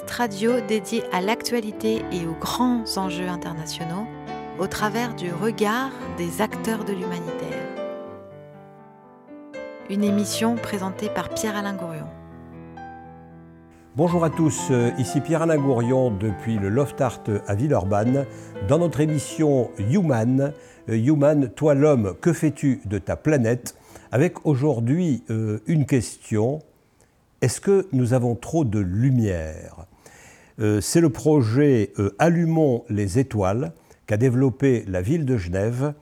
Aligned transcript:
Radio 0.00 0.60
dédié 0.66 1.02
à 1.12 1.20
l'actualité 1.20 2.02
et 2.12 2.26
aux 2.26 2.38
grands 2.40 2.84
enjeux 2.96 3.28
internationaux 3.28 4.06
au 4.58 4.66
travers 4.66 5.14
du 5.14 5.30
regard 5.30 5.90
des 6.16 6.40
acteurs 6.40 6.84
de 6.84 6.92
l'humanitaire. 6.92 7.68
Une 9.90 10.02
émission 10.02 10.54
présentée 10.56 11.10
par 11.10 11.28
Pierre-Alain 11.28 11.74
Gourion. 11.74 12.06
Bonjour 13.94 14.24
à 14.24 14.30
tous, 14.30 14.70
ici 14.96 15.20
Pierre-Alain 15.20 15.58
Gourion 15.58 16.10
depuis 16.10 16.56
le 16.56 16.70
Loft 16.70 16.98
Art 17.02 17.20
à 17.46 17.54
Villeurbanne. 17.54 18.24
Dans 18.68 18.78
notre 18.78 19.00
émission 19.00 19.70
Human, 19.78 20.54
euh, 20.88 20.96
Human, 20.96 21.50
toi 21.50 21.74
l'homme, 21.74 22.14
que 22.22 22.32
fais-tu 22.32 22.80
de 22.86 22.96
ta 22.96 23.16
planète? 23.16 23.76
Avec 24.10 24.46
aujourd'hui 24.46 25.22
euh, 25.28 25.60
une 25.66 25.84
question 25.84 26.60
est-ce 27.42 27.60
que 27.60 27.88
nous 27.92 28.14
avons 28.14 28.36
trop 28.36 28.64
de 28.64 28.78
lumière 28.78 29.86
euh, 30.60 30.80
C'est 30.80 31.00
le 31.00 31.10
projet 31.10 31.92
euh, 31.98 32.14
Allumons 32.20 32.84
les 32.88 33.18
étoiles 33.18 33.72
qu'a 34.06 34.16
développé 34.16 34.84
la 34.86 35.02
ville 35.02 35.26
de 35.26 35.36
Genève 35.36 35.92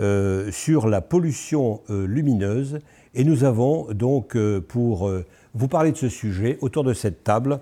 euh, 0.00 0.50
sur 0.50 0.88
la 0.88 1.00
pollution 1.00 1.80
lumineuse. 1.88 2.80
Et 3.14 3.22
nous 3.22 3.44
avons 3.44 3.86
donc, 3.92 4.36
pour 4.68 5.10
vous 5.54 5.68
parler 5.68 5.92
de 5.92 5.96
ce 5.96 6.08
sujet, 6.08 6.58
autour 6.60 6.84
de 6.84 6.92
cette 6.92 7.24
table, 7.24 7.60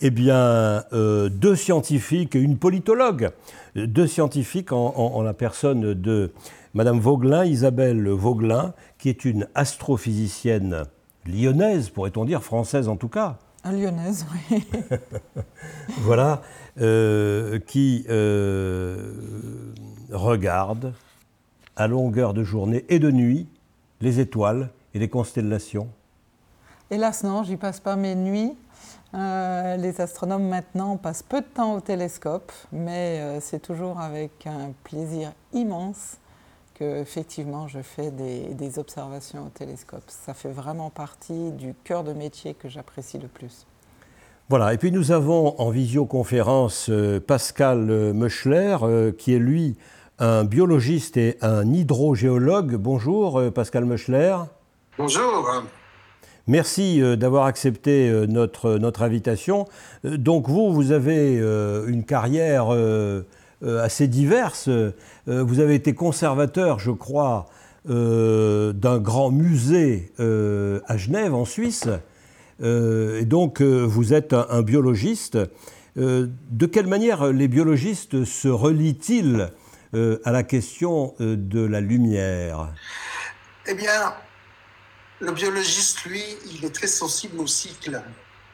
eh 0.00 0.10
bien, 0.10 0.84
deux 0.92 1.54
scientifiques 1.54 2.34
une 2.34 2.56
politologue. 2.56 3.30
Deux 3.74 4.06
scientifiques 4.06 4.72
en, 4.72 4.94
en 4.96 5.22
la 5.22 5.34
personne 5.34 5.92
de 5.92 6.32
Madame 6.72 6.98
Vauglin, 6.98 7.44
Isabelle 7.44 8.08
Vauglin, 8.08 8.72
qui 8.98 9.10
est 9.10 9.26
une 9.26 9.48
astrophysicienne 9.54 10.86
lyonnaise, 11.28 11.90
pourrait-on 11.90 12.24
dire, 12.24 12.42
française 12.42 12.88
en 12.88 12.96
tout 12.96 13.08
cas. 13.08 13.38
Un 13.64 13.72
lyonnaise, 13.72 14.26
oui. 14.50 14.64
voilà, 16.02 16.42
euh, 16.80 17.58
qui 17.58 18.06
euh, 18.08 19.12
regarde 20.12 20.94
à 21.74 21.88
longueur 21.88 22.32
de 22.32 22.44
journée 22.44 22.84
et 22.88 22.98
de 22.98 23.10
nuit 23.10 23.48
les 24.00 24.20
étoiles 24.20 24.70
et 24.94 24.98
les 24.98 25.08
constellations. 25.08 25.88
Hélas, 26.90 27.24
non, 27.24 27.42
j'y 27.42 27.56
passe 27.56 27.80
pas 27.80 27.96
mes 27.96 28.14
nuits. 28.14 28.54
Euh, 29.14 29.76
les 29.76 30.00
astronomes 30.00 30.46
maintenant 30.46 30.96
passent 30.96 31.22
peu 31.22 31.40
de 31.40 31.46
temps 31.46 31.74
au 31.74 31.80
télescope, 31.80 32.52
mais 32.70 33.40
c'est 33.40 33.60
toujours 33.60 33.98
avec 33.98 34.46
un 34.46 34.72
plaisir 34.84 35.32
immense 35.52 36.18
que 36.76 37.00
effectivement 37.00 37.68
je 37.68 37.80
fais 37.80 38.10
des, 38.10 38.78
observations 38.78 39.46
au 39.46 39.48
télescope. 39.48 40.02
Ça 40.08 40.34
fait 40.34 40.50
vraiment 40.50 40.90
partie 40.90 41.52
du 41.52 41.74
cœur 41.84 42.04
de 42.04 42.12
métier 42.12 42.54
que 42.54 42.68
j'apprécie 42.68 43.18
le 43.18 43.28
plus. 43.28 43.66
Voilà, 44.48 44.74
et 44.74 44.78
puis 44.78 44.92
nous 44.92 45.10
avons 45.10 45.58
en 45.58 45.70
visioconférence 45.70 46.88
euh, 46.90 47.18
Pascal 47.18 47.90
euh, 47.90 48.12
Meuchler, 48.12 48.76
euh, 48.82 49.10
qui 49.10 49.34
est 49.34 49.38
lui 49.38 49.76
un 50.18 50.44
biologiste 50.44 51.16
et 51.16 51.36
un 51.40 51.72
hydrogéologue. 51.72 52.76
Bonjour 52.76 53.52
Pascal 53.52 53.84
Meuchler. 53.84 54.36
Bonjour. 54.96 55.46
Merci 56.46 57.02
d'avoir 57.18 57.44
accepté 57.44 58.10
notre, 58.26 58.78
notre 58.78 59.02
invitation. 59.02 59.66
Donc 60.04 60.48
vous, 60.48 60.72
vous 60.72 60.92
avez 60.92 61.36
une 61.86 62.04
carrière 62.04 62.68
assez 63.64 64.08
diverses. 64.08 64.68
Euh, 64.68 64.92
vous 65.26 65.60
avez 65.60 65.74
été 65.74 65.94
conservateur, 65.94 66.78
je 66.78 66.90
crois, 66.90 67.46
euh, 67.88 68.72
d'un 68.72 68.98
grand 68.98 69.30
musée 69.30 70.12
à 70.18 70.96
Genève, 70.96 71.34
en 71.34 71.44
Suisse. 71.44 71.88
et 72.62 73.24
donc, 73.24 73.60
vous 73.60 74.14
êtes 74.14 74.32
un, 74.32 74.62
biologiste. 74.62 75.38
de 75.96 76.66
quelle 76.66 76.86
manière 76.86 77.32
les 77.32 77.48
biologistes 77.48 78.24
se 78.24 78.48
relient-ils 78.48 79.50
à 79.92 80.32
la 80.32 80.42
question 80.42 81.14
de 81.20 81.60
la 81.60 81.80
lumière? 81.80 82.72
Eh 83.66 83.74
bien, 83.74 84.14
le 85.20 85.32
biologiste, 85.32 86.04
lui, 86.04 86.22
il 86.54 86.64
est 86.64 86.74
très 86.74 86.86
sensible 86.86 87.40
au 87.40 87.46
cycle. 87.46 88.02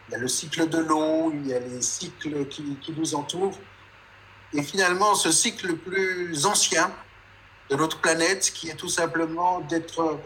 Il 0.08 0.12
y 0.12 0.14
a 0.14 0.18
le 0.18 0.28
cycle 0.28 0.68
de 0.68 0.78
l'eau, 0.78 1.32
il 1.32 1.46
y 1.48 1.54
a 1.54 1.60
les 1.60 1.80
cycles 1.80 2.46
qui 2.46 2.92
nous 2.96 3.14
entourent. 3.14 3.58
Et 4.54 4.62
finalement, 4.62 5.14
ce 5.14 5.32
cycle 5.32 5.68
le 5.68 5.76
plus 5.76 6.46
ancien 6.46 6.92
de 7.70 7.76
notre 7.76 8.00
planète, 8.00 8.52
qui 8.54 8.68
est 8.68 8.74
tout 8.74 8.88
simplement 8.88 9.60
d'être 9.60 10.18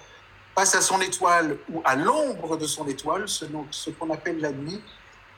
face 0.54 0.74
à 0.74 0.80
son 0.80 1.00
étoile 1.00 1.58
ou 1.70 1.82
à 1.84 1.94
l'ombre 1.96 2.56
de 2.56 2.66
son 2.66 2.86
étoile, 2.88 3.28
ce, 3.28 3.44
ce 3.70 3.90
qu'on 3.90 4.10
appelle 4.10 4.40
la 4.40 4.52
nuit, 4.52 4.82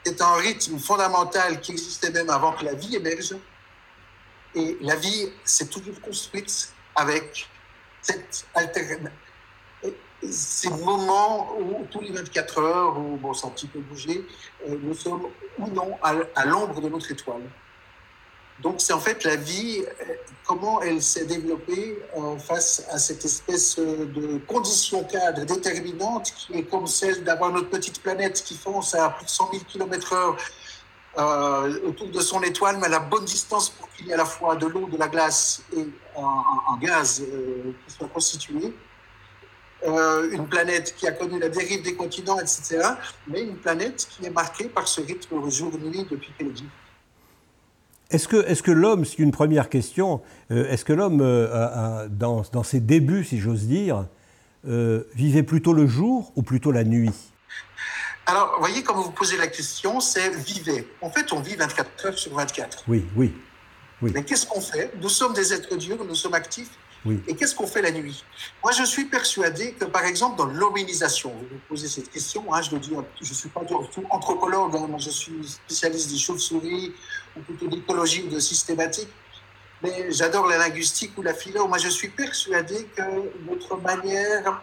est 0.07 0.23
un 0.23 0.35
rythme 0.35 0.79
fondamental 0.79 1.61
qui 1.61 1.73
existait 1.73 2.11
même 2.11 2.31
avant 2.31 2.53
que 2.53 2.65
la 2.65 2.75
vie 2.75 2.97
émerge. 2.97 3.37
Et 4.55 4.79
la 4.81 4.97
vie 4.97 5.29
s'est 5.45 5.67
toujours 5.67 6.01
construite 6.01 6.73
avec 6.95 7.49
cette 8.01 8.47
ces 10.23 10.71
moments 10.71 11.57
où 11.59 11.87
tous 11.91 12.01
les 12.01 12.11
24 12.11 12.59
heures, 12.61 12.99
où 12.99 13.17
bon, 13.17 13.31
un 13.31 13.51
petit 13.51 13.69
peu 13.69 13.79
bougé, 13.79 14.27
euh, 14.67 14.77
nous 14.83 14.95
sommes 14.95 15.29
ou 15.59 15.69
non 15.69 15.97
à 16.03 16.45
l'ombre 16.45 16.81
de 16.81 16.89
notre 16.89 17.13
étoile. 17.13 17.43
Donc 18.61 18.77
c'est 18.79 18.93
en 18.93 18.99
fait 18.99 19.23
la 19.25 19.37
vie, 19.37 19.85
euh, 19.85 20.15
comment 20.45 20.83
elle 20.83 21.01
s'est 21.01 21.27
développée 21.27 21.99
euh, 22.17 22.37
face 22.39 22.85
à 22.91 22.99
cette 22.99 23.25
espèce 23.25 23.79
euh, 23.79 24.07
de 24.07 24.39
condition 24.47 25.05
cadre 25.05 25.45
déterminante 25.45 26.33
qui 26.37 26.55
est 26.55 26.65
comme 26.65 26.89
celle 26.89 27.23
d'avoir 27.23 27.53
notre 27.53 27.69
petite 27.69 28.03
planète 28.03 28.43
qui 28.43 28.57
fonce 28.57 28.95
à 28.95 29.11
plus 29.11 29.27
de 29.27 29.31
100 29.31 29.51
000 29.53 29.65
km/h 29.69 30.37
autour 31.85 32.09
de 32.09 32.21
son 32.21 32.41
étoile, 32.43 32.77
mais 32.79 32.87
à 32.87 32.91
la 32.91 33.01
bonne 33.01 33.25
distance 33.25 33.71
pour 33.71 33.91
qu'il 33.91 34.07
y 34.07 34.11
ait 34.11 34.15
à 34.15 34.19
la 34.19 34.25
fois 34.25 34.55
de 34.55 34.67
l'eau, 34.67 34.87
de 34.87 34.97
la 34.97 35.09
glace 35.09 35.63
et 35.77 35.85
un, 36.17 36.79
gaz 36.81 37.21
qui 37.21 37.93
soit 37.93 38.07
constitué. 38.07 38.73
une 39.85 40.47
planète 40.49 40.95
qui 40.97 41.09
a 41.09 41.13
connu 41.13 41.41
la 41.41 41.49
dérive 41.49 41.83
des 41.83 41.97
continents, 41.97 42.39
etc., 42.39 42.91
mais 43.27 43.41
une 43.41 43.57
planète 43.57 44.07
qui 44.09 44.27
est 44.27 44.31
marquée 44.31 44.69
par 44.69 44.87
ce 44.87 45.01
rythme 45.01 45.51
jour-nuit 45.51 46.07
depuis 46.09 46.31
qu'elle. 46.39 46.53
Est-ce 48.11 48.27
que, 48.27 48.37
est 48.37 48.63
que 48.63 48.71
l'homme, 48.71 49.05
c'est 49.05 49.19
une 49.19 49.33
première 49.33 49.69
question, 49.69 50.23
euh, 50.51 50.67
est-ce 50.71 50.85
que 50.85 50.95
l'homme, 50.95 51.21
euh, 51.21 52.09
dans, 52.09 52.43
dans, 52.53 52.63
ses 52.63 52.81
débuts, 52.81 53.25
si 53.25 53.39
j'ose 53.39 53.67
dire, 53.67 54.07
euh, 54.67 55.05
vivait 55.15 55.43
plutôt 55.43 55.75
le 55.75 55.87
jour 55.87 56.33
ou 56.35 56.43
plutôt 56.43 56.73
la 56.73 56.85
nuit? 56.85 57.13
Alors, 58.25 58.53
vous 58.55 58.61
voyez, 58.61 58.83
quand 58.83 58.95
vous 58.95 59.11
posez 59.11 59.37
la 59.37 59.47
question, 59.47 60.01
c'est 60.01 60.31
vivait. 60.31 60.87
En 61.03 61.11
fait, 61.11 61.33
on 61.33 61.41
vit 61.41 61.55
24 61.57 62.07
heures 62.07 62.19
sur 62.19 62.35
24. 62.35 62.85
Oui, 62.89 63.05
oui. 63.15 63.35
oui. 64.01 64.11
Mais 64.15 64.23
qu'est-ce 64.25 64.47
qu'on 64.47 64.61
fait? 64.61 64.91
Nous 65.03 65.09
sommes 65.11 65.35
des 65.35 65.53
êtres 65.53 65.77
durs, 65.77 66.03
nous 66.03 66.15
sommes 66.15 66.35
actifs. 66.35 66.71
Et 67.07 67.35
qu'est-ce 67.35 67.55
qu'on 67.55 67.67
fait 67.67 67.83
la 67.83 67.91
nuit? 67.91 68.25
Moi, 68.63 68.73
je 68.73 68.83
suis 68.83 69.05
persuadé 69.05 69.73
que, 69.73 69.85
par 69.85 70.05
exemple, 70.05 70.37
dans 70.37 70.47
l'hominisation, 70.47 71.31
vous 71.31 71.55
me 71.55 71.61
posez 71.69 71.89
cette 71.89 72.11
question, 72.11 72.53
hein, 72.53 72.61
je 72.63 72.75
ne 72.75 73.35
suis 73.35 73.49
pas 73.49 73.61
du 73.61 73.75
tout 73.93 74.05
anthropologue, 74.11 74.75
hein, 74.77 74.99
je 74.99 75.11
suis 75.11 75.47
spécialiste 75.47 76.11
des 76.11 76.19
chauves-souris, 76.19 76.93
ou 77.37 77.41
plutôt 77.41 77.69
d'écologie 77.69 78.25
ou 78.25 78.29
de 78.29 78.41
systématique, 78.41 79.09
mais 79.83 80.11
j'adore 80.11 80.47
la 80.49 80.59
linguistique 80.59 81.13
ou 81.17 81.23
la 81.23 81.35
philo. 81.35 81.69
Moi, 81.69 81.79
je 81.79 81.89
suis 81.89 82.09
persuadé 82.09 82.89
que 82.97 83.03
notre 83.49 83.77
manière 83.77 84.63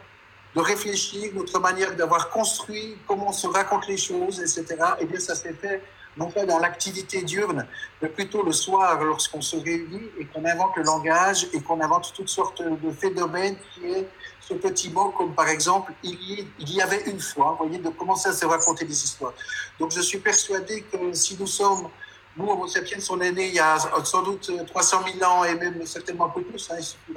de 0.55 0.61
réfléchir, 0.61 1.31
notre 1.33 1.59
manière 1.59 1.95
d'avoir 1.95 2.29
construit, 2.29 2.97
comment 3.07 3.29
on 3.29 3.33
se 3.33 3.47
raconte 3.47 3.87
les 3.87 3.97
choses, 3.97 4.39
etc., 4.39 4.65
eh 4.99 5.05
bien, 5.05 5.19
ça 5.19 5.35
s'est 5.35 5.53
fait 5.53 5.81
non 6.17 6.29
pas 6.29 6.45
dans 6.45 6.59
l'activité 6.59 7.21
diurne, 7.21 7.67
mais 8.01 8.09
plutôt 8.09 8.43
le 8.43 8.51
soir 8.51 9.03
lorsqu'on 9.03 9.41
se 9.41 9.57
réunit 9.57 10.09
et 10.19 10.25
qu'on 10.25 10.45
invente 10.45 10.75
le 10.77 10.83
langage 10.83 11.47
et 11.53 11.61
qu'on 11.61 11.81
invente 11.81 12.13
toutes 12.15 12.29
sortes 12.29 12.61
de 12.61 12.91
phénomènes 12.91 13.57
qui 13.73 13.85
est 13.85 14.07
ce 14.39 14.53
petit 14.53 14.89
mot 14.89 15.09
comme 15.09 15.33
par 15.33 15.49
exemple 15.49 15.91
il 16.03 16.47
y, 16.59 16.81
avait 16.81 17.03
une 17.09 17.19
fois, 17.19 17.57
vous 17.59 17.67
voyez, 17.67 17.81
de 17.81 17.89
commencer 17.89 18.29
à 18.29 18.33
se 18.33 18.45
raconter 18.45 18.85
des 18.85 19.03
histoires. 19.03 19.33
Donc 19.79 19.91
je 19.91 20.01
suis 20.01 20.19
persuadé 20.19 20.83
que 20.83 21.13
si 21.13 21.35
nous 21.39 21.47
sommes, 21.47 21.89
nous, 22.37 22.47
Homo 22.47 22.67
sapiens, 22.67 22.99
on 23.09 23.19
est 23.21 23.31
nés 23.31 23.47
il 23.47 23.55
y 23.55 23.59
a 23.59 23.77
sans 24.03 24.21
doute 24.21 24.51
300 24.67 25.03
000 25.19 25.31
ans 25.31 25.43
et 25.43 25.55
même 25.55 25.85
certainement 25.85 26.25
un 26.25 26.29
peu 26.29 26.43
plus, 26.43 26.69
hein, 26.69 26.75
il 26.77 26.83
suffit 26.83 27.13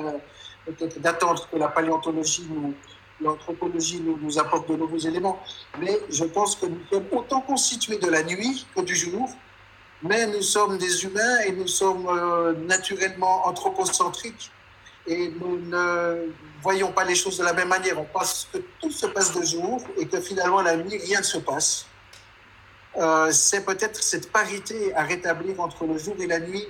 peut-être 0.65 1.01
d'attendre 1.01 1.49
que 1.51 1.57
la 1.57 1.69
paléontologie 1.69 2.47
nous, 2.51 2.75
l'anthropologie 3.21 4.01
nous, 4.01 4.39
apporte 4.39 4.69
de 4.69 4.77
nouveaux 4.77 4.99
éléments. 4.99 5.41
Mais 5.81 5.99
je 6.11 6.25
pense 6.25 6.57
que 6.57 6.67
nous 6.67 6.81
sommes 6.91 7.07
autant 7.13 7.41
constitués 7.41 7.99
de 7.99 8.09
la 8.09 8.23
nuit 8.23 8.67
que 8.75 8.81
du 8.83 8.95
jour. 8.95 9.29
Mais 10.03 10.27
nous 10.27 10.43
sommes 10.43 10.79
des 10.79 11.05
humains 11.05 11.41
et 11.47 11.53
nous 11.53 11.67
sommes 11.67 12.07
euh, 12.09 12.53
naturellement 12.55 13.47
anthropocentriques. 13.47 14.51
Et 15.07 15.33
nous 15.41 15.59
ne 15.59 16.31
voyons 16.63 16.93
pas 16.93 17.05
les 17.05 17.15
choses 17.15 17.39
de 17.39 17.45
la 17.45 17.53
même 17.53 17.69
manière. 17.69 17.99
On 17.99 18.05
pense 18.05 18.49
que 18.53 18.59
tout 18.81 18.91
se 18.91 19.07
passe 19.07 19.35
de 19.35 19.43
jour 19.43 19.83
et 19.97 20.07
que 20.07 20.21
finalement 20.21 20.61
la 20.61 20.77
nuit, 20.77 20.99
rien 20.99 21.19
ne 21.21 21.25
se 21.25 21.39
passe. 21.39 21.87
Euh, 22.97 23.31
c'est 23.33 23.65
peut-être 23.65 24.03
cette 24.03 24.31
parité 24.31 24.95
à 24.95 25.03
rétablir 25.03 25.61
entre 25.61 25.85
le 25.85 25.99
jour 25.99 26.15
et 26.21 26.27
la 26.27 26.41
nuit 26.41 26.67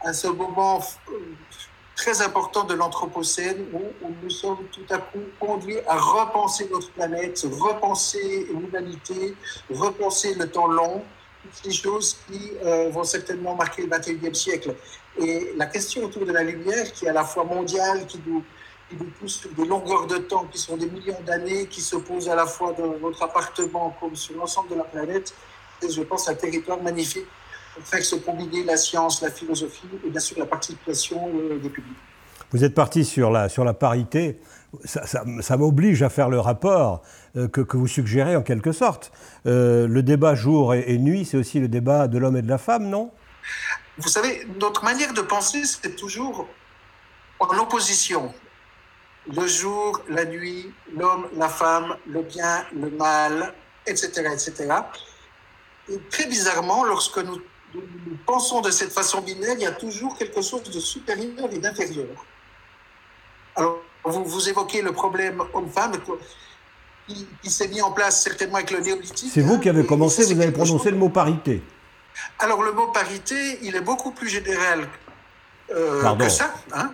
à 0.00 0.12
ce 0.12 0.28
moment 0.28 0.82
très 1.96 2.22
important 2.22 2.64
de 2.64 2.74
l'Anthropocène 2.74 3.66
où, 3.72 3.80
nous 4.22 4.30
sommes 4.30 4.64
tout 4.72 4.86
à 4.90 4.98
coup 4.98 5.22
conduits 5.38 5.78
à 5.86 5.96
repenser 5.96 6.68
notre 6.70 6.90
planète, 6.90 7.46
repenser 7.60 8.48
l'humanité, 8.52 9.34
repenser 9.70 10.34
le 10.34 10.50
temps 10.50 10.66
long, 10.66 11.02
toutes 11.42 11.64
ces 11.64 11.72
choses 11.72 12.16
qui 12.26 12.52
euh, 12.64 12.90
vont 12.90 13.04
certainement 13.04 13.54
marquer 13.54 13.82
le 13.82 13.88
21e 13.88 14.34
siècle. 14.34 14.74
Et 15.18 15.52
la 15.56 15.66
question 15.66 16.04
autour 16.04 16.26
de 16.26 16.32
la 16.32 16.42
lumière, 16.42 16.92
qui 16.92 17.06
est 17.06 17.08
à 17.08 17.12
la 17.12 17.24
fois 17.24 17.44
mondiale, 17.44 18.06
qui 18.06 18.20
nous, 18.26 18.42
qui 18.88 18.96
nous 18.96 19.10
pousse 19.20 19.40
sur 19.40 19.50
des 19.50 19.64
longueurs 19.64 20.06
de 20.06 20.18
temps 20.18 20.46
qui 20.50 20.58
sont 20.58 20.76
des 20.76 20.86
millions 20.88 21.20
d'années, 21.24 21.66
qui 21.66 21.80
se 21.80 21.96
posent 21.96 22.28
à 22.28 22.34
la 22.34 22.46
fois 22.46 22.72
dans 22.72 22.92
votre 22.98 23.22
appartement 23.22 23.96
comme 24.00 24.16
sur 24.16 24.36
l'ensemble 24.36 24.70
de 24.70 24.76
la 24.76 24.84
planète, 24.84 25.34
c'est, 25.80 25.90
je 25.90 26.02
pense, 26.02 26.28
un 26.28 26.34
territoire 26.34 26.80
magnifique 26.82 27.26
faire 27.82 28.04
se 28.04 28.16
combiner 28.16 28.64
la 28.64 28.76
science, 28.76 29.22
la 29.22 29.30
philosophie 29.30 29.88
et 30.04 30.10
bien 30.10 30.20
sûr 30.20 30.38
la 30.38 30.46
participation 30.46 31.30
euh, 31.34 31.58
des 31.58 31.68
publics. 31.68 31.96
Vous 32.52 32.62
êtes 32.62 32.74
parti 32.74 33.04
sur 33.04 33.30
la, 33.30 33.48
sur 33.48 33.64
la 33.64 33.74
parité. 33.74 34.38
Ça, 34.84 35.04
ça, 35.06 35.56
m'oblige 35.56 36.02
à 36.02 36.08
faire 36.08 36.28
le 36.28 36.38
rapport 36.38 37.02
euh, 37.36 37.48
que, 37.48 37.60
que, 37.60 37.76
vous 37.76 37.88
suggérez 37.88 38.36
en 38.36 38.42
quelque 38.42 38.72
sorte. 38.72 39.12
Euh, 39.46 39.88
le 39.88 40.02
débat 40.02 40.34
jour 40.34 40.74
et, 40.74 40.98
nuit, 40.98 41.24
c'est 41.24 41.36
aussi 41.36 41.58
le 41.58 41.68
débat 41.68 42.06
de 42.06 42.18
l'homme 42.18 42.36
et 42.36 42.42
de 42.42 42.48
la 42.48 42.58
femme, 42.58 42.88
non? 42.88 43.10
Vous 43.98 44.08
savez, 44.08 44.46
notre 44.60 44.84
manière 44.84 45.12
de 45.14 45.20
penser, 45.20 45.62
c'est 45.64 45.96
toujours 45.96 46.48
en 47.40 47.58
opposition. 47.58 48.32
Le 49.34 49.46
jour, 49.46 50.00
la 50.08 50.24
nuit, 50.24 50.72
l'homme, 50.96 51.26
la 51.36 51.48
femme, 51.48 51.96
le 52.06 52.22
bien, 52.22 52.64
le 52.74 52.90
mal, 52.90 53.52
etc. 53.86 54.28
etc. 54.32 54.74
Et 55.88 55.98
très 56.10 56.26
bizarrement, 56.26 56.84
lorsque 56.84 57.18
nous 57.18 57.40
nous 57.74 58.16
pensons 58.26 58.60
de 58.60 58.70
cette 58.70 58.92
façon 58.92 59.20
binaire, 59.20 59.54
il 59.56 59.62
y 59.62 59.66
a 59.66 59.72
toujours 59.72 60.16
quelque 60.16 60.40
chose 60.42 60.62
de 60.62 60.80
supérieur 60.80 61.52
et 61.52 61.58
d'inférieur. 61.58 62.06
Alors, 63.56 63.80
vous, 64.04 64.24
vous, 64.24 64.48
évoquez 64.48 64.82
le 64.82 64.92
problème 64.92 65.42
homme-femme 65.52 65.92
qui, 67.06 67.50
s'est 67.50 67.68
mis 67.68 67.82
en 67.82 67.92
place 67.92 68.22
certainement 68.22 68.56
avec 68.56 68.70
le 68.70 68.80
néolithique. 68.80 69.30
C'est 69.32 69.42
vous 69.42 69.58
qui 69.58 69.68
avez 69.68 69.84
commencé, 69.84 70.24
vous 70.24 70.40
avez 70.40 70.52
prononcé 70.52 70.90
le 70.90 70.96
mot 70.96 71.08
parité. 71.08 71.62
Alors, 72.38 72.62
le 72.62 72.72
mot 72.72 72.88
parité, 72.88 73.58
il 73.62 73.74
est 73.76 73.80
beaucoup 73.80 74.12
plus 74.12 74.28
général 74.28 74.88
euh, 75.74 76.14
que 76.16 76.28
ça. 76.28 76.54
Hein. 76.72 76.92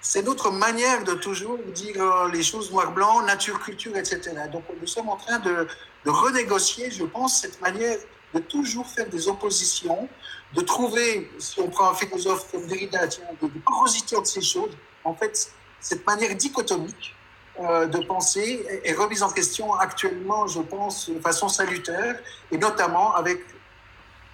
C'est 0.00 0.22
notre 0.22 0.50
manière 0.50 1.04
de 1.04 1.14
toujours 1.14 1.58
dire 1.74 2.02
euh, 2.02 2.30
les 2.30 2.42
choses 2.42 2.70
noir-blanc, 2.72 3.22
nature, 3.22 3.60
culture, 3.60 3.96
etc. 3.96 4.32
Donc, 4.52 4.64
nous 4.80 4.86
sommes 4.86 5.08
en 5.08 5.16
train 5.16 5.38
de, 5.38 5.66
de 6.04 6.10
renégocier, 6.10 6.90
je 6.90 7.04
pense, 7.04 7.40
cette 7.40 7.60
manière 7.60 7.98
de 8.34 8.40
toujours 8.40 8.86
faire 8.86 9.08
des 9.08 9.28
oppositions, 9.28 10.08
de 10.54 10.60
trouver, 10.62 11.30
si 11.38 11.60
on 11.60 11.68
prend 11.68 11.90
un 11.90 11.94
philosophe 11.94 12.50
comme 12.50 12.66
Derrida, 12.66 13.06
des 13.06 13.48
porosités 13.64 14.16
entre 14.16 14.28
ces 14.28 14.42
choses. 14.42 14.76
En 15.04 15.14
fait, 15.14 15.50
cette 15.80 16.06
manière 16.06 16.34
dichotomique 16.34 17.14
euh, 17.60 17.86
de 17.86 17.98
penser 17.98 18.64
est, 18.84 18.92
remise 18.92 19.22
en 19.22 19.30
question 19.30 19.74
actuellement, 19.74 20.46
je 20.46 20.60
pense, 20.60 21.10
de 21.10 21.18
façon 21.20 21.48
salutaire, 21.48 22.18
et 22.52 22.58
notamment 22.58 23.14
avec 23.14 23.40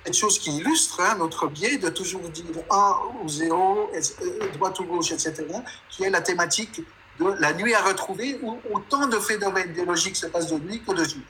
cette 0.04 0.14
chose 0.14 0.38
qui 0.38 0.58
illustre 0.58 1.00
hein, 1.00 1.16
notre 1.18 1.46
biais 1.46 1.78
de 1.78 1.88
toujours 1.88 2.28
dire 2.28 2.44
1 2.70 2.96
ou 3.22 3.28
0, 3.28 3.90
droite 4.54 4.78
ou 4.80 4.84
gauche, 4.84 5.12
etc., 5.12 5.46
qui 5.88 6.04
est 6.04 6.10
la 6.10 6.20
thématique 6.20 6.82
de 7.18 7.26
la 7.40 7.54
nuit 7.54 7.74
à 7.74 7.82
retrouver, 7.82 8.38
où 8.42 8.58
autant 8.72 9.06
de 9.06 9.18
phénomènes 9.18 9.72
biologiques 9.72 10.16
se 10.16 10.26
passent 10.26 10.48
de 10.48 10.58
nuit 10.58 10.82
que 10.82 10.92
de 10.92 11.04
jour. 11.04 11.22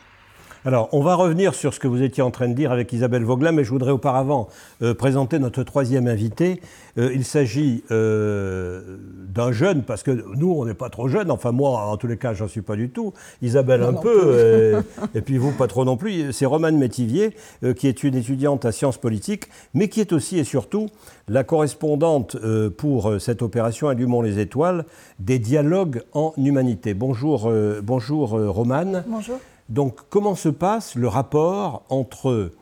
Alors, 0.66 0.88
on 0.92 1.02
va 1.02 1.14
revenir 1.14 1.54
sur 1.54 1.74
ce 1.74 1.78
que 1.78 1.86
vous 1.86 2.02
étiez 2.02 2.22
en 2.22 2.30
train 2.30 2.48
de 2.48 2.54
dire 2.54 2.72
avec 2.72 2.90
Isabelle 2.90 3.22
Vauglin, 3.22 3.52
mais 3.52 3.64
je 3.64 3.70
voudrais 3.70 3.90
auparavant 3.90 4.48
euh, 4.80 4.94
présenter 4.94 5.38
notre 5.38 5.62
troisième 5.62 6.08
invité. 6.08 6.62
Euh, 6.96 7.10
il 7.14 7.26
s'agit 7.26 7.84
euh, 7.90 8.96
d'un 9.28 9.52
jeune, 9.52 9.82
parce 9.82 10.02
que 10.02 10.24
nous, 10.34 10.52
on 10.52 10.64
n'est 10.64 10.72
pas 10.72 10.88
trop 10.88 11.06
jeunes, 11.06 11.30
enfin 11.30 11.52
moi, 11.52 11.82
en 11.82 11.98
tous 11.98 12.06
les 12.06 12.16
cas, 12.16 12.32
j'en 12.32 12.48
suis 12.48 12.62
pas 12.62 12.76
du 12.76 12.88
tout. 12.88 13.12
Isabelle 13.42 13.82
un 13.82 13.92
peu, 13.92 14.82
et, 15.14 15.20
puis 15.20 15.36
vous, 15.36 15.52
pas 15.52 15.66
trop 15.66 15.84
non 15.84 15.98
plus. 15.98 16.32
C'est 16.32 16.46
Romane 16.46 16.78
Métivier, 16.78 17.36
qui 17.76 17.86
est 17.86 18.02
une 18.02 18.14
étudiante 18.14 18.64
à 18.64 18.72
sciences 18.72 18.96
politiques, 18.96 19.50
mais 19.74 19.88
qui 19.88 20.00
est 20.00 20.14
aussi 20.14 20.38
et 20.38 20.44
surtout 20.44 20.88
la 21.28 21.44
correspondante 21.44 22.38
pour 22.78 23.20
cette 23.20 23.42
opération 23.42 23.88
Allumons 23.88 24.22
les 24.22 24.38
étoiles 24.38 24.86
des 25.18 25.38
dialogues 25.38 26.02
en 26.14 26.32
humanité. 26.38 26.94
Bonjour, 26.94 27.52
bonjour 27.82 28.30
Romane. 28.30 29.04
Bonjour. 29.06 29.38
Donc 29.68 30.00
comment 30.10 30.34
se 30.34 30.48
passe 30.48 30.94
le 30.94 31.08
rapport 31.08 31.84
entre 31.88 32.52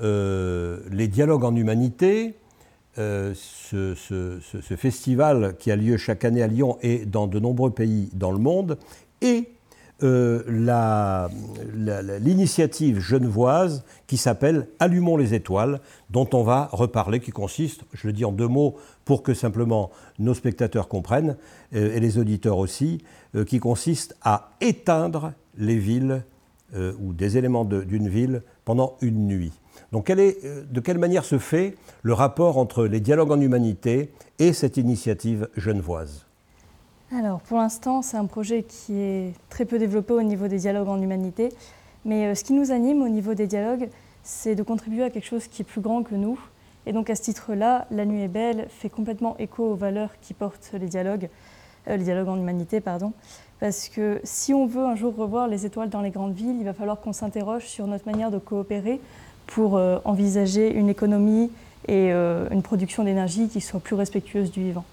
euh, 0.00 0.78
les 0.90 1.08
dialogues 1.08 1.44
en 1.44 1.54
humanité, 1.54 2.34
euh, 2.98 3.34
ce, 3.34 3.94
festival 4.76 5.56
qui 5.58 5.70
a 5.70 5.76
lieu 5.76 5.96
chaque 5.96 6.24
année 6.24 6.42
à 6.42 6.46
Lyon 6.46 6.78
et 6.82 7.04
dans 7.04 7.26
de 7.26 7.38
nombreux 7.38 7.70
pays 7.70 8.10
dans 8.14 8.30
le 8.32 8.38
monde, 8.38 8.78
et 9.20 9.48
euh, 10.02 10.42
l'initiative 12.20 12.98
genevoise 13.00 13.84
qui 14.06 14.16
s'appelle 14.16 14.66
Allumons 14.80 15.16
les 15.16 15.34
étoiles, 15.34 15.80
dont 16.10 16.28
on 16.32 16.42
va 16.42 16.68
reparler, 16.72 17.20
qui 17.20 17.30
consiste, 17.30 17.82
je 17.92 18.06
le 18.06 18.12
dis 18.12 18.24
en 18.24 18.32
deux 18.32 18.48
mots 18.48 18.76
pour 19.04 19.22
que 19.22 19.34
simplement 19.34 19.90
nos 20.18 20.34
spectateurs 20.34 20.88
comprennent, 20.88 21.36
et 21.72 22.00
les 22.00 22.18
auditeurs 22.18 22.58
aussi, 22.58 23.04
qui 23.46 23.60
consiste 23.60 24.16
à 24.22 24.50
éteindre 24.60 25.32
les 25.56 25.76
villes 25.76 26.24
euh, 26.74 26.94
ou 27.00 27.12
des 27.12 27.36
éléments 27.36 27.64
d'une 27.64 28.08
ville 28.08 28.42
pendant 28.64 28.96
une 29.02 29.26
nuit. 29.26 29.52
Donc 29.92 30.08
euh, 30.08 30.64
de 30.70 30.80
quelle 30.80 30.96
manière 30.96 31.24
se 31.24 31.38
fait 31.38 31.74
le 32.02 32.14
rapport 32.14 32.56
entre 32.56 32.86
les 32.86 33.00
dialogues 33.00 33.30
en 33.30 33.40
humanité 33.40 34.10
et 34.38 34.54
cette 34.54 34.78
initiative 34.78 35.48
genevoise? 35.54 36.26
Alors 37.14 37.40
pour 37.40 37.58
l'instant 37.58 38.00
c'est 38.00 38.16
un 38.16 38.24
projet 38.24 38.62
qui 38.62 38.98
est 38.98 39.34
très 39.50 39.66
peu 39.66 39.78
développé 39.78 40.14
au 40.14 40.22
niveau 40.22 40.48
des 40.48 40.56
dialogues 40.56 40.88
en 40.88 41.00
humanité, 41.00 41.50
mais 42.06 42.28
euh, 42.28 42.34
ce 42.34 42.42
qui 42.42 42.54
nous 42.54 42.70
anime 42.70 43.02
au 43.02 43.08
niveau 43.08 43.34
des 43.34 43.46
dialogues 43.46 43.90
c'est 44.22 44.54
de 44.54 44.62
contribuer 44.62 45.02
à 45.02 45.10
quelque 45.10 45.26
chose 45.26 45.48
qui 45.48 45.60
est 45.60 45.66
plus 45.66 45.82
grand 45.82 46.02
que 46.02 46.14
nous. 46.14 46.40
Et 46.86 46.92
donc 46.92 47.10
à 47.10 47.14
ce 47.14 47.22
titre-là, 47.22 47.86
La 47.90 48.06
Nuit 48.06 48.22
est 48.22 48.28
belle 48.28 48.66
fait 48.70 48.88
complètement 48.88 49.36
écho 49.38 49.72
aux 49.72 49.76
valeurs 49.76 50.10
qui 50.22 50.32
portent 50.32 50.72
les 50.72 50.86
dialogues, 50.86 51.28
les 51.86 51.98
dialogues 51.98 52.28
en 52.28 52.36
humanité, 52.36 52.80
pardon. 52.80 53.12
Parce 53.62 53.88
que 53.88 54.20
si 54.24 54.52
on 54.52 54.66
veut 54.66 54.84
un 54.84 54.96
jour 54.96 55.14
revoir 55.14 55.46
les 55.46 55.64
étoiles 55.66 55.88
dans 55.88 56.00
les 56.00 56.10
grandes 56.10 56.34
villes, 56.34 56.56
il 56.58 56.64
va 56.64 56.72
falloir 56.72 56.98
qu'on 57.00 57.12
s'interroge 57.12 57.64
sur 57.66 57.86
notre 57.86 58.04
manière 58.06 58.32
de 58.32 58.38
coopérer 58.38 58.98
pour 59.46 59.76
euh, 59.76 60.00
envisager 60.04 60.74
une 60.74 60.88
économie 60.88 61.48
et 61.86 62.12
euh, 62.12 62.48
une 62.50 62.62
production 62.62 63.04
d'énergie 63.04 63.46
qui 63.46 63.60
soit 63.60 63.78
plus 63.78 63.94
respectueuse 63.94 64.50
du 64.50 64.64
vivant. 64.64 64.84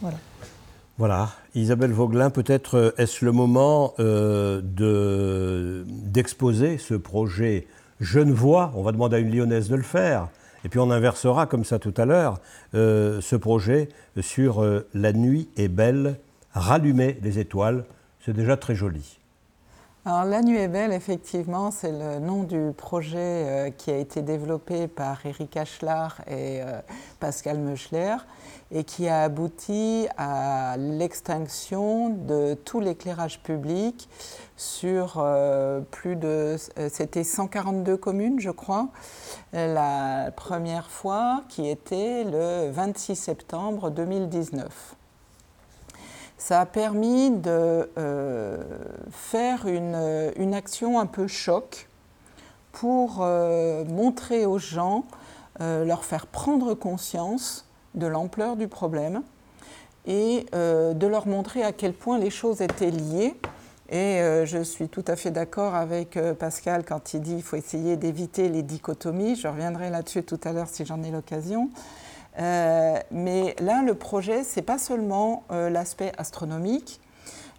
Voilà. 0.00 0.16
Voilà. 0.96 1.28
Isabelle 1.54 1.92
Vauglin, 1.92 2.30
peut-être 2.30 2.78
euh, 2.78 2.94
est-ce 2.96 3.26
le 3.26 3.32
moment 3.32 3.92
d'exposer 6.06 6.78
ce 6.78 6.94
projet 6.94 7.66
Genevois? 8.00 8.72
On 8.74 8.84
va 8.84 8.92
demander 8.92 9.16
à 9.16 9.18
une 9.18 9.30
lyonnaise 9.30 9.68
de 9.68 9.76
le 9.76 9.82
faire. 9.82 10.28
Et 10.64 10.70
puis 10.70 10.78
on 10.78 10.90
inversera 10.90 11.44
comme 11.44 11.66
ça 11.66 11.78
tout 11.78 11.92
à 11.98 12.06
l'heure 12.06 12.40
ce 12.72 13.36
projet 13.36 13.90
sur 14.22 14.64
La 14.94 15.12
nuit 15.12 15.50
est 15.58 15.68
belle 15.68 16.16
rallumer 16.56 17.18
les 17.22 17.38
étoiles. 17.38 17.84
C'est 18.24 18.32
déjà 18.32 18.56
très 18.56 18.74
joli. 18.74 19.18
Alors, 20.08 20.24
La 20.24 20.40
Nuit 20.40 20.58
est 20.58 20.68
belle, 20.68 20.92
effectivement, 20.92 21.72
c'est 21.72 21.90
le 21.90 22.20
nom 22.20 22.44
du 22.44 22.72
projet 22.76 23.18
euh, 23.18 23.70
qui 23.70 23.90
a 23.90 23.96
été 23.96 24.22
développé 24.22 24.86
par 24.86 25.26
Eric 25.26 25.56
Achlar 25.56 26.20
et 26.28 26.62
euh, 26.62 26.80
Pascal 27.18 27.58
Meuchler 27.58 28.14
et 28.70 28.84
qui 28.84 29.08
a 29.08 29.22
abouti 29.22 30.06
à 30.16 30.76
l'extinction 30.78 32.10
de 32.10 32.54
tout 32.54 32.78
l'éclairage 32.78 33.40
public 33.40 34.08
sur 34.56 35.14
euh, 35.18 35.80
plus 35.90 36.14
de. 36.14 36.54
C'était 36.88 37.24
142 37.24 37.96
communes, 37.96 38.38
je 38.38 38.50
crois, 38.50 38.90
la 39.52 40.30
première 40.36 40.88
fois, 40.88 41.42
qui 41.48 41.68
était 41.68 42.22
le 42.22 42.70
26 42.70 43.16
septembre 43.16 43.90
2019 43.90 44.96
ça 46.38 46.60
a 46.60 46.66
permis 46.66 47.30
de 47.30 47.88
euh, 47.98 48.58
faire 49.10 49.66
une, 49.66 50.54
action 50.54 51.00
un 51.00 51.06
peu 51.06 51.26
choc 51.26 51.88
pour 52.72 53.18
euh, 53.20 53.84
montrer 53.84 54.44
aux 54.44 54.58
gens, 54.58 55.04
euh, 55.60 55.84
leur 55.84 56.04
faire 56.04 56.26
prendre 56.26 56.74
conscience 56.74 57.66
de 57.94 58.06
l'ampleur 58.06 58.56
du 58.56 58.68
problème 58.68 59.22
et 60.06 60.46
de 60.52 61.06
leur 61.08 61.26
montrer 61.26 61.64
à 61.64 61.72
quel 61.72 61.92
point 61.92 62.18
les 62.18 62.30
choses 62.30 62.60
étaient 62.60 62.92
liées. 62.92 63.34
Et 63.88 64.20
je 64.44 64.62
suis 64.62 64.88
tout 64.88 65.04
à 65.08 65.16
fait 65.16 65.32
d'accord 65.32 65.74
avec 65.74 66.16
Pascal 66.38 66.84
quand 66.84 67.12
il 67.12 67.22
dit 67.22 67.34
qu'il 67.34 67.42
faut 67.42 67.56
essayer 67.56 67.96
d'éviter 67.96 68.48
les 68.48 68.62
dichotomies. 68.62 69.34
Je 69.34 69.48
reviendrai 69.48 69.90
là-dessus 69.90 70.22
tout 70.22 70.38
à 70.44 70.52
l'heure 70.52 70.68
si 70.68 70.86
j'en 70.86 71.02
ai 71.02 71.10
l'occasion. 71.10 71.70
Euh, 72.38 72.98
mais 73.10 73.56
là, 73.60 73.82
le 73.82 73.94
projet, 73.94 74.44
ce 74.44 74.56
n'est 74.56 74.64
pas 74.64 74.78
seulement 74.78 75.44
euh, 75.50 75.70
l'aspect 75.70 76.12
astronomique, 76.18 77.00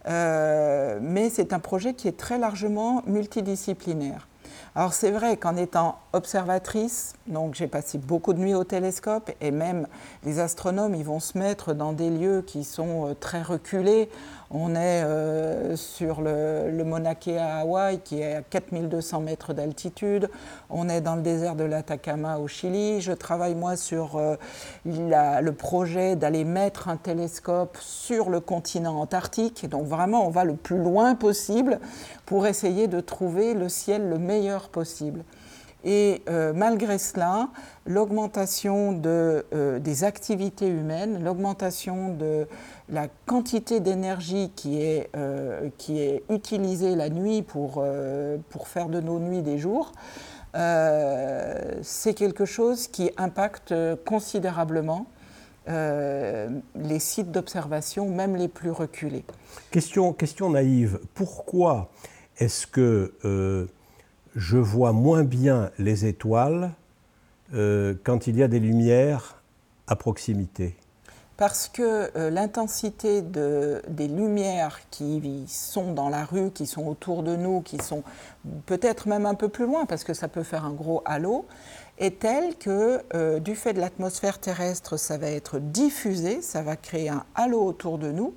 euh, 0.07 1.00
mais 1.01 1.29
c'est 1.29 1.53
un 1.53 1.60
projet 1.60 1.93
qui 1.93 2.07
est 2.07 2.17
très 2.17 2.38
largement 2.38 3.01
multidisciplinaire. 3.07 4.27
Alors 4.75 4.93
c'est 4.93 5.10
vrai 5.10 5.38
qu'en 5.38 5.55
étant 5.55 5.98
observatrice, 6.13 7.13
donc 7.25 7.55
j'ai 7.55 7.65
passé 7.65 7.98
beaucoup 7.98 8.34
de 8.34 8.39
nuits 8.39 8.53
au 8.53 8.63
télescope 8.63 9.31
et 9.41 9.50
même 9.50 9.88
les 10.24 10.39
astronomes, 10.39 10.93
ils 10.93 11.03
vont 11.03 11.19
se 11.19 11.36
mettre 11.36 11.74
dans 11.74 11.93
des 11.93 12.12
lieux 12.12 12.43
qui 12.46 12.63
sont 12.63 13.15
très 13.19 13.41
reculés. 13.41 14.07
On 14.50 14.75
est 14.75 15.04
euh, 15.04 15.75
sur 15.75 16.22
le, 16.22 16.72
le 16.72 16.84
Mauna 16.86 17.16
Kea 17.16 17.38
à 17.38 17.58
Hawaï 17.58 18.00
qui 18.00 18.22
est 18.22 18.36
à 18.36 18.42
4200 18.42 19.20
mètres 19.20 19.54
d'altitude. 19.54 20.30
On 20.70 20.88
est 20.88 21.01
dans 21.01 21.16
le 21.16 21.22
désert 21.22 21.56
de 21.56 21.66
l'Atacama 21.66 22.38
au 22.38 22.48
Chili. 22.48 23.01
Je 23.01 23.12
travaille 23.12 23.56
moi 23.56 23.75
sur 23.75 24.16
euh, 24.16 24.36
le 24.86 25.51
projet 25.51 26.16
d'aller 26.16 26.46
mettre 26.46 26.88
un 26.88 26.96
télescope 26.96 27.77
sur 27.82 28.30
le 28.30 28.39
continent 28.39 29.00
antarctique. 29.01 29.68
Donc 29.68 29.86
vraiment, 29.86 30.25
on 30.25 30.30
va 30.30 30.46
le 30.46 30.56
plus 30.56 30.77
loin 30.77 31.16
possible 31.16 31.80
pour 32.25 32.48
essayer 32.48 32.88
de 32.88 33.01
trouver 33.01 33.54
le 33.54 33.68
ciel 33.68 34.08
le 34.10 34.18
meilleur 34.18 34.70
possible. 34.70 35.24
Et 35.89 36.22
euh, 36.29 36.51
malgré 36.53 36.98
cela, 36.98 37.48
l'augmentation 37.86 38.91
de, 38.91 39.46
des 39.82 40.03
activités 40.03 40.67
humaines, 40.67 41.24
l'augmentation 41.24 42.13
de 42.13 42.46
la 42.89 43.08
quantité 43.25 43.79
d'énergie 43.79 44.51
qui, 44.56 44.82
est, 44.82 45.10
euh, 45.15 45.70
qui 45.77 46.00
est 46.00 46.24
utilisée 46.29 46.96
la 46.96 47.10
nuit 47.10 47.41
pour, 47.41 47.75
euh, 47.84 48.38
pour 48.50 48.67
faire 48.67 48.88
de 48.88 49.01
nos 49.01 49.20
nuits 49.20 49.41
des 49.41 49.58
jours, 49.58 49.91
euh, 50.56 51.79
c'est 51.82 52.13
quelque 52.13 52.46
chose 52.46 52.88
qui 52.88 53.12
impacte 53.17 53.74
considérablement 54.06 55.08
les 55.70 57.00
sites 57.00 57.29
d'observation, 57.29 58.08
même 58.08 58.38
les 58.38 58.48
plus 58.48 58.72
reculés. 58.72 59.25
Question, 59.70 60.13
question 60.13 60.50
naïve, 60.50 60.98
pourquoi 61.13 61.89
est-ce 62.38 62.65
que 62.65 63.67
je 64.38 64.58
vois 64.58 64.94
moins 64.94 65.25
bien 65.25 65.72
les 65.77 66.06
étoiles 66.06 66.72
quand 67.51 68.27
il 68.27 68.38
y 68.38 68.44
a 68.44 68.48
des 68.48 68.60
lumières 68.60 69.41
à 69.88 69.96
proximité. 69.96 70.75
Parce 71.38 71.67
que 71.67 72.10
euh, 72.17 72.32
l'intensité 72.32 73.22
des 73.22 74.08
lumières 74.08 74.79
qui 74.89 75.46
sont 75.48 75.94
dans 75.94 76.10
la 76.10 76.25
rue, 76.25 76.50
qui 76.50 76.65
sont 76.65 76.88
autour 76.88 77.22
de 77.22 77.36
nous, 77.36 77.62
qui 77.62 77.77
sont 77.77 78.03
peut-être 78.65 79.08
même 79.08 79.27
un 79.27 79.36
peu 79.36 79.48
plus 79.48 79.65
loin, 79.65 79.86
parce 79.86 80.03
que 80.03 80.15
ça 80.15 80.27
peut 80.27 80.41
faire 80.41 80.65
un 80.65 80.74
gros 80.74 81.03
halo, 81.06 81.46
est 82.00 82.20
telle 82.20 82.56
que 82.56 83.03
euh, 83.13 83.39
du 83.39 83.56
fait 83.56 83.74
de 83.74 83.79
l'atmosphère 83.79 84.39
terrestre, 84.39 84.98
ça 84.98 85.20
va 85.20 85.29
être 85.29 85.60
diffusé, 85.60 86.41
ça 86.41 86.63
va 86.63 86.75
créer 86.75 87.10
un 87.10 87.24
halo 87.36 87.63
autour 87.63 88.00
de 88.00 88.12
nous, 88.12 88.34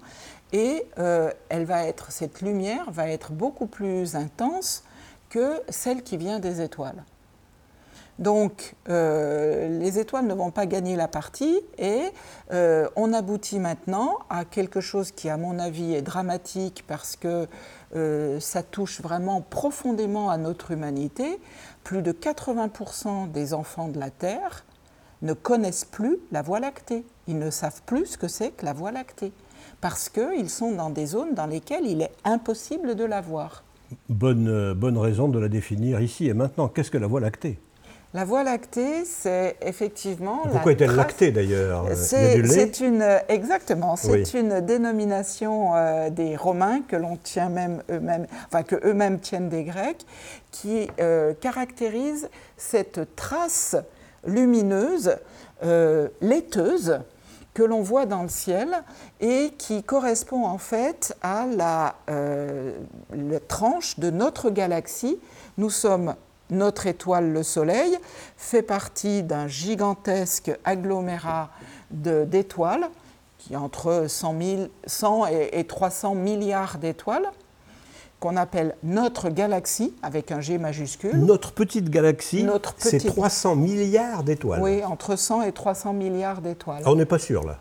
et 0.53 0.85
euh, 0.99 1.31
elle 1.49 1.65
va 1.65 1.87
être, 1.87 2.13
cette 2.13 2.43
lumière 2.43 2.91
va 2.91 3.09
être 3.09 3.33
beaucoup 3.33 3.67
plus 3.67 4.15
intense 4.15 4.85
que 5.31 5.63
celle 5.71 6.03
qui 6.03 6.19
vient 6.19 6.41
des 6.41 6.61
étoiles. 6.61 7.05
Donc, 8.19 8.75
euh, 8.91 9.79
les 9.79 9.99
étoiles 9.99 10.27
ne 10.27 10.35
vont 10.35 10.51
pas 10.51 10.67
gagner 10.67 10.95
la 10.95 11.09
partie 11.09 11.59
et 11.79 12.03
euh, 12.53 12.87
on 12.95 13.15
aboutit 13.15 13.59
maintenant 13.59 14.19
à 14.29 14.45
quelque 14.45 14.83
chose 14.83 15.11
qui, 15.11 15.31
à 15.31 15.39
mon 15.39 15.59
avis, 15.59 15.95
est 15.95 16.03
dramatique 16.03 16.85
parce 16.87 17.17
que 17.17 17.49
euh, 17.97 18.39
ça 18.39 18.63
touche 18.63 19.01
vraiment 19.01 19.41
profondément 19.41 20.29
à 20.29 20.37
notre 20.37 20.71
humanité. 20.73 21.41
Plus 21.83 22.03
de 22.03 22.13
80% 22.13 23.31
des 23.33 23.55
enfants 23.55 23.89
de 23.89 23.99
la 23.99 24.11
Terre 24.11 24.67
ne 25.23 25.33
connaissent 25.33 25.87
plus 25.87 26.19
la 26.31 26.43
Voie 26.43 26.61
lactée. 26.61 27.07
Ils 27.27 27.39
ne 27.39 27.49
savent 27.49 27.81
plus 27.87 28.05
ce 28.05 28.19
que 28.19 28.29
c'est 28.29 28.51
que 28.51 28.67
la 28.67 28.75
Voie 28.75 28.93
lactée 28.93 29.33
parce 29.81 30.11
qu'ils 30.11 30.51
sont 30.51 30.73
dans 30.73 30.91
des 30.91 31.07
zones 31.07 31.33
dans 31.33 31.47
lesquelles 31.47 31.87
il 31.87 32.03
est 32.03 32.13
impossible 32.25 32.95
de 32.97 33.05
la 33.05 33.23
voir. 33.23 33.65
Bonne, 34.09 34.73
bonne 34.75 34.99
raison 34.99 35.29
de 35.29 35.39
la 35.39 35.49
définir 35.49 36.01
ici 36.01 36.29
et 36.29 36.35
maintenant. 36.35 36.69
Qu'est-ce 36.69 36.91
que 36.91 36.99
la 36.99 37.07
Voie 37.07 37.21
lactée? 37.21 37.59
La 38.13 38.25
Voie 38.25 38.43
lactée, 38.43 39.05
c'est 39.05 39.57
effectivement. 39.63 40.41
Pourquoi 40.51 40.73
est-elle 40.73 40.97
lactée 40.97 41.31
d'ailleurs 41.31 41.87
C'est 41.95 42.81
une 42.81 43.05
exactement, 43.29 43.95
c'est 43.95 44.35
une 44.35 44.61
dénomination 44.61 45.77
euh, 45.77 46.11
des 46.11 46.35
Romains 46.35 46.81
que 46.89 46.97
l'on 46.97 47.17
tient 47.17 47.49
même 47.49 47.85
eux-mêmes, 47.89 48.27
enfin 48.49 48.65
que 48.65 48.75
eux-mêmes 48.85 49.21
tiennent 49.21 49.49
des 49.49 49.63
Grecs, 49.63 50.05
qui 50.51 50.89
euh, 51.01 51.35
caractérise 51.41 52.29
cette 52.57 53.15
trace 53.15 53.77
lumineuse, 54.27 55.17
euh, 55.63 56.09
laiteuse 56.21 56.99
que 57.55 57.63
l'on 57.63 57.83
voit 57.83 58.07
dans 58.07 58.23
le 58.23 58.29
ciel 58.29 58.83
et 59.21 59.53
qui 59.59 59.83
correspond 59.83 60.45
en 60.45 60.59
fait 60.59 61.17
à 61.23 61.47
la, 61.47 61.97
la 62.07 63.41
tranche 63.41 63.99
de 63.99 64.11
notre 64.11 64.51
galaxie. 64.51 65.19
Nous 65.59 65.71
sommes 65.71 66.15
notre 66.51 66.87
étoile, 66.87 67.33
le 67.33 67.43
Soleil, 67.43 67.97
fait 68.37 68.63
partie 68.63 69.23
d'un 69.23 69.47
gigantesque 69.47 70.51
agglomérat 70.65 71.51
d'étoiles, 71.91 72.89
qui 73.39 73.55
est 73.55 73.57
entre 73.57 74.07
100, 74.09 74.39
et, 75.29 75.65
300 75.65 76.15
milliards 76.15 76.79
d'étoiles, 76.79 77.31
qu'on 78.21 78.37
appelle 78.37 78.77
notre 78.83 79.31
galaxie, 79.31 79.95
avec 80.03 80.31
un 80.31 80.41
G 80.41 80.59
majuscule. 80.59 81.17
Notre 81.17 81.53
petite 81.53 81.89
galaxie, 81.89 82.47
c'est 82.77 82.99
300 83.05 83.57
milliards 83.57 84.23
d'étoiles. 84.23 84.61
Oui, 84.63 84.85
entre 84.85 85.17
100 85.17 85.43
et 85.43 85.53
300 85.53 85.95
milliards 85.95 86.43
d'étoiles. 86.43 86.83
Ah, 86.85 86.91
on 86.91 86.97
n'est 86.97 87.07
pas 87.07 87.19
sûr, 87.19 87.45
là. 87.45 87.59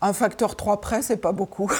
Un 0.00 0.12
facteur 0.12 0.56
3 0.56 0.80
près, 0.80 1.02
c'est 1.02 1.16
pas 1.16 1.32
beaucoup. 1.32 1.70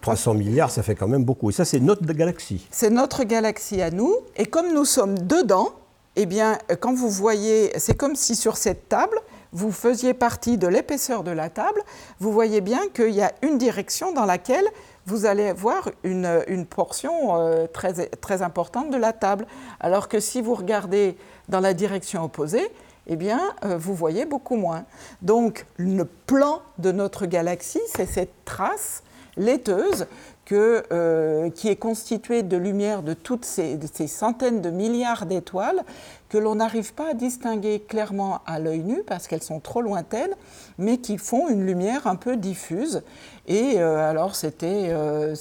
300 0.00 0.34
milliards, 0.34 0.70
ça 0.70 0.82
fait 0.82 0.94
quand 0.94 1.08
même 1.08 1.24
beaucoup. 1.24 1.50
Et 1.50 1.52
ça, 1.52 1.64
c'est 1.64 1.80
notre 1.80 2.04
galaxie. 2.12 2.66
C'est 2.70 2.90
notre 2.90 3.24
galaxie 3.24 3.80
à 3.80 3.90
nous. 3.90 4.14
Et 4.36 4.46
comme 4.46 4.72
nous 4.72 4.84
sommes 4.84 5.18
dedans, 5.18 5.68
eh 6.16 6.26
bien, 6.26 6.58
quand 6.80 6.94
vous 6.94 7.10
voyez, 7.10 7.72
c'est 7.78 7.96
comme 7.96 8.16
si 8.16 8.34
sur 8.34 8.56
cette 8.56 8.88
table, 8.88 9.18
vous 9.52 9.72
faisiez 9.72 10.14
partie 10.14 10.58
de 10.58 10.66
l'épaisseur 10.66 11.24
de 11.24 11.30
la 11.30 11.48
table, 11.48 11.80
vous 12.18 12.32
voyez 12.32 12.60
bien 12.60 12.80
qu'il 12.94 13.10
y 13.10 13.22
a 13.22 13.32
une 13.42 13.58
direction 13.58 14.12
dans 14.12 14.24
laquelle 14.24 14.66
vous 15.06 15.26
allez 15.26 15.52
voir 15.52 15.90
une, 16.04 16.42
une 16.46 16.66
portion 16.66 17.36
euh, 17.36 17.66
très, 17.66 18.06
très 18.06 18.42
importante 18.42 18.90
de 18.90 18.96
la 18.96 19.12
table. 19.12 19.46
Alors 19.80 20.08
que 20.08 20.20
si 20.20 20.40
vous 20.40 20.54
regardez 20.54 21.16
dans 21.48 21.60
la 21.60 21.74
direction 21.74 22.24
opposée, 22.24 22.70
eh 23.06 23.16
bien, 23.16 23.40
euh, 23.64 23.76
vous 23.76 23.94
voyez 23.94 24.24
beaucoup 24.24 24.56
moins. 24.56 24.84
Donc, 25.22 25.66
le 25.76 26.04
plan 26.04 26.62
de 26.78 26.92
notre 26.92 27.26
galaxie, 27.26 27.80
c'est 27.94 28.06
cette 28.06 28.44
trace 28.44 29.02
laiteuse 29.36 30.06
euh, 30.52 31.48
qui 31.50 31.68
est 31.68 31.76
constituée 31.76 32.42
de 32.42 32.56
lumière 32.56 33.02
de 33.02 33.14
toutes 33.14 33.44
ces, 33.44 33.78
centaines 34.08 34.60
de 34.60 34.70
milliards 34.70 35.26
d'étoiles 35.26 35.84
que 36.30 36.38
l'on 36.38 36.54
n'arrive 36.54 36.94
pas 36.94 37.10
à 37.10 37.14
distinguer 37.14 37.80
clairement 37.80 38.40
à 38.46 38.58
l'œil 38.58 38.84
nu 38.84 39.02
parce 39.06 39.26
qu'elles 39.26 39.42
sont 39.42 39.60
trop 39.60 39.82
lointaines, 39.82 40.34
mais 40.78 40.98
qui 40.98 41.18
font 41.18 41.48
une 41.48 41.66
lumière 41.66 42.06
un 42.06 42.16
peu 42.16 42.36
diffuse. 42.36 43.02
Et 43.46 43.74
euh, 43.78 44.08
alors 44.08 44.36
c'était 44.36 44.90
euh, 44.90 45.34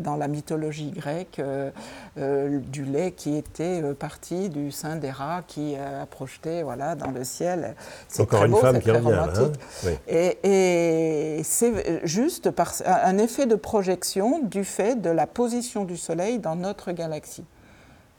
dans 0.00 0.16
la 0.16 0.26
mythologie 0.26 0.90
grecque 0.90 1.40
du 2.16 2.84
lait 2.84 3.12
qui 3.12 3.36
était 3.36 3.82
parti 3.94 4.48
du 4.48 4.72
sein 4.72 4.96
des 4.96 5.10
rats 5.10 5.42
qui 5.46 5.76
a 5.76 6.06
projeté 6.06 6.62
voilà, 6.62 6.94
dans 6.96 7.10
le 7.10 7.22
ciel. 7.22 7.76
C'est 8.08 8.22
encore 8.22 8.44
une 8.44 8.56
femme 8.56 8.80
qui 8.80 8.90
revient. 8.90 9.12
Hein 9.12 9.92
Et, 10.08 10.38
et 11.38 11.42
c'est 11.44 12.06
juste 12.06 12.50
par 12.50 12.72
un 12.86 13.18
effet 13.18 13.46
de 13.46 13.54
projection 13.54 14.40
du 14.42 14.64
fait 14.64 15.00
de 15.00 15.10
la 15.10 15.26
position 15.26 15.84
du 15.84 15.96
Soleil 15.96 16.38
dans 16.38 16.56
notre 16.56 16.92
galaxie. 16.92 17.44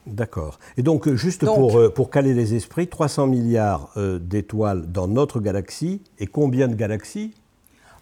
D'accord. 0.06 0.60
Et 0.78 0.84
donc, 0.84 1.10
juste 1.14 1.46
pour, 1.46 1.78
euh, 1.78 1.90
pour 1.90 2.10
caler 2.10 2.34
les 2.34 2.56
esprits, 2.56 2.88
300 2.88 3.28
milliards 3.28 3.92
euh, 3.98 4.20
d'étoiles 4.20 4.92
dans 4.92 5.08
notre 5.08 5.40
galaxie, 5.40 6.02
et 6.20 6.28
combien 6.28 6.68
de 6.68 6.76
galaxies? 6.76 7.34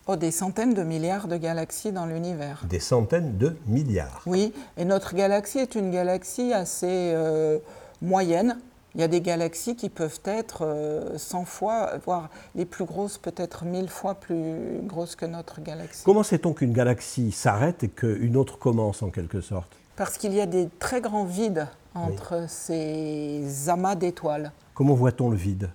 Oh, 0.07 0.15
des 0.15 0.31
centaines 0.31 0.73
de 0.73 0.83
milliards 0.83 1.27
de 1.27 1.35
galaxies 1.35 1.91
dans 1.91 2.05
l'univers. 2.05 2.63
Des 2.69 2.79
centaines 2.79 3.37
de 3.37 3.57
milliards. 3.67 4.21
Oui, 4.25 4.53
et 4.77 4.85
notre 4.85 5.15
galaxie 5.15 5.59
est 5.59 5.75
une 5.75 5.91
galaxie 5.91 6.53
assez 6.53 6.87
euh, 6.87 7.57
moyenne. 8.01 8.57
Il 8.95 9.01
y 9.01 9.03
a 9.03 9.09
des 9.09 9.21
galaxies 9.21 9.75
qui 9.75 9.89
peuvent 9.89 10.21
être 10.23 11.13
100 11.17 11.45
fois, 11.45 11.91
voire 12.03 12.29
les 12.55 12.65
plus 12.65 12.85
grosses 12.85 13.19
peut-être 13.19 13.63
1000 13.63 13.89
fois 13.89 14.15
plus 14.15 14.81
grosses 14.85 15.15
que 15.15 15.25
notre 15.25 15.61
galaxie. 15.61 16.03
Comment 16.03 16.23
sait-on 16.23 16.53
qu'une 16.53 16.73
galaxie 16.73 17.31
s'arrête 17.31 17.83
et 17.83 17.89
qu'une 17.89 18.37
autre 18.37 18.57
commence 18.57 19.03
en 19.03 19.09
quelque 19.11 19.41
sorte? 19.41 19.69
Parce 19.97 20.17
qu'il 20.17 20.33
y 20.33 20.41
a 20.41 20.47
des 20.47 20.69
très 20.79 21.01
grands 21.01 21.25
vides 21.25 21.67
entre 21.97 22.45
ces 22.47 23.69
amas 23.69 23.95
d'étoiles. 23.95 24.51
Comment 24.73 24.93
voit-on 24.93 25.29
le 25.29 25.37
vide? 25.37 25.69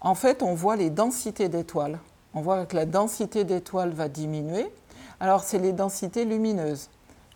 En 0.00 0.14
fait, 0.14 0.42
on 0.42 0.54
voit 0.54 0.76
les 0.76 0.90
densités 0.90 1.48
d'étoiles. 1.48 1.98
On 2.34 2.40
voit 2.40 2.66
que 2.66 2.76
la 2.76 2.86
densité 2.86 3.44
d'étoiles 3.44 3.90
va 3.90 4.08
diminuer. 4.08 4.66
Alors, 5.20 5.42
c'est 5.42 5.58
les 5.58 5.72
densités 5.72 6.24
lumineuses. 6.24 6.90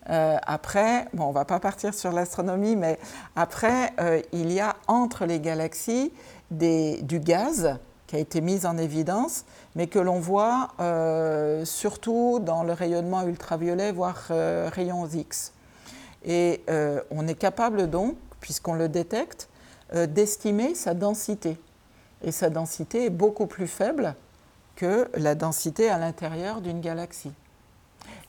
Euh, 0.09 0.37
après, 0.43 1.07
bon, 1.13 1.25
on 1.25 1.29
ne 1.29 1.33
va 1.33 1.45
pas 1.45 1.59
partir 1.59 1.93
sur 1.93 2.11
l'astronomie, 2.11 2.75
mais 2.75 2.99
après, 3.35 3.93
euh, 3.99 4.21
il 4.31 4.51
y 4.51 4.59
a 4.59 4.75
entre 4.87 5.25
les 5.25 5.39
galaxies 5.39 6.11
du 6.51 7.19
gaz 7.19 7.77
qui 8.07 8.17
a 8.17 8.19
été 8.19 8.41
mis 8.41 8.65
en 8.65 8.77
évidence, 8.77 9.45
mais 9.75 9.87
que 9.87 9.99
l'on 9.99 10.19
voit 10.19 10.69
euh, 10.79 11.65
surtout 11.65 12.39
dans 12.39 12.63
le 12.63 12.73
rayonnement 12.73 13.23
ultraviolet, 13.23 13.91
voire 13.91 14.25
rayons 14.29 15.07
X. 15.07 15.52
Et 16.25 16.61
euh, 16.69 17.01
on 17.11 17.27
est 17.27 17.35
capable 17.35 17.89
donc, 17.89 18.15
puisqu'on 18.39 18.73
le 18.73 18.89
détecte, 18.89 19.49
euh, 19.93 20.07
d'estimer 20.07 20.75
sa 20.75 20.93
densité. 20.93 21.57
Et 22.23 22.31
sa 22.31 22.49
densité 22.49 23.05
est 23.05 23.09
beaucoup 23.09 23.47
plus 23.47 23.67
faible 23.67 24.15
que 24.75 25.07
la 25.15 25.35
densité 25.35 25.89
à 25.89 25.97
l'intérieur 25.97 26.61
d'une 26.61 26.81
galaxie. 26.81 27.31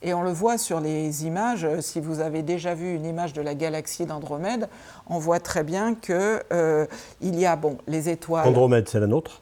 Et 0.03 0.13
on 0.13 0.23
le 0.23 0.33
voit 0.33 0.59
sur 0.59 0.81
les 0.81 1.25
images, 1.25 1.67
si 1.81 1.99
vous 1.99 2.21
avez 2.21 2.43
déjà 2.43 2.75
vu 2.75 2.95
une 2.95 3.07
image 3.07 3.33
de 3.33 3.41
la 3.41 3.55
galaxie 3.55 4.05
d'Andromède, 4.05 4.69
on 5.09 5.19
voit 5.19 5.41
très 5.41 5.65
bien 5.65 5.95
qu'il 5.95 6.15
euh, 6.53 6.87
y 7.23 7.47
a 7.47 7.57
bon, 7.57 7.79
les 7.87 8.11
étoiles. 8.11 8.47
Andromède, 8.47 8.89
c'est 8.89 9.01
la 9.01 9.07
nôtre? 9.07 9.41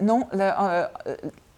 Non, 0.00 0.26
la, 0.32 0.90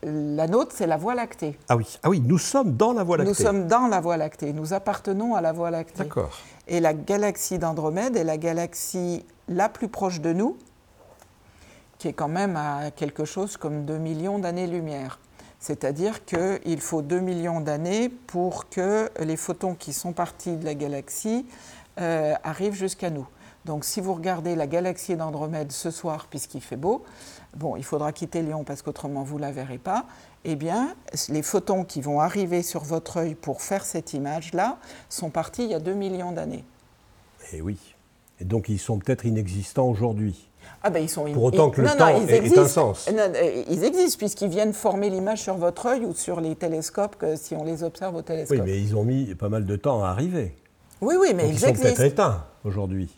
la 0.03 0.47
nôtre, 0.47 0.73
c'est 0.75 0.87
la 0.87 0.97
Voie 0.97 1.15
lactée. 1.15 1.59
Ah 1.69 1.77
oui, 1.77 1.99
ah 2.03 2.09
oui, 2.09 2.21
nous 2.21 2.39
sommes 2.39 2.77
dans 2.77 2.93
la 2.93 3.03
Voie 3.03 3.17
lactée. 3.17 3.31
Nous 3.31 3.35
sommes 3.35 3.67
dans 3.67 3.89
la 3.89 4.01
Voie 4.01 4.17
lactée, 4.17 4.53
nous 4.53 4.73
appartenons 4.73 5.35
à 5.35 5.41
la 5.41 5.53
Voie 5.53 5.71
lactée. 5.71 6.05
D'accord. 6.05 6.39
Et 6.69 6.81
la 6.81 6.95
galaxie 6.95 7.59
d'Andromède 7.59 8.17
est 8.17 8.25
la 8.25 8.37
galaxie 8.37 9.25
la 9.49 9.69
plus 9.69 9.89
proche 9.89 10.21
de 10.21 10.33
nous, 10.33 10.57
qui 11.99 12.09
est 12.09 12.13
quand 12.13 12.29
même 12.29 12.57
à 12.57 12.91
quelque 12.91 13.25
chose 13.25 13.57
comme 13.57 13.85
2 13.85 13.99
millions 13.99 14.39
d'années-lumière. 14.39 15.19
C'est-à-dire 15.61 16.25
qu'il 16.25 16.81
faut 16.81 17.03
2 17.03 17.19
millions 17.19 17.61
d'années 17.61 18.09
pour 18.09 18.69
que 18.69 19.11
les 19.19 19.37
photons 19.37 19.75
qui 19.75 19.93
sont 19.93 20.13
partis 20.13 20.57
de 20.57 20.65
la 20.65 20.75
galaxie 20.75 21.47
euh, 22.01 22.35
arrivent 22.45 22.75
jusqu'à 22.75 23.11
nous. 23.11 23.27
Donc 23.65 23.85
si 23.85 24.01
vous 24.01 24.15
regardez 24.15 24.55
la 24.55 24.67
galaxie 24.67 25.17
d'Andromède 25.17 25.73
ce 25.73 25.91
soir, 25.91 26.29
puisqu'il 26.31 26.61
fait 26.61 26.77
beau, 26.77 27.05
bon, 27.57 27.77
il 27.77 27.85
faudra 27.85 28.13
quitter 28.13 28.43
Lyon 28.43 28.65
parce 28.65 28.83
qu'autrement 28.83 29.23
vous 29.23 29.37
ne 29.37 29.43
la 29.43 29.53
verrez 29.53 29.79
pas, 29.79 30.07
eh 30.45 30.57
bien, 30.57 30.95
les 31.29 31.43
photons 31.43 31.85
qui 31.85 32.01
vont 32.01 32.21
arriver 32.21 32.63
sur 32.63 32.85
votre 32.85 33.19
œil 33.19 33.35
pour 33.35 33.63
faire 33.63 33.85
cette 33.85 34.13
image-là 34.13 34.79
sont 35.09 35.31
partis 35.31 35.65
il 35.65 35.71
y 35.71 35.75
a 35.75 35.81
2 35.81 35.95
millions 35.95 36.33
d'années. 36.33 36.65
Eh 37.53 37.61
oui. 37.61 37.79
Et 38.41 38.45
donc 38.45 38.69
ils 38.69 38.79
sont 38.79 38.99
peut-être 38.99 39.25
inexistants 39.27 39.89
aujourd'hui. 39.89 40.49
Ah 40.83 40.91
ben 40.91 41.03
ils 41.03 41.09
sont 41.09 41.25
Pour 41.33 41.45
autant 41.45 41.71
que 41.71 41.81
le 41.81 41.89
temps 41.89 42.09
ait, 42.09 42.59
un 42.59 42.69
sens. 42.69 43.09
Euh, 43.09 43.65
ils 43.69 43.85
existent 43.85 44.19
puisqu'ils 44.19 44.51
viennent 44.51 44.75
former 44.75 45.09
l'image 45.09 45.43
sur 45.43 45.57
votre 45.57 45.87
œil 45.87 46.05
ou 46.05 46.15
sur 46.15 46.41
les 46.41 46.55
télescopes 46.55 47.17
que, 47.17 47.37
si 47.37 47.55
on 47.55 47.65
les 47.65 47.83
observe 47.83 48.15
au 48.15 48.23
télescope. 48.23 48.59
Oui, 48.59 48.65
mais 48.65 48.81
ils 48.81 48.95
ont 48.95 49.03
mis 49.03 49.35
pas 49.35 49.49
mal 49.49 49.65
de 49.65 49.77
temps 49.77 50.05
à 50.05 50.09
arriver. 50.09 50.55
Oui, 51.01 51.15
oui, 51.19 51.29
mais 51.35 51.49
ils, 51.49 51.55
ils, 51.55 51.59
sont 51.59 51.73
peut-être 51.73 52.01
éteints 52.01 52.45
aujourd'hui. 52.65 53.09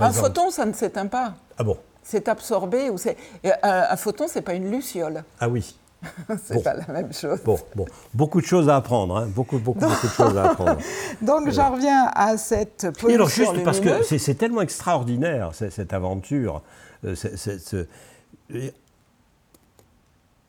Un 0.00 0.10
photon, 0.10 0.50
ça 0.50 0.66
ne 0.66 0.72
s'éteint 0.72 1.06
pas. 1.06 1.34
Ah 1.56 1.64
bon 1.64 1.76
C'est 2.02 2.28
absorbé. 2.28 2.90
Ou 2.90 2.98
c'est... 2.98 3.16
Un 3.62 3.96
photon, 3.96 4.26
c'est 4.28 4.42
pas 4.42 4.54
une 4.54 4.70
luciole. 4.70 5.24
Ah 5.38 5.48
oui. 5.48 5.74
c'est 6.44 6.62
pas 6.62 6.74
la 6.74 6.86
même 6.88 7.12
chose. 7.12 7.40
Bon, 7.44 7.58
bon, 7.74 7.86
beaucoup 8.14 8.40
de 8.40 8.46
choses 8.46 8.68
à 8.68 8.76
apprendre, 8.76 9.16
hein. 9.16 9.26
beaucoup, 9.26 9.58
beaucoup, 9.58 9.80
beaucoup 9.80 10.06
de 10.06 10.12
choses 10.12 10.36
à 10.36 10.50
apprendre. 10.50 10.78
Donc 11.22 11.50
j'en 11.50 11.72
reviens 11.72 12.10
à 12.14 12.36
cette 12.38 12.88
pollution 12.98 13.14
alors 13.14 13.28
juste 13.28 13.64
parce 13.64 13.80
que 13.80 14.02
c'est, 14.02 14.34
tellement 14.34 14.62
extraordinaire 14.62 15.52
cette, 15.54 15.92
aventure, 15.92 16.62
euh, 17.04 17.14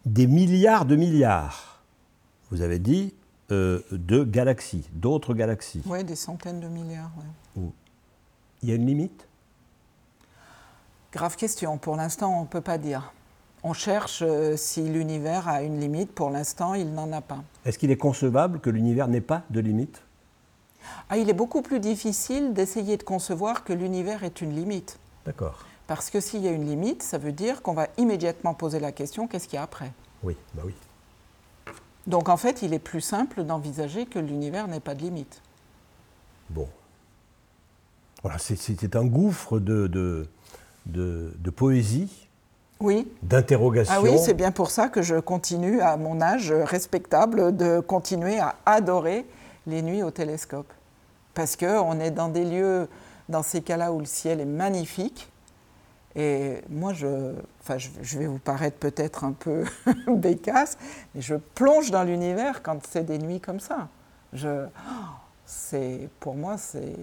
des 0.05 0.27
milliards 0.27 0.85
de 0.85 0.95
milliards, 0.95 1.81
vous 2.49 2.61
avez 2.61 2.79
dit, 2.79 3.13
euh, 3.51 3.81
de 3.91 4.23
galaxies, 4.23 4.87
d'autres 4.93 5.33
galaxies. 5.33 5.83
Oui, 5.85 6.03
des 6.03 6.15
centaines 6.15 6.61
de 6.61 6.67
milliards. 6.67 7.11
Il 8.63 8.69
y 8.69 8.71
a 8.71 8.75
une 8.75 8.85
limite? 8.85 9.27
Grave 11.11 11.35
question. 11.35 11.77
Pour 11.77 11.97
l'instant, 11.97 12.37
on 12.39 12.41
ne 12.41 12.47
peut 12.47 12.61
pas 12.61 12.77
dire. 12.77 13.13
On 13.63 13.73
cherche 13.73 14.23
euh, 14.25 14.55
si 14.55 14.81
l'univers 14.81 15.47
a 15.47 15.61
une 15.61 15.79
limite. 15.79 16.13
Pour 16.13 16.29
l'instant, 16.29 16.73
il 16.73 16.93
n'en 16.93 17.11
a 17.11 17.21
pas. 17.21 17.43
Est-ce 17.65 17.77
qu'il 17.77 17.91
est 17.91 17.97
concevable 17.97 18.59
que 18.59 18.69
l'univers 18.69 19.07
n'ait 19.07 19.21
pas 19.21 19.43
de 19.49 19.59
limite? 19.59 20.01
Ah, 21.09 21.17
Il 21.17 21.29
est 21.29 21.33
beaucoup 21.33 21.61
plus 21.61 21.79
difficile 21.79 22.53
d'essayer 22.53 22.97
de 22.97 23.03
concevoir 23.03 23.63
que 23.63 23.73
l'univers 23.73 24.23
est 24.23 24.41
une 24.41 24.55
limite. 24.55 24.97
D'accord. 25.25 25.65
Parce 25.85 26.09
que 26.09 26.21
s'il 26.21 26.41
y 26.41 26.47
a 26.47 26.51
une 26.51 26.65
limite, 26.65 27.03
ça 27.03 27.17
veut 27.17 27.33
dire 27.33 27.61
qu'on 27.61 27.73
va 27.73 27.87
immédiatement 27.97 28.53
poser 28.53 28.79
la 28.79 28.93
question 28.93 29.27
qu'est-ce 29.27 29.47
qu'il 29.47 29.57
y 29.57 29.59
a 29.59 29.63
après? 29.63 29.91
Oui, 30.23 30.37
bah 30.53 30.63
oui. 30.65 30.73
Donc 32.07 32.29
en 32.29 32.37
fait, 32.37 32.61
il 32.61 32.73
est 32.73 32.79
plus 32.79 33.01
simple 33.01 33.43
d'envisager 33.43 34.05
que 34.05 34.17
l'univers 34.17 34.67
n'ait 34.67 34.79
pas 34.79 34.95
de 34.95 35.01
limite. 35.01 35.41
Bon. 36.49 36.67
Voilà, 38.23 38.37
c'était 38.37 38.95
un 38.95 39.05
gouffre 39.05 39.59
de, 39.59 39.87
de, 39.87 40.27
de 40.85 41.49
poésie 41.55 42.29
oui. 42.81 43.07
d'interrogation. 43.21 43.93
Ah 43.95 44.01
oui, 44.01 44.17
c'est 44.17 44.33
bien 44.33 44.51
pour 44.51 44.71
ça 44.71 44.89
que 44.89 45.01
je 45.01 45.15
continue 45.15 45.81
à 45.81 45.97
mon 45.97 46.21
âge 46.21 46.51
respectable 46.51 47.55
de 47.55 47.79
continuer 47.79 48.39
à 48.39 48.55
adorer 48.65 49.25
les 49.67 49.81
nuits 49.81 50.03
au 50.03 50.11
télescope. 50.11 50.71
Parce 51.33 51.55
qu'on 51.55 51.99
est 51.99 52.11
dans 52.11 52.29
des 52.29 52.43
lieux, 52.43 52.87
dans 53.29 53.43
ces 53.43 53.61
cas-là 53.61 53.93
où 53.93 53.99
le 53.99 54.05
ciel 54.05 54.41
est 54.41 54.45
magnifique. 54.45 55.31
Et 56.15 56.57
moi, 56.69 56.91
je, 56.91 57.35
enfin, 57.61 57.77
je, 57.77 58.19
vais 58.19 58.27
vous 58.27 58.39
paraître 58.39 58.77
peut-être 58.77 59.23
un 59.23 59.31
peu 59.31 59.63
bécasse, 60.07 60.77
mais 61.15 61.21
je 61.21 61.35
plonge 61.35 61.89
dans 61.89 62.03
l'univers 62.03 62.61
quand 62.63 62.85
c'est 62.85 63.05
des 63.05 63.17
nuits 63.17 63.39
comme 63.39 63.61
ça. 63.61 63.87
Je, 64.33 64.65
c'est, 65.45 66.09
pour 66.19 66.35
moi, 66.35 66.57
c'est, 66.57 66.95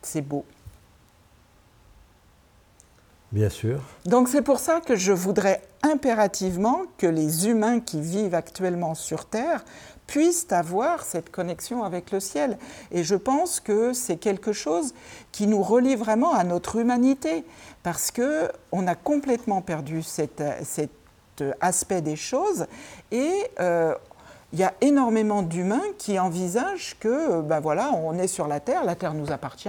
c'est 0.00 0.22
beau. 0.22 0.46
Bien 3.32 3.50
sûr. 3.50 3.80
Donc 4.04 4.28
c'est 4.28 4.42
pour 4.42 4.60
ça 4.60 4.80
que 4.80 4.94
je 4.94 5.12
voudrais 5.12 5.62
impérativement 5.82 6.82
que 6.96 7.06
les 7.06 7.48
humains 7.48 7.80
qui 7.80 8.00
vivent 8.00 8.34
actuellement 8.34 8.94
sur 8.94 9.26
Terre 9.26 9.64
puissent 10.06 10.46
avoir 10.50 11.02
cette 11.04 11.30
connexion 11.30 11.82
avec 11.82 12.12
le 12.12 12.20
ciel. 12.20 12.58
Et 12.92 13.02
je 13.02 13.16
pense 13.16 13.60
que 13.60 13.92
c'est 13.92 14.16
quelque 14.16 14.52
chose 14.52 14.94
qui 15.32 15.46
nous 15.46 15.62
relie 15.62 15.96
vraiment 15.96 16.32
à 16.32 16.44
notre 16.44 16.76
humanité, 16.76 17.44
parce 17.82 18.10
que 18.10 18.50
on 18.72 18.86
a 18.86 18.94
complètement 18.94 19.62
perdu 19.62 20.02
cet, 20.02 20.42
aspect 21.60 22.00
des 22.00 22.16
choses 22.16 22.66
et 23.10 23.30
euh, 23.60 23.94
il 24.54 24.58
y 24.58 24.64
a 24.64 24.72
énormément 24.80 25.42
d'humains 25.42 25.82
qui 25.98 26.18
envisagent 26.18 26.96
que, 26.98 27.42
ben 27.42 27.60
voilà, 27.60 27.90
on 27.92 28.18
est 28.18 28.26
sur 28.26 28.48
la 28.48 28.58
Terre, 28.58 28.84
la 28.84 28.94
Terre 28.94 29.12
nous 29.12 29.30
appartient. 29.32 29.68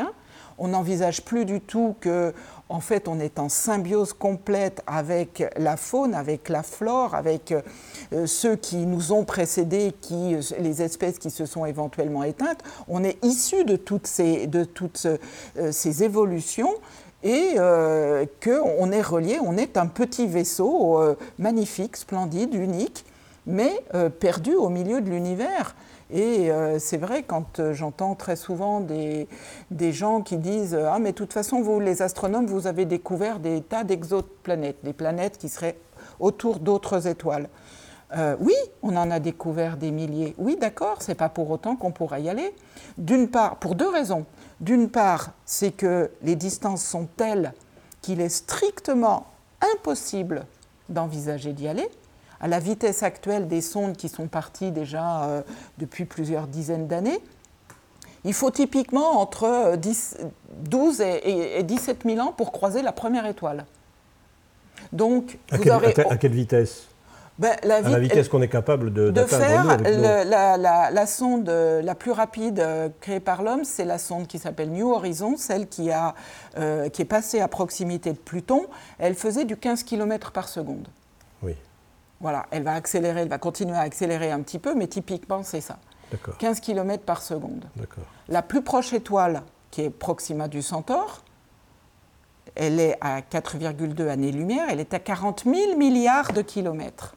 On 0.60 0.70
n'envisage 0.70 1.26
plus 1.26 1.44
du 1.44 1.60
tout 1.60 1.96
que 2.00 2.34
en 2.70 2.80
fait, 2.82 3.08
on 3.08 3.20
est 3.20 3.40
en 3.40 3.50
symbiose 3.50 4.14
complète 4.14 4.82
avec 4.88 5.44
la 5.58 5.78
faune, 5.78 6.14
avec 6.14 6.50
la 6.50 6.64
flore, 6.64 7.16
avec 7.16 7.54
euh, 8.14 8.26
ceux 8.26 8.56
qui 8.56 8.86
nous 8.86 9.14
ont 9.14 9.24
précédés, 9.24 9.94
qui, 10.02 10.36
euh, 10.36 10.42
les 10.60 10.82
espèces 10.82 11.18
qui 11.18 11.30
se 11.30 11.46
sont 11.46 11.66
éventuellement 11.66 12.24
éteintes. 12.24 12.62
On 12.88 13.04
est 13.04 13.24
issu 13.24 13.64
de 13.64 13.78
toutes 13.78 14.08
ces, 14.08 14.48
de 14.48 14.66
toutes, 14.66 15.06
euh, 15.06 15.72
ces 15.72 16.04
évolutions 16.04 16.74
et 17.24 17.56
qu'on 18.44 18.92
est 18.92 19.02
relié, 19.02 19.40
on 19.44 19.58
est 19.58 19.76
un 19.76 19.88
petit 19.88 20.28
vaisseau 20.28 21.02
magnifique, 21.40 21.98
splendide, 21.98 22.54
unique, 22.54 23.06
mais 23.48 23.84
perdu 24.20 24.54
au 24.54 24.70
milieu 24.70 25.02
de 25.02 25.10
l'univers. 25.10 25.76
Et 26.10 26.52
euh, 26.52 26.80
c'est 26.80 26.98
vrai, 26.98 27.24
quand 27.24 27.60
euh, 27.60 27.74
j'entends 27.74 28.16
très 28.16 28.38
souvent 28.38 28.80
des, 28.80 29.28
gens 29.92 30.22
qui 30.22 30.38
disent 30.38 30.74
euh, 30.74 30.90
Ah, 30.90 31.00
mais 31.00 31.12
de 31.12 31.18
toute 31.18 31.34
façon, 31.34 31.62
vous, 31.62 31.80
les 31.80 32.02
astronomes, 32.02 32.46
vous 32.46 32.68
avez 32.68 32.86
découvert 32.86 33.40
des 33.40 33.62
tas 33.62 33.84
d'exoplanètes, 33.84 34.78
des 34.84 34.94
planètes 34.94 35.38
qui 35.38 35.50
seraient 35.50 35.78
autour 36.20 36.60
d'autres 36.60 37.08
étoiles. 37.08 37.50
oui, 38.40 38.54
on 38.82 38.96
en 38.96 39.12
a 39.12 39.20
découvert 39.20 39.76
des 39.76 39.92
milliers. 39.92 40.34
Oui, 40.38 40.56
d'accord, 40.56 41.02
c'est 41.02 41.16
pas 41.16 41.30
pour 41.30 41.50
autant 41.52 41.76
qu'on 41.76 41.92
pourra 41.92 42.20
y 42.20 42.30
aller. 42.30 42.56
D'une 42.98 43.28
part, 43.28 43.58
pour 43.58 43.76
deux 43.76 43.90
raisons. 43.90 44.26
D'une 44.62 44.90
part, 44.90 45.32
c'est 45.46 45.72
que 45.72 46.10
les 46.24 46.36
distances 46.36 46.84
sont 46.84 47.08
telles 47.18 47.54
qu'il 48.02 48.22
est 48.22 48.30
strictement 48.30 49.28
impossible 49.76 50.46
d'envisager 50.88 51.52
d'y 51.52 51.68
aller 51.68 51.90
à 52.40 52.48
la 52.48 52.60
vitesse 52.60 53.04
actuelle 53.04 53.48
des 53.48 53.62
sondes 53.62 53.96
qui 53.96 54.10
sont 54.10 54.28
parties 54.28 54.72
déjà 54.72 55.24
euh, 55.24 55.42
depuis 55.78 56.06
plusieurs 56.06 56.48
dizaines 56.48 56.88
d'années, 56.88 57.20
il 58.24 58.34
faut 58.34 58.52
typiquement 58.52 59.20
entre 59.22 59.76
10, 59.78 60.18
12 60.64 61.02
et, 61.02 61.64
17 61.64 62.04
000 62.06 62.20
ans 62.20 62.34
pour 62.34 62.52
croiser 62.52 62.82
la 62.82 62.92
première 62.92 63.26
étoile. 63.26 63.66
Donc, 64.92 65.38
à, 65.52 65.58
quelle, 66.18 66.32
vitesse? 66.32 66.88
Ben, 67.40 67.56
la 67.64 67.76
À 67.76 67.82
la 67.82 68.00
vitesse 68.00 68.30
qu'on 68.30 68.42
est 68.42 68.48
capable 68.48 68.92
de, 68.92 69.12
de 69.12 69.24
faire 69.24 69.78
la, 69.78 71.06
sonde 71.06 71.50
la 71.50 71.96
plus 71.96 72.12
rapide 72.12 72.60
euh, 72.60 72.90
créée 73.00 73.20
par 73.20 73.44
l'homme, 73.44 73.64
c'est 73.64 73.86
la 73.86 73.98
sonde 73.98 74.28
qui 74.28 74.40
s'appelle 74.40 74.72
New 74.72 74.92
Horizon, 74.92 75.36
celle 75.38 75.68
qui, 75.68 75.92
a, 75.92 76.16
euh, 76.58 76.90
qui 76.90 77.04
est 77.04 77.06
passée 77.06 77.40
à 77.40 77.48
proximité 77.48 78.12
de 78.12 78.18
Pluton. 78.18 78.66
Elle 78.98 79.16
faisait 79.16 79.46
du 79.46 79.56
15 79.56 79.84
km 79.84 80.32
par 80.32 80.50
seconde. 80.50 80.88
Oui. 81.44 81.56
Voilà, 82.20 82.46
elle 82.52 82.64
va 82.64 82.74
accélérer, 82.74 83.22
elle 83.22 83.30
va 83.30 83.38
continuer 83.38 83.76
à 83.76 83.82
accélérer 83.82 84.32
un 84.32 84.42
petit 84.42 84.60
peu, 84.60 84.74
mais 84.74 84.88
typiquement, 84.88 85.44
c'est 85.44 85.62
ça. 85.62 85.78
15 86.40 86.62
km 86.62 87.04
par 87.04 87.22
seconde. 87.22 87.66
La 88.28 88.42
plus 88.42 88.62
proche 88.62 88.94
étoile, 88.94 89.44
qui 89.72 89.82
est 89.82 89.90
Proxima 89.90 90.48
du 90.48 90.62
Centaure, 90.62 91.24
elle 92.56 92.80
est 92.80 92.98
à 93.02 93.20
4,2 93.22 94.08
années-lumière, 94.08 94.68
elle 94.70 94.80
est 94.80 94.94
à 94.94 95.00
40 95.00 95.44
000 95.44 95.78
milliards 95.78 96.34
de 96.34 96.42
kilomètres. 96.42 97.16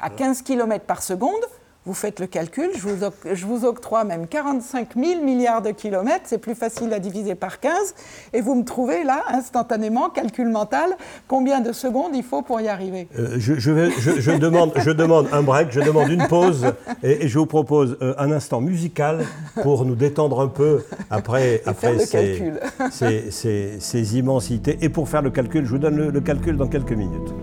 À 0.00 0.10
15 0.10 0.42
km 0.42 0.84
par 0.84 1.02
seconde, 1.02 1.44
vous 1.86 1.94
faites 1.94 2.18
le 2.18 2.26
calcul, 2.26 2.70
je 2.74 3.46
vous, 3.46 3.64
octroie 3.64 4.04
même 4.04 4.26
45 4.26 4.94
000 4.96 5.22
milliards 5.22 5.60
de 5.60 5.70
kilomètres, 5.70 6.24
c'est 6.24 6.38
plus 6.38 6.54
facile 6.54 6.92
à 6.94 6.98
diviser 6.98 7.34
par 7.34 7.60
15, 7.60 7.94
et 8.32 8.40
vous 8.40 8.54
me 8.54 8.64
trouvez 8.64 9.04
là, 9.04 9.22
instantanément, 9.28 10.08
calcul 10.08 10.48
mental, 10.48 10.96
combien 11.28 11.60
de 11.60 11.72
secondes 11.72 12.12
il 12.14 12.22
faut 12.22 12.42
pour 12.42 12.60
y 12.60 12.68
arriver? 12.68 13.08
Euh, 13.18 13.36
je, 13.38 14.38
demande, 14.38 14.72
je 14.76 14.90
demande 14.90 15.28
un 15.32 15.42
break, 15.42 15.72
je 15.72 15.80
demande 15.80 16.08
une 16.08 16.26
pause, 16.26 16.72
et, 17.02 17.28
je 17.28 17.38
vous 17.38 17.46
propose 17.46 17.98
euh, 18.00 18.14
un 18.18 18.32
instant 18.32 18.60
musical 18.60 19.24
pour 19.62 19.84
nous 19.84 19.94
détendre 19.94 20.40
un 20.40 20.48
peu 20.48 20.84
après, 21.10 21.62
après 21.66 21.98
ces, 21.98 24.16
immensités. 24.16 24.78
Et 24.80 24.88
pour 24.88 25.08
faire 25.08 25.22
le 25.22 25.30
calcul, 25.30 25.64
je 25.64 25.70
vous 25.70 25.78
donne 25.78 26.08
le 26.08 26.20
calcul 26.20 26.56
dans 26.56 26.68
quelques 26.68 26.92
minutes. 26.92 27.34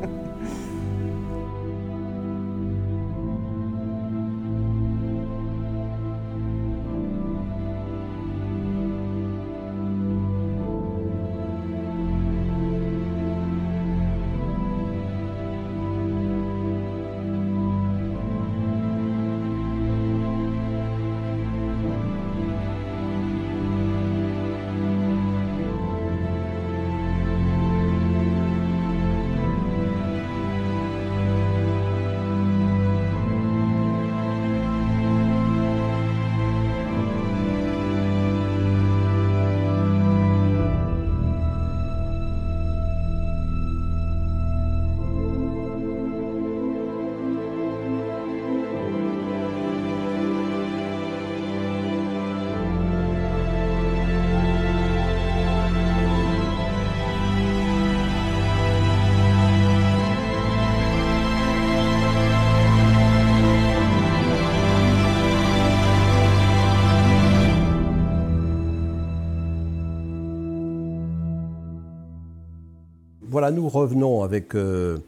Nous 73.50 73.68
revenons 73.68 74.22
avec, 74.22 74.54
euh, 74.54 75.00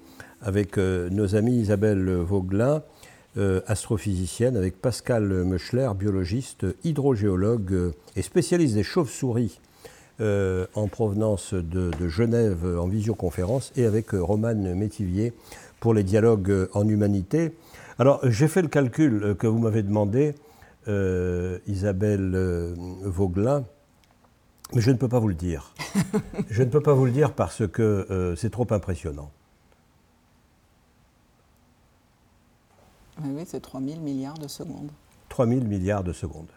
avec 0.42 0.80
euh, 0.80 1.10
nos 1.12 1.36
amis 1.36 1.58
Isabelle 1.58 2.10
Vauglin, 2.10 2.82
euh, 3.38 3.62
astrophysicienne, 3.68 4.58
avec 4.58 4.82
Pascal 4.82 5.26
Meuchler, 5.44 5.92
biologiste, 5.96 6.66
hydrogéologue 6.84 7.94
et 8.16 8.24
spécialiste 8.24 8.74
des 8.74 8.84
chauves-souris 8.84 9.60
en 10.20 10.88
provenance 10.88 11.54
de, 11.54 12.08
Genève 12.08 12.80
en 12.80 12.88
visioconférence, 12.88 13.74
et 13.76 13.86
avec 13.86 14.12
Romane 14.12 14.74
Métivier 14.74 15.34
pour 15.82 15.94
les 15.94 16.04
dialogues 16.04 16.70
en 16.74 16.88
humanité. 16.88 17.52
Alors, 18.00 18.22
j'ai 18.24 18.48
fait 18.48 18.62
le 18.62 18.70
calcul 18.70 19.36
que 19.38 19.48
vous 19.48 19.58
m'avez 19.60 19.84
demandé, 19.84 20.34
Isabelle 21.68 22.74
Vauglin. 23.04 23.66
Mais 24.74 24.82
je 24.82 24.92
ne 24.92 24.98
peux 24.98 25.08
pas 25.08 25.20
vous 25.20 25.28
le 25.28 25.36
dire. 25.36 25.74
je 26.50 26.64
ne 26.64 26.70
peux 26.70 26.82
pas 26.82 26.94
vous 26.94 27.06
le 27.06 27.12
dire 27.12 27.34
parce 27.34 27.68
que 27.68 28.08
euh, 28.10 28.36
c'est 28.36 28.50
trop 28.50 28.68
impressionnant. 28.72 29.32
Oui, 33.24 33.44
c'est 33.46 33.60
3 33.60 33.82
000 33.82 34.00
milliards 34.00 34.38
de 34.38 34.48
secondes. 34.48 34.90
3 35.30 35.48
000 35.48 35.62
milliards 35.62 36.04
de 36.04 36.14
secondes. 36.14 36.50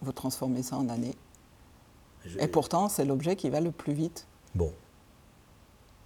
Vous 0.00 0.12
transformez 0.12 0.62
ça 0.62 0.76
en 0.76 0.88
années. 0.88 1.14
Et 2.38 2.46
pourtant, 2.46 2.88
c'est 2.88 3.04
l'objet 3.04 3.34
qui 3.36 3.50
va 3.50 3.60
le 3.60 3.72
plus 3.72 3.92
vite. 3.92 4.26
Bon. 4.54 4.72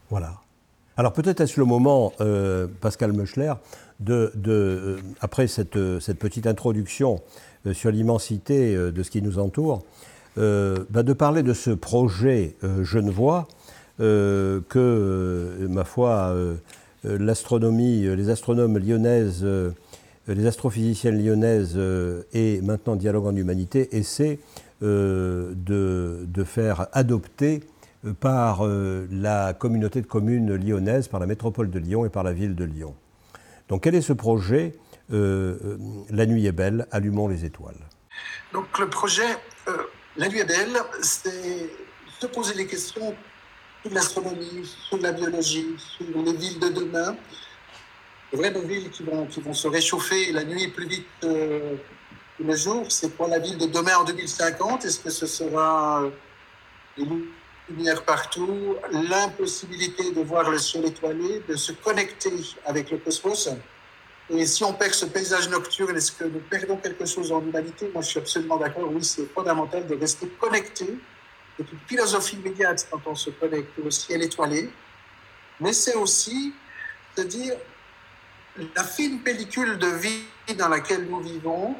Voilà. 0.09 0.41
Alors 0.97 1.13
peut-être 1.13 1.41
est-ce 1.41 1.59
le 1.61 1.67
moment, 1.67 2.13
euh, 2.21 2.67
Pascal 2.81 3.13
Meuchler, 3.13 3.55
de, 4.01 4.33
euh, 4.47 5.01
après 5.21 5.47
cette, 5.47 5.79
cette, 6.01 6.19
petite 6.19 6.47
introduction 6.47 7.21
sur 7.73 7.91
l'immensité 7.91 8.75
de 8.75 9.03
ce 9.03 9.11
qui 9.11 9.23
nous 9.23 9.39
entoure, 9.39 9.83
bah, 10.37 11.03
de 11.03 11.13
parler 11.13 11.43
de 11.43 11.53
ce 11.53 11.71
projet 11.71 12.57
euh, 12.65 12.85
Genevois 12.85 13.49
euh, 14.01 14.61
que, 14.69 15.67
ma 15.69 15.85
foi, 15.85 16.35
l'astronomie, 17.05 18.03
les 18.17 18.31
astronomes 18.31 18.79
lyonnaises, 18.79 19.47
les 20.27 20.47
astrophysiciennes 20.47 21.23
lyonnaises 21.23 21.79
et 22.33 22.61
maintenant 22.63 22.97
Dialogue 22.97 23.27
en 23.27 23.37
Humanité 23.37 23.97
essaient 23.97 24.39
de, 24.81 25.55
de, 25.55 26.45
faire 26.45 26.87
adopter 26.93 27.61
par 28.21 28.67
la 28.67 29.53
communauté 29.53 30.01
de 30.01 30.07
communes 30.07 30.55
lyonnaise, 30.55 31.09
par 31.09 31.21
la 31.21 31.27
métropole 31.27 31.71
de 31.71 31.79
Lyon 31.79 32.07
et 32.07 32.09
par 32.09 32.23
la 32.23 32.33
ville 32.33 32.55
de 32.55 32.65
Lyon. 32.65 32.95
Donc 33.69 33.83
quel 33.83 33.95
est 33.95 34.03
ce 34.03 34.15
projet? 34.15 34.75
La 35.11 36.27
nuit 36.27 36.47
est 36.47 36.53
belle, 36.53 36.87
allumons 36.91 37.29
les 37.29 37.45
étoiles. 37.45 37.87
Donc 38.53 38.79
le 38.79 38.89
projet 38.89 39.27
la 40.21 40.29
nuit 40.29 40.41
est 40.41 40.45
belle, 40.45 40.79
c'est 41.01 41.71
se 42.21 42.27
poser 42.27 42.53
les 42.53 42.67
questions 42.67 43.17
sur 43.83 43.95
l'astronomie, 43.95 44.71
sur 44.87 44.99
la 44.99 45.13
biologie, 45.13 45.75
sur 45.79 46.05
les 46.23 46.35
villes 46.35 46.61
de 46.61 46.69
demain. 46.69 47.17
Les 48.31 48.39
vraies 48.39 48.53
villes 48.67 48.91
qui 48.91 49.03
vont, 49.03 49.25
qui 49.25 49.41
vont 49.41 49.55
se 49.55 49.67
réchauffer 49.67 50.31
la 50.33 50.45
nuit 50.45 50.69
plus 50.69 50.87
vite 50.87 51.07
que 51.23 51.79
le 52.39 52.55
jour. 52.55 52.85
C'est 52.91 53.17
quoi 53.17 53.29
la 53.29 53.39
ville 53.39 53.57
de 53.57 53.65
demain 53.65 53.97
en 53.97 54.05
2050 54.05 54.85
Est-ce 54.85 55.01
que 55.01 55.09
ce 55.09 55.27
sera 55.27 56.03
des 56.99 57.07
lumières 57.71 58.05
partout, 58.05 58.77
l'impossibilité 58.93 60.13
de 60.13 60.21
voir 60.21 60.51
le 60.51 60.59
ciel 60.59 60.85
étoilé, 60.85 61.43
de 61.49 61.57
se 61.57 61.73
connecter 61.73 62.35
avec 62.67 62.91
le 62.91 62.99
cosmos? 62.99 63.49
Et 64.33 64.47
si 64.47 64.63
on 64.63 64.73
perd 64.73 64.95
ce 64.95 65.07
paysage 65.07 65.49
nocturne, 65.49 65.97
est-ce 65.97 66.13
que 66.13 66.25
nous 66.25 66.39
perdons 66.39 66.77
quelque 66.77 67.05
chose 67.05 67.33
en 67.33 67.43
humanité? 67.43 67.91
Moi, 67.93 68.03
je 68.03 68.11
suis 68.11 68.19
absolument 68.21 68.59
d'accord. 68.59 68.89
Oui, 68.91 69.03
c'est 69.03 69.27
fondamental 69.33 69.87
de 69.89 69.97
rester 69.97 70.29
connecté. 70.29 70.87
C'est 71.57 71.73
une 71.73 71.79
philosophie 71.87 72.37
immédiate 72.37 72.87
quand 72.91 73.01
on 73.07 73.15
se 73.17 73.31
connecte 73.31 73.77
au 73.85 73.91
ciel 73.91 74.23
étoilé. 74.23 74.71
Mais 75.59 75.73
c'est 75.73 75.97
aussi 75.97 76.55
de 77.17 77.25
dire 77.25 77.55
la 78.77 78.85
fine 78.85 79.21
pellicule 79.21 79.79
de 79.79 79.89
vie 79.89 80.25
dans 80.57 80.69
laquelle 80.69 81.07
nous 81.07 81.21
vivons. 81.21 81.75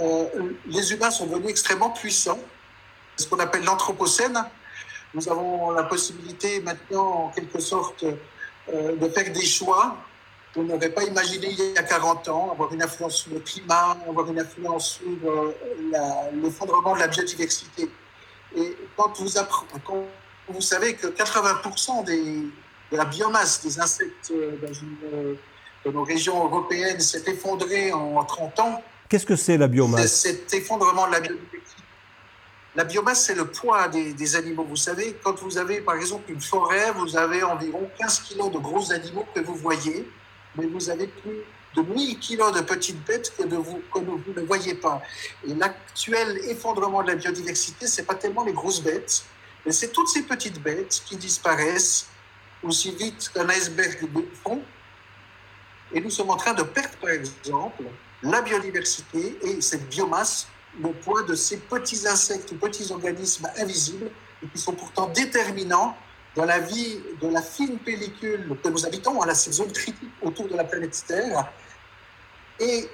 Euh, 0.00 0.26
les 0.66 0.92
humains 0.92 1.12
sont 1.12 1.26
devenus 1.26 1.50
extrêmement 1.50 1.90
puissants. 1.90 2.40
Ce 3.16 3.26
qu'on 3.28 3.38
appelle 3.38 3.64
l'anthropocène. 3.64 4.44
Nous 5.14 5.28
avons 5.28 5.70
la 5.70 5.84
possibilité 5.84 6.60
maintenant, 6.60 7.26
en 7.26 7.28
quelque 7.30 7.60
sorte, 7.60 8.04
euh, 8.04 8.96
de 8.96 9.08
faire 9.08 9.32
des 9.32 9.46
choix 9.46 9.96
on 10.56 10.62
n'aurait 10.62 10.90
pas 10.90 11.04
imaginé 11.04 11.48
il 11.50 11.74
y 11.74 11.78
a 11.78 11.82
40 11.82 12.28
ans, 12.28 12.50
avoir 12.52 12.72
une 12.72 12.82
influence 12.82 13.16
sur 13.16 13.32
le 13.32 13.40
climat, 13.40 13.96
avoir 14.08 14.30
une 14.30 14.40
influence 14.40 15.00
sur 15.00 15.30
euh, 15.30 15.52
l'effondrement 16.42 16.94
de 16.94 17.00
la 17.00 17.08
biodiversité. 17.08 17.88
Et 18.56 18.76
quand 18.96 19.18
vous, 19.18 19.28
quand 19.84 20.04
vous 20.48 20.60
savez 20.60 20.94
que 20.94 21.08
80% 21.08 22.04
des, 22.04 22.42
de 22.92 22.96
la 22.96 23.04
biomasse 23.04 23.62
des 23.62 23.78
insectes 23.78 24.32
euh, 24.32 24.56
dans, 24.62 25.90
dans 25.90 25.98
nos 25.98 26.04
régions 26.04 26.44
européennes 26.44 27.00
s'est 27.00 27.24
effondrée 27.26 27.92
en 27.92 28.24
30 28.24 28.60
ans. 28.60 28.82
Qu'est-ce 29.08 29.26
que 29.26 29.36
c'est 29.36 29.58
la 29.58 29.68
biomasse? 29.68 30.22
Cet 30.22 30.52
effondrement 30.54 31.06
de 31.06 31.12
la 31.12 31.20
biodiversité. 31.20 31.82
La 32.74 32.84
biomasse, 32.84 33.24
c'est 33.24 33.34
le 33.34 33.46
poids 33.46 33.88
des, 33.88 34.12
des, 34.12 34.36
animaux. 34.36 34.66
Vous 34.68 34.76
savez, 34.76 35.16
quand 35.22 35.40
vous 35.42 35.56
avez 35.56 35.80
par 35.80 35.96
exemple 35.96 36.30
une 36.30 36.40
forêt, 36.40 36.92
vous 36.92 37.16
avez 37.16 37.42
environ 37.42 37.88
15 37.98 38.20
kilos 38.20 38.52
de 38.52 38.58
gros 38.58 38.92
animaux 38.92 39.24
que 39.34 39.40
vous 39.40 39.54
voyez 39.54 40.06
mais 40.56 40.66
vous 40.66 40.90
avez 40.90 41.06
plus 41.06 41.40
de 41.76 41.82
1000 41.82 42.18
kilos 42.18 42.52
de 42.52 42.60
petites 42.62 43.04
bêtes 43.04 43.32
que, 43.36 43.44
vous 43.44 43.82
ne 44.34 44.40
voyez 44.42 44.74
pas. 44.74 45.02
Et 45.46 45.54
l'actuel 45.54 46.40
effondrement 46.48 47.02
de 47.02 47.08
la 47.08 47.14
biodiversité, 47.16 47.86
c'est 47.86 48.04
pas 48.04 48.14
tellement 48.14 48.44
les 48.44 48.52
grosses 48.52 48.82
bêtes, 48.82 49.24
mais 49.64 49.72
c'est 49.72 49.88
toutes 49.88 50.08
ces 50.08 50.22
petites 50.22 50.62
bêtes 50.62 51.02
qui 51.04 51.16
disparaissent 51.16 52.08
aussi 52.62 52.92
vite 52.92 53.30
qu'un 53.34 53.48
iceberg 53.48 54.10
de 54.12 54.24
fond. 54.42 54.62
Et 55.92 56.00
nous 56.00 56.10
sommes 56.10 56.30
en 56.30 56.36
train 56.36 56.54
de 56.54 56.62
perdre, 56.62 56.96
par 56.96 57.10
exemple, 57.10 57.84
la 58.22 58.40
biodiversité 58.40 59.38
et 59.42 59.60
cette 59.60 59.88
biomasse, 59.88 60.48
le 60.82 60.90
poids 60.92 61.22
de 61.22 61.34
ces 61.34 61.58
petits 61.58 62.06
insectes 62.08 62.52
ou 62.52 62.56
petits 62.56 62.90
organismes 62.90 63.48
invisibles 63.58 64.10
et 64.42 64.48
qui 64.48 64.58
sont 64.58 64.72
pourtant 64.72 65.08
déterminants 65.08 65.96
dans 66.36 66.44
la 66.44 66.60
vie 66.60 67.00
de 67.20 67.28
la 67.28 67.42
fine 67.42 67.78
pellicule 67.78 68.56
que 68.62 68.68
nous 68.68 68.84
habitons, 68.86 69.20
à 69.22 69.26
la 69.26 69.34
zone 69.34 69.72
critique 69.72 70.10
autour 70.22 70.48
de 70.48 70.54
la 70.54 70.64
planète 70.64 71.02
Terre. 71.06 71.50
Et 72.60 72.88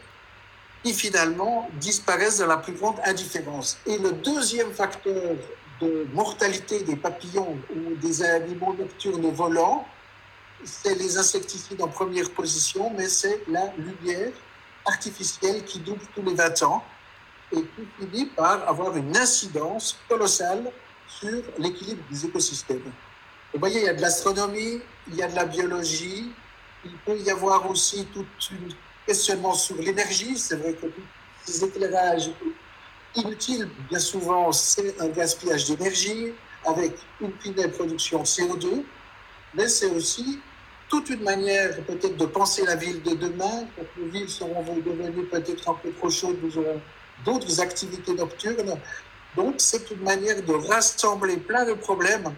qui 0.82 0.92
finalement 0.94 1.68
disparaissent 1.74 2.38
dans 2.38 2.46
la 2.46 2.56
plus 2.56 2.72
grande 2.72 2.96
indifférence. 3.04 3.78
Et 3.86 3.98
le 3.98 4.12
deuxième 4.12 4.72
facteur 4.72 5.36
de 5.80 6.06
mortalité 6.12 6.82
des 6.82 6.96
papillons 6.96 7.56
ou 7.74 7.94
des 7.96 8.22
animaux 8.22 8.74
nocturnes 8.74 9.30
volants, 9.30 9.86
c'est 10.64 10.94
les 10.94 11.16
insecticides 11.16 11.80
en 11.82 11.88
première 11.88 12.30
position, 12.30 12.92
mais 12.96 13.08
c'est 13.08 13.42
la 13.48 13.72
lumière 13.76 14.32
artificielle 14.86 15.64
qui 15.64 15.80
double 15.80 16.02
tous 16.14 16.22
les 16.22 16.34
20 16.34 16.62
ans 16.64 16.84
et 17.52 17.62
qui 17.62 17.86
finit 17.98 18.26
par 18.26 18.68
avoir 18.68 18.96
une 18.96 19.16
incidence 19.16 19.96
colossale 20.08 20.70
sur 21.06 21.42
l'équilibre 21.58 22.02
des 22.10 22.26
écosystèmes. 22.26 22.92
Vous 23.52 23.60
voyez, 23.60 23.80
il 23.80 23.84
y 23.84 23.88
a 23.88 23.92
de 23.92 24.00
l'astronomie, 24.00 24.80
il 25.08 25.14
y 25.14 25.22
a 25.22 25.28
de 25.28 25.36
la 25.36 25.44
biologie, 25.44 26.32
il 26.86 26.96
peut 27.04 27.18
y 27.18 27.30
avoir 27.30 27.68
aussi 27.68 28.06
tout 28.06 28.24
un 28.50 28.56
questionnement 29.06 29.52
sur 29.52 29.76
l'énergie. 29.76 30.38
C'est 30.38 30.56
vrai 30.56 30.72
que 30.72 30.86
ces 31.44 31.62
éclairages 31.64 32.30
inutiles, 33.14 33.68
bien 33.90 33.98
souvent, 33.98 34.52
c'est 34.52 34.98
un 35.02 35.08
gaspillage 35.08 35.66
d'énergie 35.66 36.32
avec 36.64 36.94
une 37.20 37.32
fine 37.40 37.70
production 37.72 38.22
CO2, 38.22 38.84
mais 39.54 39.68
c'est 39.68 39.90
aussi 39.90 40.40
toute 40.88 41.10
une 41.10 41.22
manière 41.22 41.76
peut-être 41.84 42.16
de 42.16 42.26
penser 42.26 42.64
la 42.64 42.76
ville 42.76 43.02
de 43.02 43.14
demain. 43.14 43.66
Quand 43.76 43.84
les 43.98 44.08
villes 44.08 44.30
seront 44.30 44.62
devenues 44.62 45.26
peut-être 45.26 45.68
un 45.68 45.74
peu 45.74 45.92
trop 45.92 46.08
chaudes, 46.08 46.38
nous 46.42 46.56
aurons 46.56 46.80
d'autres 47.24 47.60
activités 47.60 48.14
nocturnes. 48.14 48.78
Donc 49.36 49.56
c'est 49.58 49.90
une 49.90 50.02
manière 50.02 50.42
de 50.42 50.54
rassembler 50.54 51.36
plein 51.36 51.66
de 51.66 51.74
problèmes 51.74 52.32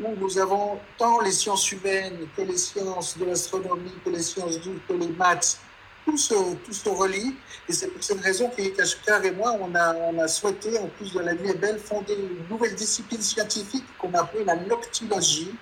où 0.00 0.14
nous 0.16 0.38
avons 0.38 0.78
tant 0.96 1.20
les 1.20 1.32
sciences 1.32 1.70
humaines 1.72 2.28
que 2.36 2.42
les 2.42 2.56
sciences 2.56 3.18
de 3.18 3.24
l'astronomie, 3.24 3.92
que 4.04 4.10
les 4.10 4.22
sciences 4.22 4.60
dures, 4.60 4.80
que 4.88 4.92
les 4.94 5.08
maths, 5.08 5.58
tout 6.04 6.16
se, 6.16 6.34
tout 6.64 6.72
se 6.72 6.88
relie. 6.88 7.34
Et 7.68 7.72
c'est 7.72 7.88
pour 7.88 8.02
cette 8.02 8.20
raison 8.20 8.48
qu'Ikashkar 8.50 9.24
et 9.24 9.32
moi, 9.32 9.56
on 9.60 9.74
a, 9.74 9.94
on 9.94 10.18
a 10.18 10.28
souhaité, 10.28 10.78
en 10.78 10.88
plus 10.88 11.12
de 11.12 11.20
la 11.20 11.34
nuit 11.34 11.50
est 11.50 11.58
belle, 11.58 11.78
fonder 11.78 12.14
une 12.14 12.48
nouvelle 12.48 12.74
discipline 12.74 13.20
scientifique 13.20 13.84
qu'on 13.98 14.14
appelle 14.14 14.44
la 14.46 14.56
noctologie, 14.56 15.54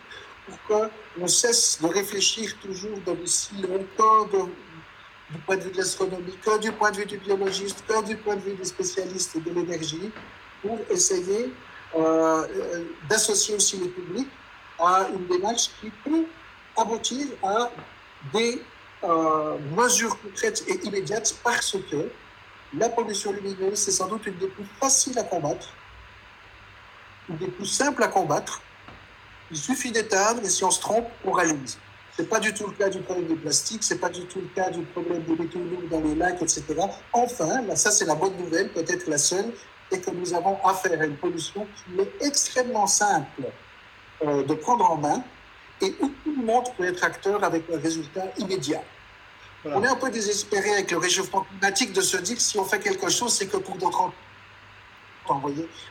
pour 0.46 0.88
qu'on 1.18 1.28
cesse 1.28 1.78
de 1.80 1.88
réfléchir 1.88 2.56
toujours 2.60 2.98
dans 3.04 3.14
des 3.14 3.26
silos, 3.26 3.80
du 5.28 5.38
point 5.38 5.56
de 5.56 5.62
vue 5.62 5.72
de 5.72 5.78
l'astronomie, 5.78 6.38
que 6.44 6.60
du 6.60 6.70
point 6.70 6.92
de 6.92 6.98
vue 6.98 7.06
du 7.06 7.18
biologiste, 7.18 7.82
que 7.88 8.04
du 8.04 8.16
point 8.16 8.36
de 8.36 8.42
vue 8.42 8.54
des 8.54 8.64
spécialistes 8.64 9.42
de 9.42 9.50
l'énergie, 9.50 10.12
pour 10.62 10.78
essayer 10.88 11.52
d'associer 13.08 13.54
aussi 13.54 13.78
le 13.78 13.88
public 13.88 14.28
à 14.78 15.06
une 15.12 15.26
démarche 15.26 15.70
qui 15.80 15.90
peut 16.04 16.24
aboutir 16.76 17.26
à 17.42 17.70
des 18.32 18.60
euh, 19.04 19.58
mesures 19.76 20.20
concrètes 20.20 20.64
et 20.68 20.86
immédiates 20.86 21.36
parce 21.42 21.76
que 21.90 22.10
la 22.74 22.88
pollution 22.88 23.32
lumineuse, 23.32 23.78
c'est 23.78 23.90
sans 23.90 24.08
doute 24.08 24.26
une 24.26 24.36
des 24.36 24.48
plus 24.48 24.64
faciles 24.80 25.18
à 25.18 25.22
combattre, 25.22 25.68
une 27.28 27.36
des 27.36 27.48
plus 27.48 27.66
simples 27.66 28.02
à 28.02 28.08
combattre. 28.08 28.60
Il 29.50 29.56
suffit 29.56 29.92
d'éteindre 29.92 30.42
et 30.44 30.48
si 30.48 30.64
on 30.64 30.70
se 30.70 30.80
trompe, 30.80 31.06
on 31.24 31.32
réalise. 31.32 31.78
Ce 32.16 32.22
n'est 32.22 32.28
pas 32.28 32.40
du 32.40 32.52
tout 32.52 32.66
le 32.66 32.72
cas 32.72 32.88
du 32.88 33.00
problème 33.00 33.26
des 33.26 33.36
plastiques, 33.36 33.84
ce 33.84 33.94
n'est 33.94 34.00
pas 34.00 34.08
du 34.08 34.24
tout 34.24 34.40
le 34.40 34.48
cas 34.48 34.70
du 34.70 34.82
problème 34.82 35.22
des 35.22 35.36
métaux 35.36 35.58
lourds 35.58 35.88
dans 35.90 36.00
les 36.00 36.14
lacs, 36.14 36.42
etc. 36.42 36.64
Enfin, 37.12 37.62
là, 37.62 37.76
ça 37.76 37.90
c'est 37.90 38.06
la 38.06 38.14
bonne 38.14 38.36
nouvelle, 38.36 38.72
peut-être 38.72 39.08
la 39.08 39.18
seule, 39.18 39.52
et 39.90 40.00
que 40.00 40.10
nous 40.10 40.34
avons 40.34 40.58
affaire 40.64 41.00
à 41.00 41.06
une 41.06 41.16
pollution 41.16 41.66
qui 41.76 42.00
est 42.00 42.26
extrêmement 42.26 42.86
simple 42.86 43.42
euh, 44.24 44.42
de 44.42 44.54
prendre 44.54 44.90
en 44.90 44.96
main 44.96 45.22
et 45.80 45.94
où 46.00 46.08
tout 46.08 46.34
le 46.36 46.44
monde 46.44 46.64
peut 46.76 46.84
être 46.84 47.04
acteur 47.04 47.42
avec 47.44 47.64
un 47.72 47.78
résultat 47.78 48.24
immédiat. 48.38 48.82
On 49.64 49.82
est 49.82 49.88
un 49.88 49.96
peu 49.96 50.10
désespéré 50.10 50.70
avec 50.70 50.90
le 50.92 50.98
réchauffement 50.98 51.42
climatique 51.42 51.92
de 51.92 52.00
se 52.00 52.16
dire 52.18 52.36
que 52.36 52.42
si 52.42 52.56
on 52.58 52.64
fait 52.64 52.78
quelque 52.78 53.08
chose, 53.10 53.32
c'est 53.32 53.46
que 53.46 53.56
pour 53.56 53.76
d'autres. 53.76 54.12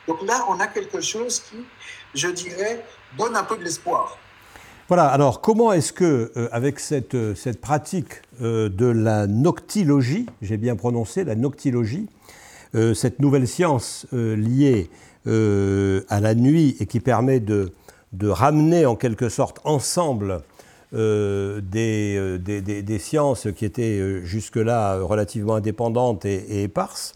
Donc 0.07 0.21
là, 0.25 0.45
on 0.47 0.59
a 0.61 0.67
quelque 0.67 1.01
chose 1.01 1.41
qui, 1.41 1.57
je 2.13 2.29
dirais, 2.29 2.85
donne 3.17 3.35
un 3.35 3.43
peu 3.43 3.57
de 3.57 3.65
l'espoir. 3.65 4.17
Voilà, 4.87 5.07
alors 5.07 5.41
comment 5.41 5.73
est-ce 5.73 5.91
que, 5.91 6.31
euh, 6.37 6.47
avec 6.53 6.79
cette, 6.79 7.15
euh, 7.15 7.35
cette 7.35 7.59
pratique 7.59 8.21
de 8.39 8.85
la 8.85 9.27
noctilogie, 9.27 10.25
j'ai 10.41 10.57
bien 10.57 10.75
prononcé 10.77 11.25
la 11.25 11.35
noctilogie, 11.35 12.07
euh, 12.75 12.93
cette 12.93 13.19
nouvelle 13.19 13.47
science 13.47 14.05
euh, 14.13 14.35
liée 14.35 14.89
euh, 15.27 16.01
à 16.09 16.19
la 16.19 16.35
nuit 16.35 16.75
et 16.81 16.85
qui 16.85 16.99
permet 16.99 17.39
de, 17.39 17.71
ramener 18.21 18.85
en 18.85 18.95
quelque 18.95 19.29
sorte 19.29 19.59
ensemble 19.65 20.41
des, 20.93 22.37
des, 22.39 22.99
sciences 22.99 23.47
qui 23.53 23.65
étaient 23.65 24.23
jusque-là 24.23 25.01
relativement 25.01 25.55
indépendantes 25.55 26.23
et, 26.23 26.63
éparses. 26.63 27.15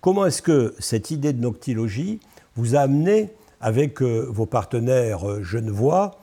Comment 0.00 0.26
est-ce 0.26 0.42
que 0.42 0.74
cette 0.80 1.12
idée 1.12 1.32
de 1.32 1.40
noctilogie 1.40 2.18
vous 2.56 2.74
a 2.74 2.80
amené, 2.80 3.30
avec 3.60 4.02
vos 4.02 4.46
partenaires 4.46 5.44
genevois, 5.44 6.18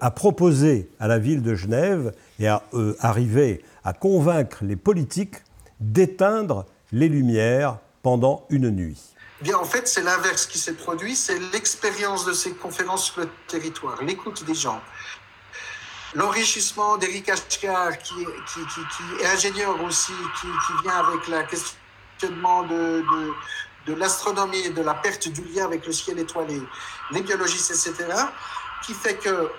à 0.00 0.10
proposer 0.10 0.90
à 0.98 1.06
la 1.06 1.20
ville 1.20 1.42
de 1.42 1.54
Genève 1.54 2.12
et 2.40 2.48
à 2.48 2.64
arriver 2.98 3.62
à 3.84 3.92
convaincre 3.92 4.64
les 4.64 4.76
politiques 4.76 5.36
d'éteindre 5.78 6.66
les 6.90 7.08
lumières 7.08 7.78
pendant 8.04 8.46
une 8.50 8.70
nuit 8.70 9.00
Bien, 9.40 9.56
en 9.56 9.64
fait, 9.64 9.88
c'est 9.88 10.02
l'inverse 10.02 10.46
qui 10.46 10.58
s'est 10.58 10.74
produit, 10.74 11.16
c'est 11.16 11.38
l'expérience 11.52 12.24
de 12.24 12.32
ces 12.32 12.52
conférences 12.52 13.06
sur 13.06 13.22
le 13.22 13.28
territoire, 13.48 14.00
l'écoute 14.02 14.44
des 14.44 14.54
gens. 14.54 14.80
L'enrichissement 16.14 16.96
d'Eric 16.98 17.28
Ashkar, 17.28 17.98
qui, 17.98 18.14
est 19.20 19.26
ingénieur 19.26 19.82
aussi, 19.82 20.12
qui, 20.40 20.46
vient 20.82 20.98
avec 20.98 21.26
le 21.26 21.42
questionnement 21.48 22.62
de, 22.62 23.02
l'astronomie 23.88 24.64
et 24.66 24.70
de 24.70 24.82
la 24.82 24.94
perte 24.94 25.28
du 25.28 25.42
lien 25.42 25.64
avec 25.64 25.84
le 25.84 25.92
ciel 25.92 26.18
étoilé, 26.20 26.62
les 27.10 27.22
biologistes, 27.22 27.70
etc., 27.70 28.06
qui 28.84 28.94
fait 28.94 29.16
que 29.16 29.50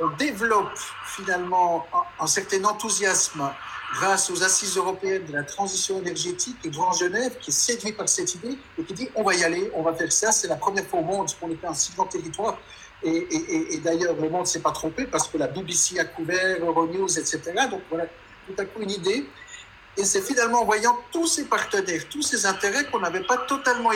on 0.00 0.08
développe 0.16 0.76
finalement 1.04 1.86
un 2.18 2.26
certain 2.26 2.64
enthousiasme 2.64 3.50
grâce 3.94 4.30
aux 4.30 4.42
assises 4.42 4.76
européennes 4.76 5.24
de 5.26 5.32
la 5.32 5.44
transition 5.44 6.00
énergétique 6.00 6.56
et 6.64 6.70
Grand 6.70 6.92
Genève 6.92 7.36
qui 7.40 7.50
est 7.50 7.54
séduit 7.54 7.92
par 7.92 8.08
cette 8.08 8.34
idée 8.34 8.58
et 8.78 8.82
qui 8.82 8.92
dit 8.92 9.08
on 9.14 9.22
va 9.22 9.34
y 9.34 9.44
aller, 9.44 9.70
on 9.74 9.82
va 9.82 9.94
faire 9.94 10.12
ça. 10.12 10.32
C'est 10.32 10.48
la 10.48 10.56
première 10.56 10.86
fois 10.86 11.00
au 11.00 11.04
monde 11.04 11.28
qu'on 11.40 11.50
est 11.50 11.64
un 11.64 11.74
si 11.74 11.92
grand 11.92 12.06
territoire. 12.06 12.58
Et, 13.06 13.78
d'ailleurs, 13.84 14.14
le 14.14 14.30
monde 14.30 14.42
ne 14.42 14.46
s'est 14.46 14.60
pas 14.60 14.72
trompé 14.72 15.04
parce 15.04 15.28
que 15.28 15.36
la 15.36 15.46
BBC 15.46 15.98
a 15.98 16.06
couvert, 16.06 16.58
Euronews, 16.60 17.18
etc. 17.18 17.42
Donc 17.70 17.82
voilà, 17.90 18.06
tout 18.46 18.54
à 18.56 18.64
coup 18.64 18.80
une 18.80 18.90
idée. 18.90 19.26
Et 19.96 20.04
c'est 20.04 20.22
finalement 20.22 20.62
en 20.62 20.64
voyant 20.64 20.98
tous 21.12 21.26
ces 21.26 21.44
partenaires, 21.44 22.08
tous 22.08 22.22
ces 22.22 22.46
intérêts 22.46 22.84
qu'on 22.86 23.00
n'avait 23.00 23.22
pas 23.22 23.36
totalement 23.36 23.90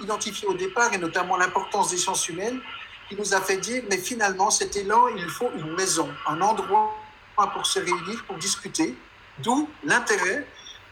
identifiés 0.00 0.48
au 0.48 0.54
départ, 0.54 0.92
et 0.94 0.98
notamment 0.98 1.36
l'importance 1.36 1.90
des 1.90 1.98
sciences 1.98 2.26
humaines, 2.28 2.58
qui 3.08 3.16
nous 3.16 3.34
a 3.34 3.40
fait 3.40 3.58
dire, 3.58 3.82
mais 3.90 3.98
finalement, 3.98 4.50
cet 4.50 4.76
élan, 4.76 5.08
il 5.08 5.28
faut 5.28 5.50
une 5.54 5.74
maison, 5.74 6.08
un 6.26 6.40
endroit 6.40 6.96
pour 7.52 7.66
se 7.66 7.78
réunir, 7.78 8.24
pour 8.26 8.36
discuter. 8.36 8.96
D'où 9.42 9.68
l'intérêt 9.84 10.46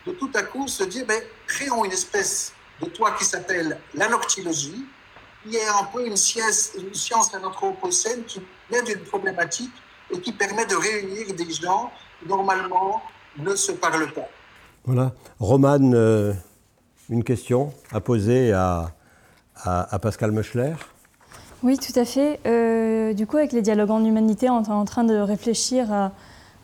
de 0.07 0.13
tout 0.13 0.31
à 0.35 0.43
coup 0.43 0.67
se 0.67 0.85
dire, 0.85 1.05
mais 1.09 1.23
créons 1.47 1.85
une 1.85 1.93
espèce 1.93 2.53
de 2.81 2.87
toit 2.87 3.13
qui 3.13 3.25
s'appelle 3.25 3.79
l'anoctilogie, 3.95 4.85
qui 5.45 5.57
est 5.57 5.69
un 5.69 5.85
peu 5.93 6.07
une 6.07 6.17
science, 6.17 6.73
une 6.77 6.95
science 6.95 7.33
anthropocène 7.35 8.25
qui 8.25 8.41
vient 8.71 8.83
d'une 8.83 9.01
problématique 9.01 9.73
et 10.11 10.21
qui 10.21 10.33
permet 10.33 10.67
de 10.67 10.75
réunir 10.75 11.35
des 11.35 11.51
gens 11.53 11.91
qui 12.21 12.29
normalement 12.29 13.03
ne 13.39 13.55
se 13.55 13.73
parlent 13.73 14.13
pas. 14.13 14.29
Voilà. 14.85 15.13
Romane, 15.39 15.95
euh, 15.95 16.33
une 17.09 17.25
question 17.25 17.73
à 17.93 18.01
poser 18.01 18.53
à, 18.53 18.93
à, 19.55 19.99
Pascal 20.01 20.33
Meuchler 20.33 20.75
Oui, 21.63 21.79
tout 21.79 21.99
à 21.99 22.05
fait. 22.05 22.41
Euh, 22.47 23.13
du 23.13 23.27
coup, 23.27 23.37
avec 23.37 23.53
les 23.53 23.63
dialogues 23.63 23.91
en 23.91 24.05
humanité, 24.05 24.51
on 24.51 24.63
est 24.63 24.69
en 24.69 24.85
train 24.85 25.05
de 25.05 25.17
réfléchir 25.17 25.93
à 25.93 26.13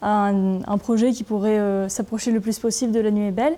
un, 0.02 0.78
projet 0.78 1.12
qui 1.12 1.24
pourrait 1.24 1.58
euh, 1.58 1.88
s'approcher 1.88 2.30
le 2.30 2.40
plus 2.40 2.58
possible 2.58 2.92
de 2.92 3.00
la 3.00 3.10
nuit 3.10 3.26
est 3.26 3.32
belle. 3.32 3.56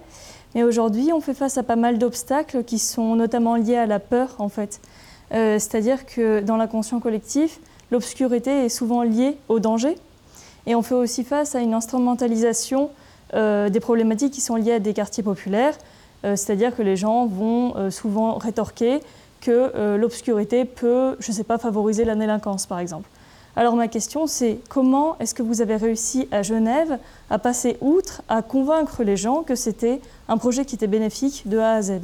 Mais 0.55 0.63
aujourd'hui, 0.63 1.13
on 1.13 1.21
fait 1.21 1.35
face 1.35 1.59
à 1.59 1.63
pas 1.63 1.77
mal 1.77 1.99
d'obstacles 1.99 2.65
qui 2.65 2.79
sont 2.79 3.15
notamment 3.15 3.57
liés 3.57 3.77
à 3.77 3.87
la 3.87 4.01
peur, 4.01 4.35
en 4.39 4.49
fait. 4.49 4.81
Euh, 5.33 5.59
c'est-à-dire 5.59 6.07
que 6.07 6.41
dans 6.41 6.57
l'inconscient 6.57 6.99
collectif, 6.99 7.61
l'obscurité 7.91 8.65
est 8.65 8.69
souvent 8.69 9.03
liée 9.03 9.37
au 9.49 9.61
danger. 9.61 9.97
Et 10.67 10.75
on 10.75 10.83
fait 10.83 10.95
aussi 10.95 11.25
face 11.25 11.55
à 11.55 11.61
une 11.61 11.73
instrumentalisation 11.73 12.91
euh, 13.35 13.69
des 13.69 13.81
problématiques 13.81 14.33
qui 14.33 14.41
sont 14.41 14.57
liées 14.57 14.73
à 14.73 14.79
des 14.81 14.93
quartiers 14.93 15.23
populaires. 15.23 15.75
c'est-à-dire 16.23 16.77
que 16.77 16.83
les 16.83 16.97
gens 16.97 17.27
vont 17.27 17.91
souvent 17.91 18.37
rétorquer 18.37 19.01
que 19.41 19.97
l'obscurité 19.97 20.67
peut, 20.67 21.17
je 21.19 21.31
ne 21.31 21.37
sais 21.37 21.45
pas, 21.45 21.57
favoriser 21.57 22.05
la 22.05 22.15
délinquance, 22.15 22.67
par 22.67 22.79
exemple. 22.79 23.09
Alors 23.57 23.75
ma 23.75 23.89
question 23.89 24.27
c'est 24.27 24.61
comment 24.69 25.19
est-ce 25.19 25.35
que 25.35 25.43
vous 25.43 25.61
avez 25.61 25.77
réussi 25.77 26.29
à 26.31 26.43
Genève 26.43 26.99
à 27.31 27.39
passer 27.39 27.77
outre, 27.81 28.23
à 28.29 28.43
convaincre 28.43 29.03
les 29.03 29.17
gens 29.17 29.43
que 29.43 29.55
c'était 29.55 30.01
un 30.29 30.39
projet 30.39 30.65
qui 30.65 30.77
était 30.77 30.87
bénéfique 30.87 31.49
de 31.49 31.59
A 31.59 31.73
à 31.73 31.83
Z? 31.83 32.01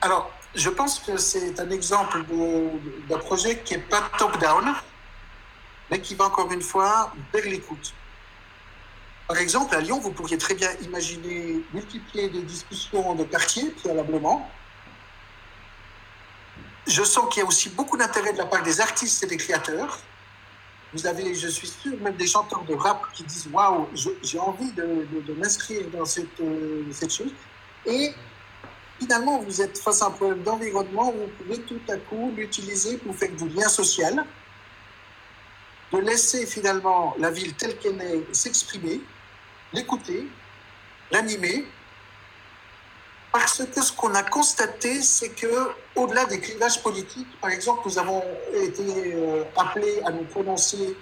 Alors 0.00 0.30
je 0.54 0.70
pense 0.70 1.00
que 1.00 1.16
c'est 1.16 1.60
un 1.60 1.70
exemple 1.70 2.24
d'un 3.08 3.18
projet 3.18 3.58
qui 3.58 3.74
n'est 3.74 3.82
pas 3.82 4.02
top-down, 4.18 4.72
mais 5.90 6.00
qui 6.00 6.14
va 6.14 6.26
encore 6.26 6.50
une 6.50 6.62
fois 6.62 7.12
vers 7.32 7.44
l'écoute. 7.44 7.92
Par 9.28 9.36
exemple, 9.38 9.74
à 9.74 9.80
Lyon, 9.80 9.98
vous 9.98 10.12
pourriez 10.12 10.38
très 10.38 10.54
bien 10.54 10.70
imaginer 10.82 11.60
multiplier 11.74 12.30
des 12.30 12.42
discussions 12.42 13.14
de 13.16 13.24
quartier 13.24 13.70
préalablement. 13.70 14.48
Je 16.86 17.02
sens 17.02 17.26
qu'il 17.28 17.42
y 17.42 17.44
a 17.44 17.48
aussi 17.48 17.68
beaucoup 17.70 17.96
d'intérêt 17.96 18.32
de 18.32 18.38
la 18.38 18.46
part 18.46 18.62
des 18.62 18.80
artistes 18.80 19.24
et 19.24 19.26
des 19.26 19.36
créateurs. 19.36 19.98
Vous 20.92 21.06
avez, 21.06 21.34
je 21.34 21.48
suis 21.48 21.66
sûr, 21.66 21.98
même 22.00 22.16
des 22.16 22.26
chanteurs 22.26 22.64
de 22.64 22.74
rap 22.74 23.02
qui 23.12 23.24
disent 23.24 23.48
Waouh, 23.52 23.88
j'ai 24.22 24.38
envie 24.38 24.72
de, 24.72 25.32
m'inscrire 25.36 25.88
dans 25.90 26.04
cette, 26.04 26.40
euh, 26.40 26.84
cette 26.92 27.12
chose. 27.12 27.32
Et 27.84 28.12
finalement, 28.98 29.38
vous 29.40 29.60
êtes 29.60 29.78
face 29.78 30.02
à 30.02 30.06
un 30.06 30.10
problème 30.10 30.42
d'environnement 30.42 31.10
où 31.10 31.22
vous 31.22 31.44
pouvez 31.44 31.60
tout 31.62 31.80
à 31.88 31.96
coup 31.96 32.32
l'utiliser 32.36 32.98
pour 32.98 33.14
faire 33.16 33.32
du 33.32 33.48
lien 33.48 33.68
social, 33.68 34.24
de 35.92 35.98
laisser 35.98 36.46
finalement 36.46 37.14
la 37.18 37.30
ville 37.30 37.54
telle 37.54 37.76
qu'elle 37.78 38.00
est 38.00 38.34
s'exprimer, 38.34 39.00
l'écouter, 39.72 40.26
l'animer, 41.10 41.66
parce 43.38 43.62
que 43.66 43.82
ce 43.82 43.92
qu'on 43.92 44.14
a 44.14 44.22
constaté, 44.22 45.02
c'est 45.02 45.28
que 45.28 45.68
au-delà 45.94 46.24
des 46.24 46.40
clivages 46.40 46.82
politiques, 46.82 47.28
par 47.38 47.50
exemple, 47.50 47.82
nous 47.84 47.98
avons 47.98 48.24
été 48.54 48.82
euh, 49.14 49.44
appelés 49.58 50.00
à 50.06 50.10
nous 50.10 50.24
prononcer 50.24 50.96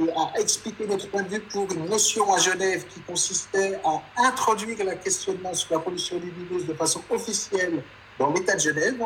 et 0.00 0.10
à 0.10 0.40
expliquer 0.40 0.86
notre 0.86 1.06
point 1.10 1.22
de 1.22 1.28
vue 1.28 1.40
pour 1.40 1.70
une 1.70 1.84
notion 1.84 2.32
à 2.32 2.38
Genève 2.38 2.86
qui 2.86 3.00
consistait 3.02 3.78
à 3.84 4.00
introduire 4.26 4.82
la 4.86 4.94
questionnement 4.94 5.52
sur 5.52 5.74
la 5.74 5.80
pollution 5.80 6.18
lumineuse 6.18 6.64
de 6.64 6.72
façon 6.72 7.02
officielle 7.10 7.82
dans 8.18 8.32
l'État 8.32 8.54
de 8.54 8.60
Genève. 8.60 9.02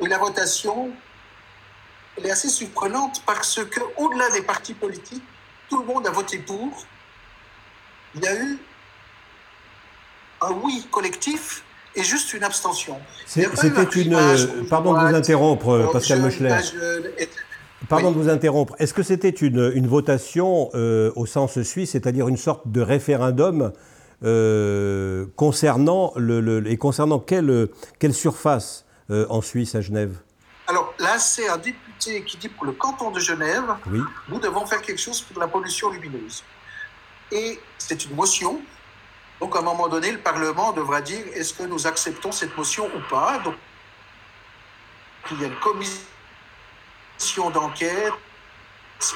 Et 0.00 0.06
la 0.06 0.18
votation, 0.18 0.90
elle 2.18 2.26
est 2.26 2.30
assez 2.30 2.50
surprenante 2.50 3.22
parce 3.24 3.64
que, 3.64 3.80
au-delà 3.96 4.28
des 4.32 4.42
partis 4.42 4.74
politiques, 4.74 5.24
tout 5.70 5.78
le 5.78 5.86
monde 5.86 6.06
a 6.06 6.10
voté 6.10 6.36
pour. 6.38 6.68
Il 8.14 8.22
y 8.22 8.28
a 8.28 8.34
eu 8.34 8.58
un 10.42 10.50
oui 10.52 10.86
collectif 10.90 11.64
et 11.94 12.02
juste 12.02 12.32
une 12.34 12.44
abstention. 12.44 12.96
C'était 13.26 14.00
une. 14.00 14.16
Pardon 14.68 14.94
de 14.94 15.08
vous 15.08 15.14
interrompre, 15.14 15.90
Pascal 15.92 16.20
Meuchler. 16.22 16.56
Pardon 17.88 18.10
de 18.10 18.16
vous 18.16 18.28
interrompre. 18.28 18.74
Est-ce 18.78 18.92
que 18.92 19.02
c'était 19.02 19.30
une, 19.30 19.72
une, 19.74 19.86
votation 19.86 20.68
euh, 20.74 21.12
au 21.14 21.26
sens 21.26 21.62
suisse, 21.62 21.92
c'est-à-dire 21.92 22.28
une 22.28 22.36
sorte 22.36 22.66
de 22.66 22.80
référendum 22.80 23.72
euh, 24.24 25.26
concernant 25.36 26.12
le, 26.16 26.68
et 26.68 26.76
concernant 26.76 27.20
quelle, 27.20 27.68
quelle 28.00 28.14
surface 28.14 28.84
euh, 29.10 29.26
en 29.30 29.40
Suisse 29.40 29.74
à 29.76 29.80
Genève? 29.80 30.18
Alors 30.66 30.92
là, 30.98 31.18
c'est 31.18 31.48
un 31.48 31.56
député 31.56 32.22
qui 32.24 32.36
dit 32.36 32.48
pour 32.48 32.66
le 32.66 32.72
canton 32.72 33.10
de 33.10 33.20
Genève, 33.20 33.64
oui. 33.90 34.00
nous 34.28 34.40
devons 34.40 34.66
faire 34.66 34.82
quelque 34.82 35.00
chose 35.00 35.22
pour 35.22 35.40
la 35.40 35.48
pollution 35.48 35.90
lumineuse. 35.90 36.42
Et 37.30 37.60
c'est 37.78 38.04
une 38.04 38.16
motion. 38.16 38.60
Donc 39.40 39.54
à 39.56 39.60
un 39.60 39.62
moment 39.62 39.88
donné, 39.88 40.10
le 40.10 40.18
Parlement 40.18 40.72
devra 40.72 41.00
dire 41.00 41.24
est-ce 41.34 41.54
que 41.54 41.62
nous 41.62 41.86
acceptons 41.86 42.32
cette 42.32 42.56
motion 42.56 42.86
ou 42.86 43.00
pas? 43.08 43.38
Donc 43.38 43.54
il 45.30 45.40
y 45.40 45.44
a 45.44 45.48
une 45.48 45.60
commission 45.60 47.50
d'enquête 47.52 48.12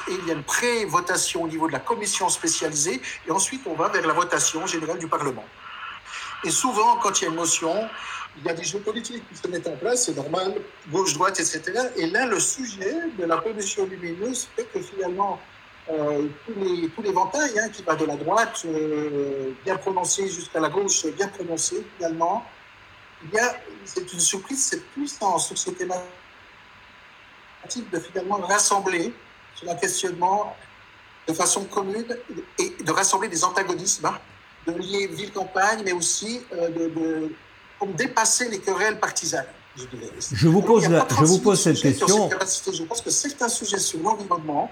et 0.07 0.13
il 0.13 0.27
y 0.27 0.31
a 0.31 0.33
une 0.33 0.43
pré-votation 0.43 1.43
au 1.43 1.47
niveau 1.47 1.67
de 1.67 1.73
la 1.73 1.79
commission 1.79 2.29
spécialisée 2.29 3.01
et 3.27 3.31
ensuite 3.31 3.63
on 3.65 3.73
va 3.73 3.89
vers 3.89 4.05
la 4.07 4.13
votation 4.13 4.65
générale 4.65 4.99
du 4.99 5.07
Parlement. 5.07 5.45
Et 6.45 6.51
souvent, 6.51 6.97
quand 6.97 7.19
il 7.19 7.23
y 7.23 7.27
a 7.27 7.29
une 7.29 7.35
motion, 7.35 7.89
il 8.37 8.45
y 8.45 8.49
a 8.49 8.53
des 8.53 8.63
jeux 8.63 8.79
politiques 8.79 9.23
qui 9.29 9.35
se 9.35 9.47
mettent 9.47 9.67
en 9.67 9.75
place, 9.75 10.05
c'est 10.05 10.15
normal, 10.15 10.55
gauche, 10.89 11.13
droite, 11.13 11.39
etc. 11.39 11.61
Et 11.95 12.07
là, 12.07 12.25
le 12.25 12.39
sujet 12.39 12.95
de 13.17 13.25
la 13.25 13.37
pollution 13.37 13.85
lumineuse 13.85 14.47
fait 14.55 14.65
que 14.65 14.79
finalement, 14.81 15.39
euh, 15.91 16.27
tous, 16.45 16.53
les, 16.59 16.89
tous 16.89 17.01
ventailles 17.11 17.59
hein, 17.59 17.69
qui 17.69 17.83
va 17.83 17.95
de 17.95 18.05
la 18.05 18.15
droite 18.15 18.63
euh, 18.65 19.51
bien 19.65 19.75
prononcé 19.75 20.27
jusqu'à 20.29 20.61
la 20.61 20.69
gauche 20.69 21.05
bien 21.07 21.27
prononcé 21.27 21.85
finalement, 21.97 22.45
il 23.25 23.33
y 23.33 23.39
a, 23.39 23.53
c'est 23.83 24.13
une 24.13 24.19
surprise, 24.19 24.63
cette 24.63 24.85
puissance 24.91 25.47
sur 25.47 25.57
ces 25.57 25.73
thématiques 25.73 26.05
de 27.91 27.99
finalement 27.99 28.37
rassembler 28.37 29.13
sur 29.55 29.69
un 29.69 29.75
questionnement 29.75 30.55
de 31.27 31.33
façon 31.33 31.65
commune 31.65 32.17
et 32.59 32.83
de 32.83 32.91
rassembler 32.91 33.27
des 33.29 33.43
antagonismes, 33.43 34.05
hein, 34.05 34.19
de 34.67 34.73
lier 34.73 35.07
ville-campagne, 35.07 35.81
mais 35.83 35.93
aussi 35.93 36.41
euh, 36.53 36.69
de, 36.69 36.87
de 36.89 37.31
dépasser 37.93 38.49
les 38.49 38.59
querelles 38.59 38.99
partisanes. 38.99 39.45
Je, 39.75 40.47
vous 40.47 40.61
pose, 40.61 40.83
je 40.83 41.25
vous 41.25 41.39
pose 41.39 41.61
cette 41.61 41.81
question. 41.81 42.29
je 42.29 42.83
pense 42.83 43.01
que 43.01 43.09
certains 43.09 43.49
sujets 43.49 43.79
sur 43.79 43.99
l'environnement. 43.99 44.69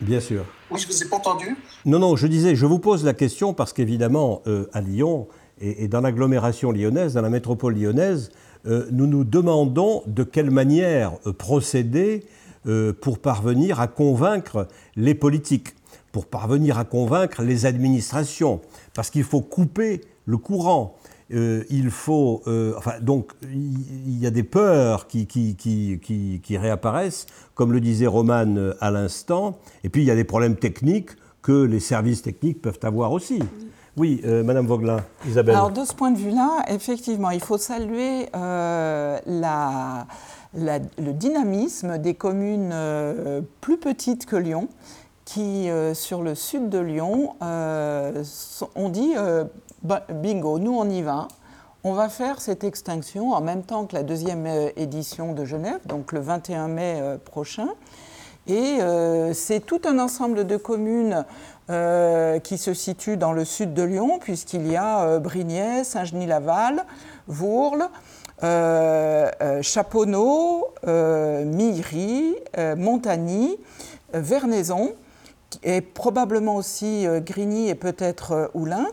Bien 0.00 0.20
sûr. 0.20 0.44
Oui, 0.70 0.80
je 0.80 0.86
ne 0.86 0.92
vous 0.92 1.02
ai 1.02 1.08
pas 1.08 1.16
entendu. 1.16 1.56
Non, 1.84 1.98
non, 1.98 2.16
je 2.16 2.26
disais, 2.26 2.54
je 2.54 2.66
vous 2.66 2.78
pose 2.78 3.04
la 3.04 3.14
question 3.14 3.54
parce 3.54 3.72
qu'évidemment, 3.72 4.42
euh, 4.46 4.66
à 4.72 4.80
Lyon 4.80 5.28
et, 5.60 5.84
et 5.84 5.88
dans 5.88 6.00
l'agglomération 6.00 6.72
lyonnaise, 6.72 7.14
dans 7.14 7.22
la 7.22 7.30
métropole 7.30 7.74
lyonnaise, 7.76 8.30
euh, 8.66 8.86
nous 8.90 9.06
nous 9.06 9.24
demandons 9.24 10.02
de 10.06 10.24
quelle 10.24 10.50
manière 10.50 11.12
euh, 11.26 11.32
procéder 11.32 12.24
euh, 12.66 12.94
pour 12.98 13.18
parvenir 13.18 13.78
à 13.78 13.88
convaincre 13.88 14.68
les 14.96 15.14
politiques, 15.14 15.74
pour 16.12 16.26
parvenir 16.26 16.78
à 16.78 16.84
convaincre 16.84 17.42
les 17.42 17.66
administrations, 17.66 18.62
parce 18.94 19.10
qu'il 19.10 19.24
faut 19.24 19.42
couper 19.42 20.00
le 20.24 20.38
courant. 20.38 20.96
Il 21.30 21.90
faut, 21.90 22.42
enfin, 22.76 23.00
donc, 23.00 23.32
il 23.42 24.18
y 24.18 24.26
a 24.26 24.30
des 24.30 24.42
peurs 24.42 25.06
qui, 25.06 25.26
qui, 25.26 25.56
qui, 25.56 26.40
qui, 26.42 26.58
réapparaissent, 26.58 27.26
comme 27.54 27.72
le 27.72 27.80
disait 27.80 28.06
Roman 28.06 28.72
à 28.80 28.90
l'instant, 28.90 29.58
et 29.82 29.88
puis 29.88 30.02
il 30.02 30.06
y 30.06 30.10
a 30.10 30.14
des 30.14 30.24
problèmes 30.24 30.56
techniques 30.56 31.10
que 31.44 31.64
les 31.64 31.80
services 31.80 32.22
techniques 32.22 32.62
peuvent 32.62 32.80
avoir 32.82 33.12
aussi. 33.12 33.40
Oui, 33.96 34.20
euh, 34.24 34.42
Madame 34.42 34.66
Isabelle. 35.26 35.54
Alors 35.54 35.70
de 35.70 35.84
ce 35.84 35.92
point 35.92 36.10
de 36.10 36.18
vue-là, 36.18 36.64
effectivement, 36.68 37.30
il 37.30 37.40
faut 37.40 37.58
saluer 37.58 38.28
euh, 38.34 39.18
le 40.56 41.12
dynamisme 41.12 41.98
des 41.98 42.14
communes 42.14 42.70
euh, 42.72 43.40
plus 43.60 43.78
petites 43.78 44.26
que 44.26 44.36
Lyon, 44.36 44.68
qui 45.24 45.68
sur 45.94 46.20
le 46.22 46.34
sud 46.34 46.68
de 46.68 46.78
Lyon 46.78 47.34
ont 47.40 48.88
dit 48.90 49.14
bingo, 49.84 50.58
nous 50.58 50.76
on 50.76 50.88
y 50.88 51.02
va. 51.02 51.28
On 51.84 51.92
va 51.92 52.08
faire 52.08 52.40
cette 52.40 52.64
extinction 52.64 53.32
en 53.32 53.40
même 53.40 53.62
temps 53.62 53.84
que 53.84 53.94
la 53.94 54.02
deuxième 54.02 54.46
édition 54.76 55.34
de 55.34 55.44
Genève, 55.44 55.80
donc 55.86 56.12
le 56.12 56.20
21 56.20 56.68
mai 56.68 57.02
prochain. 57.26 57.68
Et 58.46 58.78
c'est 59.34 59.60
tout 59.60 59.82
un 59.84 59.98
ensemble 59.98 60.46
de 60.46 60.56
communes 60.56 61.26
euh, 61.70 62.40
qui 62.40 62.58
se 62.58 62.74
situe 62.74 63.16
dans 63.16 63.32
le 63.32 63.46
sud 63.46 63.72
de 63.72 63.82
Lyon, 63.82 64.18
puisqu'il 64.20 64.70
y 64.70 64.76
a 64.76 65.04
euh, 65.04 65.18
Brignais, 65.18 65.82
Saint-Genis-Laval, 65.82 66.84
Vourles, 67.26 67.88
euh, 68.42 69.30
euh 69.40 69.62
Chaponneau, 69.62 70.74
Miry, 70.84 72.36
Montagny, 72.76 73.56
Vernaison, 74.12 74.92
et 75.62 75.80
probablement 75.80 76.56
aussi 76.56 77.06
Grigny 77.24 77.70
et 77.70 77.74
peut-être 77.74 78.50
Oulin, 78.52 78.84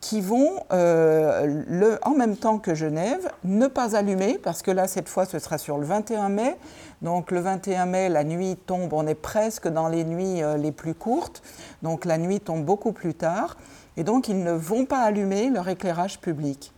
qui 0.00 0.20
vont, 0.20 0.60
le, 0.70 1.98
en 2.02 2.10
même 2.10 2.36
temps 2.36 2.58
que 2.58 2.74
Genève, 2.74 3.30
ne 3.44 3.66
pas 3.66 3.96
allumer, 3.96 4.38
parce 4.42 4.62
que 4.62 4.70
là, 4.70 4.86
cette 4.86 5.08
fois, 5.08 5.24
ce 5.24 5.38
sera 5.38 5.58
sur 5.58 5.78
le 5.78 5.84
21 5.84 6.28
mai, 6.28 6.56
donc 7.02 7.30
le 7.30 7.40
21 7.40 7.86
mai, 7.86 8.08
la 8.08 8.24
nuit 8.24 8.56
tombe, 8.66 8.92
on 8.92 9.06
est 9.06 9.14
presque 9.14 9.68
dans 9.68 9.88
les 9.88 10.04
nuits 10.04 10.42
euh, 10.42 10.56
les 10.56 10.72
plus 10.72 10.94
courtes, 10.94 11.42
donc 11.82 12.04
la 12.04 12.18
nuit 12.18 12.40
tombe 12.40 12.64
beaucoup 12.64 12.92
plus 12.92 13.14
tard, 13.14 13.56
et 13.96 14.04
donc 14.04 14.28
ils 14.28 14.42
ne 14.42 14.52
vont 14.52 14.84
pas 14.84 15.00
allumer 15.00 15.50
leur 15.50 15.68
éclairage 15.68 16.20
public. 16.20 16.72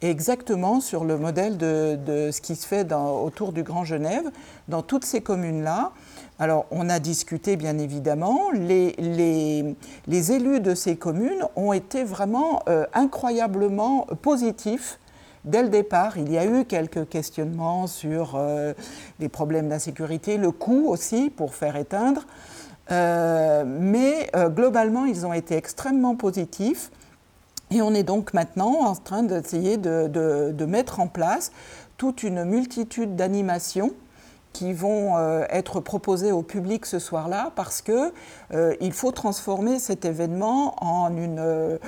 exactement 0.00 0.80
sur 0.80 1.04
le 1.04 1.16
modèle 1.16 1.56
de, 1.56 2.30
ce 2.30 2.40
qui 2.40 2.56
se 2.56 2.66
fait 2.66 2.92
autour 2.92 3.52
du 3.52 3.62
Grand 3.62 3.84
Genève, 3.84 4.30
dans 4.68 4.82
toutes 4.82 5.04
ces 5.04 5.20
communes-là. 5.20 5.92
Alors, 6.38 6.66
on 6.70 6.88
a 6.88 6.98
discuté, 6.98 7.56
bien 7.56 7.78
évidemment. 7.78 8.50
Les, 8.52 8.96
élus 10.08 10.60
de 10.60 10.74
ces 10.74 10.96
communes 10.96 11.44
ont 11.54 11.72
été 11.72 12.04
vraiment 12.04 12.62
euh, 12.68 12.86
incroyablement 12.92 14.06
positifs 14.22 14.98
Dès 15.44 15.62
le 15.62 15.68
départ, 15.68 16.16
il 16.16 16.32
y 16.32 16.38
a 16.38 16.46
eu 16.46 16.64
quelques 16.64 17.06
questionnements 17.08 17.86
sur 17.86 18.32
euh, 18.34 18.72
les 19.20 19.28
problèmes 19.28 19.68
d'insécurité, 19.68 20.38
le 20.38 20.50
coût 20.50 20.86
aussi 20.88 21.28
pour 21.28 21.54
faire 21.54 21.76
éteindre, 21.76 22.22
euh, 22.90 23.64
mais 23.66 24.30
euh, 24.34 24.48
globalement, 24.48 25.04
ils 25.04 25.26
ont 25.26 25.34
été 25.34 25.54
extrêmement 25.54 26.16
positifs. 26.16 26.90
Et 27.70 27.82
on 27.82 27.92
est 27.92 28.04
donc 28.04 28.32
maintenant 28.32 28.86
en 28.86 28.94
train 28.94 29.22
d'essayer 29.22 29.76
de, 29.76 30.64
mettre 30.66 31.00
en 31.00 31.08
place 31.08 31.52
toute 31.98 32.22
une 32.22 32.44
multitude 32.44 33.14
d'animations 33.14 33.90
qui 34.54 34.72
vont 34.72 35.18
être 35.50 35.80
proposées 35.80 36.32
au 36.32 36.42
public 36.42 36.86
ce 36.86 36.98
soir-là 36.98 37.52
parce 37.56 37.82
qu'il 37.82 38.92
faut 38.92 39.10
transformer 39.10 39.78
cet 39.78 40.06
événement 40.06 40.74
en 40.82 41.14
une 41.14 41.78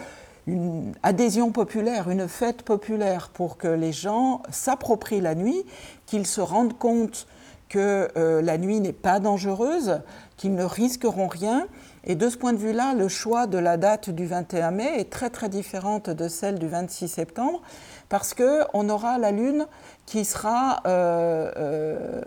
une 0.47 0.95
adhésion 1.03 1.51
populaire, 1.51 2.09
une 2.09 2.29
fête 2.29 2.63
populaire 2.63 3.31
pour 3.33 3.57
que 3.57 3.69
les 3.69 3.93
gens 3.93 4.43
s'approprient 4.51 5.21
la 5.21 5.35
nuit, 5.35 5.65
qu'ils 6.07 6.27
se 6.27 6.41
rendent 6.41 6.79
compte 6.79 7.27
que 7.69 8.09
euh, 8.17 8.41
la 8.43 8.59
nuit 8.59 8.79
n'est 8.79 8.93
pas 8.93 9.19
dangereuse, 9.19 10.01
qu'ils 10.37 10.55
ne 10.55 10.63
risqueront 10.63 11.27
rien. 11.27 11.67
Et 12.05 12.15
de 12.15 12.29
ce 12.29 12.37
point 12.37 12.53
de 12.53 12.59
vue-là, 12.59 12.95
le 12.95 13.09
choix 13.09 13.49
de 13.49 13.59
la 13.59 13.77
date 13.77 14.11
du 14.11 14.27
21 14.27 14.71
mai 14.71 15.01
est 15.01 15.11
très 15.11 15.31
très 15.31 15.49
différente 15.49 16.09
de 16.09 16.29
celle 16.29 16.61
du 16.61 16.69
26 16.69 17.09
septembre, 17.09 17.61
parce 18.09 18.33
qu'on 18.33 18.89
aura 18.89 19.19
la 19.19 19.33
Lune 19.33 19.67
qui 20.07 20.25
sera 20.25 20.81
euh, 20.87 21.53
euh, 21.57 22.23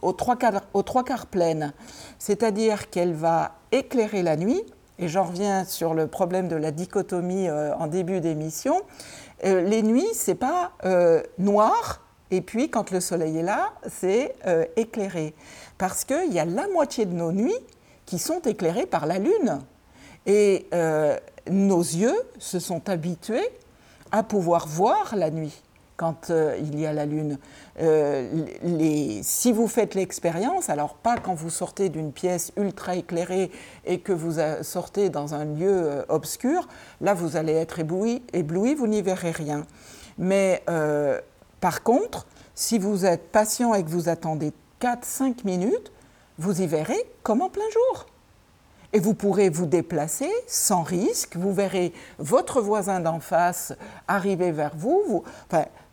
aux, 0.00 0.12
trois 0.12 0.36
quarts, 0.36 1.26
pleine, 1.26 1.72
c'est-à-dire 2.18 2.90
qu'elle 2.90 3.14
va 3.14 3.52
éclairer 3.70 4.22
la 4.22 4.36
nuit, 4.36 4.62
et 4.98 5.08
j'en 5.08 5.24
reviens 5.24 5.64
sur 5.64 5.94
le 5.94 6.06
problème 6.06 6.48
de 6.48 6.56
la 6.56 6.70
dichotomie 6.70 7.50
en 7.50 7.86
début 7.86 8.20
d'émission, 8.20 8.80
les 9.42 9.82
nuits, 9.82 10.06
c'est 10.12 10.34
pas 10.36 10.72
noir, 11.38 12.02
et 12.32 12.40
puis, 12.40 12.70
quand 12.70 12.90
le 12.90 13.00
soleil 13.00 13.36
est 13.36 13.42
là, 13.42 13.74
c'est 13.86 14.34
euh, 14.46 14.64
éclairé. 14.76 15.34
Parce 15.76 16.02
qu'il 16.04 16.32
y 16.32 16.38
a 16.38 16.46
la 16.46 16.66
moitié 16.68 17.04
de 17.04 17.12
nos 17.12 17.30
nuits 17.30 17.52
qui 18.06 18.18
sont 18.18 18.40
éclairées 18.40 18.86
par 18.86 19.04
la 19.04 19.18
lune. 19.18 19.60
Et 20.24 20.66
euh, 20.72 21.18
nos 21.50 21.82
yeux 21.82 22.16
se 22.38 22.58
sont 22.58 22.88
habitués 22.88 23.46
à 24.12 24.22
pouvoir 24.22 24.66
voir 24.66 25.14
la 25.14 25.30
nuit 25.30 25.62
quand 25.96 26.30
euh, 26.30 26.56
il 26.58 26.78
y 26.78 26.86
a 26.86 26.92
la 26.92 27.06
lune. 27.06 27.38
Les, 27.78 29.20
si 29.22 29.52
vous 29.52 29.66
faites 29.66 29.94
l'expérience, 29.94 30.68
alors 30.68 30.94
pas 30.94 31.16
quand 31.16 31.34
vous 31.34 31.50
sortez 31.50 31.88
d'une 31.88 32.12
pièce 32.12 32.52
ultra 32.56 32.96
éclairée 32.96 33.50
et 33.84 34.00
que 34.00 34.12
vous 34.12 34.40
sortez 34.62 35.08
dans 35.08 35.34
un 35.34 35.44
lieu 35.44 36.04
obscur, 36.08 36.68
là 37.00 37.14
vous 37.14 37.36
allez 37.36 37.54
être 37.54 37.78
ébloui, 37.78 38.22
ébloui 38.32 38.74
vous 38.74 38.86
n'y 38.86 39.02
verrez 39.02 39.30
rien. 39.30 39.66
Mais 40.18 40.62
par 41.60 41.82
contre, 41.82 42.26
si 42.54 42.78
vous 42.78 43.06
êtes 43.06 43.30
patient 43.32 43.74
et 43.74 43.82
que 43.82 43.88
vous 43.88 44.08
attendez 44.08 44.52
4-5 44.80 45.44
minutes, 45.44 45.92
vous 46.38 46.60
y 46.60 46.66
verrez 46.66 47.10
comme 47.22 47.40
en 47.40 47.48
plein 47.48 47.68
jour. 47.72 48.06
Et 48.92 49.00
vous 49.00 49.14
pourrez 49.14 49.48
vous 49.48 49.64
déplacer 49.64 50.30
sans 50.46 50.82
risque. 50.82 51.36
Vous 51.36 51.54
verrez 51.54 51.94
votre 52.18 52.60
voisin 52.60 53.00
d'en 53.00 53.20
face 53.20 53.72
arriver 54.06 54.52
vers 54.52 54.76
vous. 54.76 55.24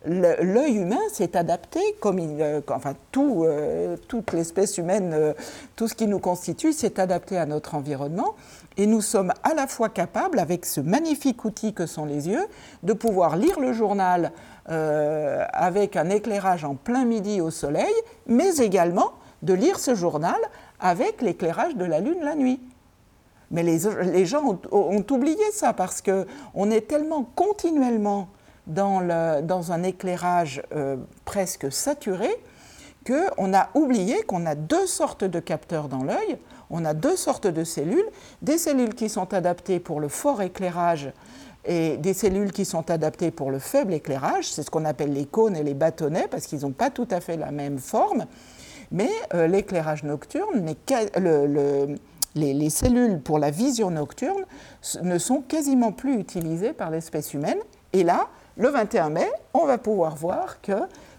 L'œil 0.06 0.76
humain 0.76 1.00
s'est 1.12 1.36
adapté, 1.36 1.78
comme 2.00 2.18
euh, 2.20 2.62
enfin 2.70 2.94
euh, 3.18 3.96
toute 4.08 4.32
l'espèce 4.32 4.78
humaine, 4.78 5.12
euh, 5.12 5.34
tout 5.76 5.88
ce 5.88 5.94
qui 5.94 6.06
nous 6.06 6.18
constitue 6.18 6.72
s'est 6.72 6.98
adapté 6.98 7.36
à 7.36 7.44
notre 7.44 7.74
environnement. 7.74 8.34
Et 8.78 8.86
nous 8.86 9.02
sommes 9.02 9.34
à 9.42 9.52
la 9.52 9.66
fois 9.66 9.90
capables, 9.90 10.38
avec 10.38 10.64
ce 10.64 10.80
magnifique 10.80 11.44
outil 11.44 11.74
que 11.74 11.84
sont 11.84 12.06
les 12.06 12.28
yeux, 12.28 12.46
de 12.82 12.94
pouvoir 12.94 13.36
lire 13.36 13.60
le 13.60 13.72
journal 13.72 14.32
avec 14.66 15.96
un 15.96 16.10
éclairage 16.10 16.64
en 16.64 16.76
plein 16.76 17.04
midi 17.04 17.40
au 17.40 17.50
soleil, 17.50 17.92
mais 18.28 18.58
également 18.58 19.14
de 19.42 19.52
lire 19.52 19.80
ce 19.80 19.96
journal 19.96 20.36
avec 20.78 21.22
l'éclairage 21.22 21.74
de 21.74 21.84
la 21.84 21.98
lune 21.98 22.20
la 22.22 22.36
nuit. 22.36 22.60
Mais 23.50 23.64
les, 23.64 24.26
gens 24.26 24.60
ont, 24.70 25.04
oublié 25.10 25.42
ça 25.52 25.72
parce 25.72 26.00
qu'on 26.00 26.70
est 26.70 26.86
tellement 26.86 27.24
continuellement 27.34 28.28
dans, 28.70 29.72
un 29.72 29.82
éclairage 29.82 30.62
euh, 30.74 30.96
presque 31.24 31.70
saturé 31.70 32.28
qu'on 33.06 33.54
a 33.54 33.70
oublié 33.74 34.22
qu'on 34.22 34.44
a 34.46 34.54
deux 34.54 34.86
sortes 34.86 35.24
de 35.24 35.40
capteurs 35.40 35.88
dans 35.88 36.04
l'œil. 36.04 36.38
On 36.68 36.84
a 36.84 36.94
deux 36.94 37.16
sortes 37.16 37.46
de 37.46 37.64
cellules, 37.64 38.08
des 38.42 38.58
cellules 38.58 38.94
qui 38.94 39.08
sont 39.08 39.32
adaptées 39.34 39.80
pour 39.80 40.00
le 40.00 40.08
fort 40.08 40.42
éclairage 40.42 41.12
et 41.64 41.96
des 41.98 42.14
cellules 42.14 42.52
qui 42.52 42.64
sont 42.64 42.90
adaptées 42.90 43.30
pour 43.30 43.50
le 43.50 43.58
faible 43.58 43.92
éclairage, 43.92 44.50
c'est 44.50 44.62
ce 44.62 44.70
qu'on 44.70 44.84
appelle 44.84 45.12
les 45.12 45.26
cônes 45.26 45.56
et 45.56 45.62
les 45.62 45.74
bâtonnets, 45.74 46.26
parce 46.30 46.46
qu'ils 46.46 46.60
n'ont 46.60 46.72
pas 46.72 46.90
tout 46.90 47.08
à 47.10 47.20
fait 47.20 47.36
la 47.36 47.50
même 47.50 47.78
forme, 47.78 48.24
mais 48.90 49.10
euh, 49.34 49.46
l'éclairage 49.46 50.02
nocturne, 50.02 50.74
les, 52.34 52.70
cellules 52.70 53.20
pour 53.20 53.38
la 53.38 53.50
vision 53.50 53.90
nocturne 53.90 54.44
ne 55.02 55.18
sont 55.18 55.42
quasiment 55.42 55.92
plus 55.92 56.18
utilisées 56.18 56.72
par 56.72 56.90
l'espèce 56.90 57.34
humaine, 57.34 57.58
et 57.92 58.04
là, 58.04 58.28
le 58.60 58.68
21 58.68 59.08
mai, 59.08 59.26
on 59.54 59.64
va 59.64 59.78
pouvoir 59.78 60.16
voir 60.16 60.60
que 60.60 60.74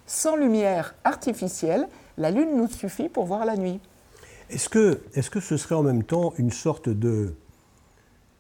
sans 0.06 0.36
lumière 0.36 0.94
artificielle, 1.04 1.88
la 2.18 2.30
Lune 2.30 2.56
nous 2.56 2.68
suffit 2.68 3.10
pour 3.10 3.26
voir 3.26 3.46
la 3.46 3.58
nuit. 3.58 3.80
Est-ce 4.52 4.70
que, 4.70 5.02
est 5.16 5.28
que 5.28 5.40
ce 5.40 5.58
serait 5.58 5.74
en 5.74 5.82
même 5.82 6.04
temps 6.04 6.34
une 6.38 6.52
sorte 6.52 6.88
de, 6.88 7.34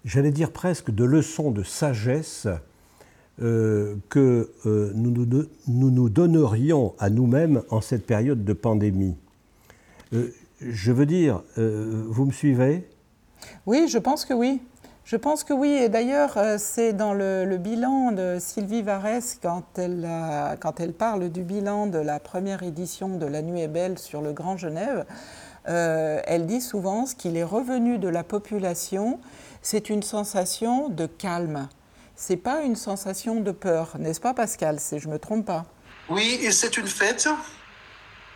j'allais 0.05 0.29
dire 0.29 0.51
presque, 0.51 0.91
de 0.91 1.03
leçon 1.03 1.49
de 1.49 1.63
sagesse 1.63 2.47
euh, 3.41 3.95
que 4.09 4.51
euh, 4.67 4.91
nous, 4.93 5.09
nous, 5.09 5.91
nous, 5.91 6.09
donnerions 6.09 6.93
à 6.99 7.09
nous-mêmes 7.09 7.63
en 7.71 7.81
cette 7.81 8.05
période 8.05 8.45
de 8.45 8.53
pandémie? 8.53 9.15
Euh, 10.13 10.31
Je 10.61 10.91
veux 10.91 11.07
dire, 11.07 11.41
vous 11.57 12.25
me 12.25 12.31
suivez? 12.31 12.87
Oui, 13.65 13.87
je 13.87 13.97
pense 13.97 14.25
que 14.25 14.35
oui. 14.35 14.61
Je 15.03 15.17
pense 15.17 15.43
que 15.43 15.53
oui, 15.53 15.69
et 15.69 15.89
d'ailleurs, 15.89 16.37
c'est 16.57 16.93
dans 16.93 17.13
le, 17.13 17.57
bilan 17.57 18.11
de 18.11 18.37
Sylvie 18.39 18.81
Varès, 18.81 19.39
quand 19.41 19.63
elle, 19.77 20.07
quand 20.61 20.79
elle 20.79 20.93
parle 20.93 21.29
du 21.29 21.43
bilan 21.43 21.87
de 21.87 21.97
la 21.97 22.19
première 22.19 22.63
édition 22.63 23.17
de 23.17 23.25
La 23.25 23.41
Nuit 23.41 23.61
est 23.61 23.67
belle 23.67 23.97
sur 23.97 24.21
le 24.21 24.31
Grand 24.31 24.57
Genève, 24.57 25.05
euh, 25.67 26.19
elle 26.25 26.45
dit 26.45 26.61
souvent 26.61 27.05
ce 27.05 27.15
qu'il 27.15 27.37
est 27.37 27.43
revenu 27.43 27.97
de 27.97 28.07
la 28.07 28.23
population, 28.23 29.19
c'est 29.61 29.89
une 29.89 30.03
sensation 30.03 30.89
de 30.89 31.05
calme. 31.05 31.67
C'est 32.15 32.37
pas 32.37 32.61
une 32.61 32.75
sensation 32.75 33.41
de 33.41 33.51
peur, 33.51 33.95
n'est-ce 33.99 34.21
pas 34.21 34.33
Pascal 34.33 34.79
Si 34.79 34.99
je 34.99 35.07
me 35.07 35.19
trompe 35.19 35.45
pas? 35.45 35.65
Oui, 36.09 36.39
et 36.41 36.51
c'est 36.51 36.77
une 36.77 36.87
fête. 36.87 37.27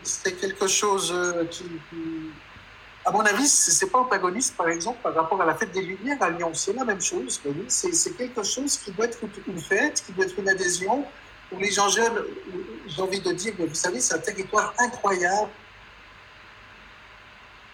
C'est 0.03 0.33
quelque 0.33 0.67
chose 0.67 1.11
euh, 1.13 1.45
qui, 1.45 1.65
à 3.05 3.11
mon 3.11 3.19
avis, 3.19 3.47
c'est 3.47 3.85
pas 3.91 3.99
antagoniste, 3.99 4.57
par 4.57 4.67
exemple, 4.67 4.97
par 5.03 5.13
rapport 5.13 5.39
à 5.39 5.45
la 5.45 5.53
fête 5.53 5.71
des 5.71 5.83
Lumières 5.83 6.21
à 6.21 6.31
Lyon. 6.31 6.51
C'est 6.53 6.73
la 6.73 6.83
même 6.83 6.99
chose. 6.99 7.39
C'est 7.67 8.17
quelque 8.17 8.41
chose 8.41 8.77
qui 8.77 8.91
doit 8.91 9.05
être 9.05 9.19
une 9.47 9.59
fête, 9.59 10.03
qui 10.03 10.11
doit 10.11 10.25
être 10.25 10.39
une 10.39 10.49
adhésion. 10.49 11.05
Pour 11.49 11.59
les 11.59 11.69
gens 11.69 11.87
jeunes, 11.87 12.25
j'ai 12.87 13.01
envie 13.03 13.19
de 13.19 13.31
dire, 13.31 13.53
vous 13.59 13.75
savez, 13.75 13.99
c'est 13.99 14.15
un 14.15 14.19
territoire 14.19 14.73
incroyable 14.79 15.51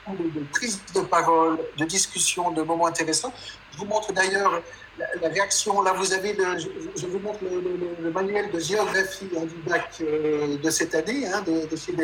de, 0.09 0.43
prise 0.51 0.81
de 0.93 0.99
parole, 0.99 1.59
de 1.77 1.85
discussion, 1.85 2.51
de 2.51 2.61
moments 2.63 2.87
intéressants. 2.87 3.33
Je 3.71 3.77
vous 3.77 3.85
montre 3.85 4.11
d'ailleurs 4.11 4.61
la, 4.97 5.29
réaction. 5.29 5.81
Là, 5.81 5.93
vous 5.93 6.11
avez, 6.11 6.33
le, 6.33 6.59
je, 6.59 7.07
vous 7.07 7.19
montre 7.19 7.39
le, 7.41 8.11
manuel 8.11 8.51
de 8.51 8.59
géographie 8.59 9.29
hein, 9.37 9.45
du 9.45 9.55
bac 9.69 9.87
euh, 10.01 10.57
de 10.57 10.69
cette 10.69 10.93
année, 10.93 11.25
hein, 11.25 11.41
de, 11.47 11.67
de, 11.67 11.75
chez. 11.77 11.95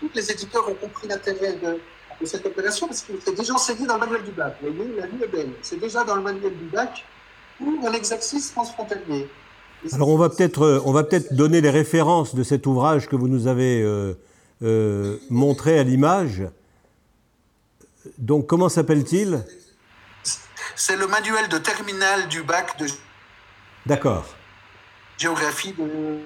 Tous 0.00 0.10
les 0.12 0.30
éditeurs 0.32 0.68
ont 0.68 0.74
compris 0.74 1.06
l'intérêt 1.06 1.52
de, 1.54 1.80
cette 2.24 2.46
opération 2.46 2.86
parce 2.86 3.02
que 3.02 3.12
c'est 3.24 3.36
déjà 3.36 3.52
enseigné 3.52 3.86
dans 3.86 3.94
le 3.94 4.00
manuel 4.00 4.24
du 4.24 4.30
bac. 4.32 4.56
Vous 4.62 4.72
voyez, 4.72 4.96
la 4.96 5.06
vie 5.06 5.22
est 5.22 5.28
belle. 5.28 5.50
C'est 5.62 5.78
déjà 5.78 6.04
dans 6.04 6.16
le 6.16 6.22
manuel 6.22 6.56
du 6.56 6.64
bac 6.64 7.04
ou 7.60 7.78
dans 7.82 7.90
l'exercice 7.90 8.52
transfrontalier. 8.52 9.28
Alors 9.92 10.08
on 10.08 10.16
va 10.16 10.30
peut-être 10.30 10.62
euh, 10.62 10.80
on 10.84 10.92
va 10.92 11.04
peut-être 11.04 11.34
donner 11.34 11.60
les 11.60 11.70
références 11.70 12.34
de 12.34 12.42
cet 12.42 12.66
ouvrage 12.66 13.08
que 13.08 13.14
vous 13.14 13.28
nous 13.28 13.46
avez 13.46 13.82
euh, 14.62 15.18
montré 15.28 15.78
à 15.78 15.82
l'image. 15.82 16.42
Donc, 18.18 18.46
comment 18.46 18.68
s'appelle-t-il? 18.68 19.44
C'est 20.74 20.96
le 20.96 21.06
manuel 21.06 21.48
de 21.48 21.58
terminale 21.58 22.28
du 22.28 22.42
bac 22.42 22.78
de. 22.78 22.86
D'accord. 23.86 24.26
Géographie 25.18 25.72
de, 25.72 26.20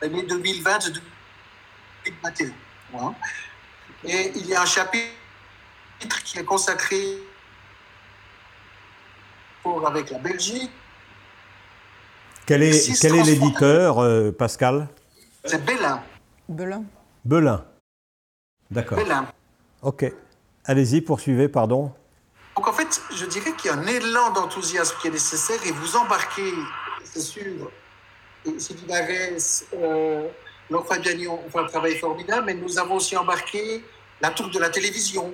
l'année 0.00 0.22
2020 0.22 0.92
2021. 2.04 2.50
Et 4.04 4.32
il 4.34 4.46
y 4.46 4.54
a 4.54 4.62
un 4.62 4.66
chapitre 4.66 5.12
qui 6.24 6.38
est 6.38 6.44
consacré 6.44 7.18
pour 9.62 9.86
avec 9.86 10.10
la 10.10 10.18
Belgique. 10.18 10.70
Quel 12.46 12.62
est, 12.62 13.00
quel 13.00 13.14
est 13.14 13.22
l'éditeur, 13.22 14.00
euh, 14.00 14.32
Pascal? 14.32 14.88
C'est 15.44 15.64
Belin. 15.64 16.02
Belin. 16.48 16.84
Belin. 17.24 17.64
D'accord. 18.70 18.98
Ok. 19.82 20.12
Allez-y, 20.64 21.00
poursuivez, 21.00 21.48
pardon. 21.48 21.92
Donc 22.56 22.68
en 22.68 22.72
fait, 22.72 23.00
je 23.14 23.26
dirais 23.26 23.52
qu'il 23.52 23.70
y 23.70 23.74
a 23.74 23.76
un 23.76 23.86
élan 23.86 24.30
d'enthousiasme 24.30 24.96
qui 25.00 25.08
est 25.08 25.12
nécessaire 25.12 25.58
et 25.66 25.72
vous 25.72 25.96
embarquez, 25.96 26.52
c'est 27.04 27.20
sûr, 27.20 27.70
Sylvie 28.58 28.86
Barès, 28.86 29.66
euh, 29.74 30.28
Laure 30.70 30.86
Fabiani 30.86 31.28
ont 31.28 31.42
fait 31.50 31.58
un 31.58 31.66
travail 31.66 31.96
formidable, 31.98 32.46
mais 32.46 32.54
nous 32.54 32.78
avons 32.78 32.96
aussi 32.96 33.16
embarqué 33.16 33.84
la 34.20 34.30
tour 34.30 34.48
de 34.48 34.58
la 34.58 34.70
télévision. 34.70 35.32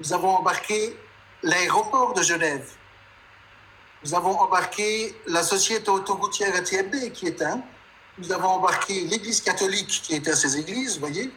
Nous 0.00 0.12
avons 0.12 0.30
embarqué 0.30 0.96
l'aéroport 1.42 2.14
de 2.14 2.22
Genève. 2.22 2.70
Nous 4.04 4.14
avons 4.14 4.38
embarqué 4.38 5.14
la 5.26 5.42
société 5.42 5.90
autoroutière 5.90 6.54
ATMB 6.54 7.12
qui 7.12 7.26
est 7.26 7.42
un. 7.42 7.60
Nous 8.16 8.32
avons 8.32 8.48
embarqué 8.48 9.00
l'église 9.02 9.40
catholique 9.40 10.02
qui 10.02 10.14
est 10.14 10.28
à 10.28 10.36
ces 10.36 10.56
églises, 10.56 10.94
vous 10.94 11.00
voyez 11.00 11.32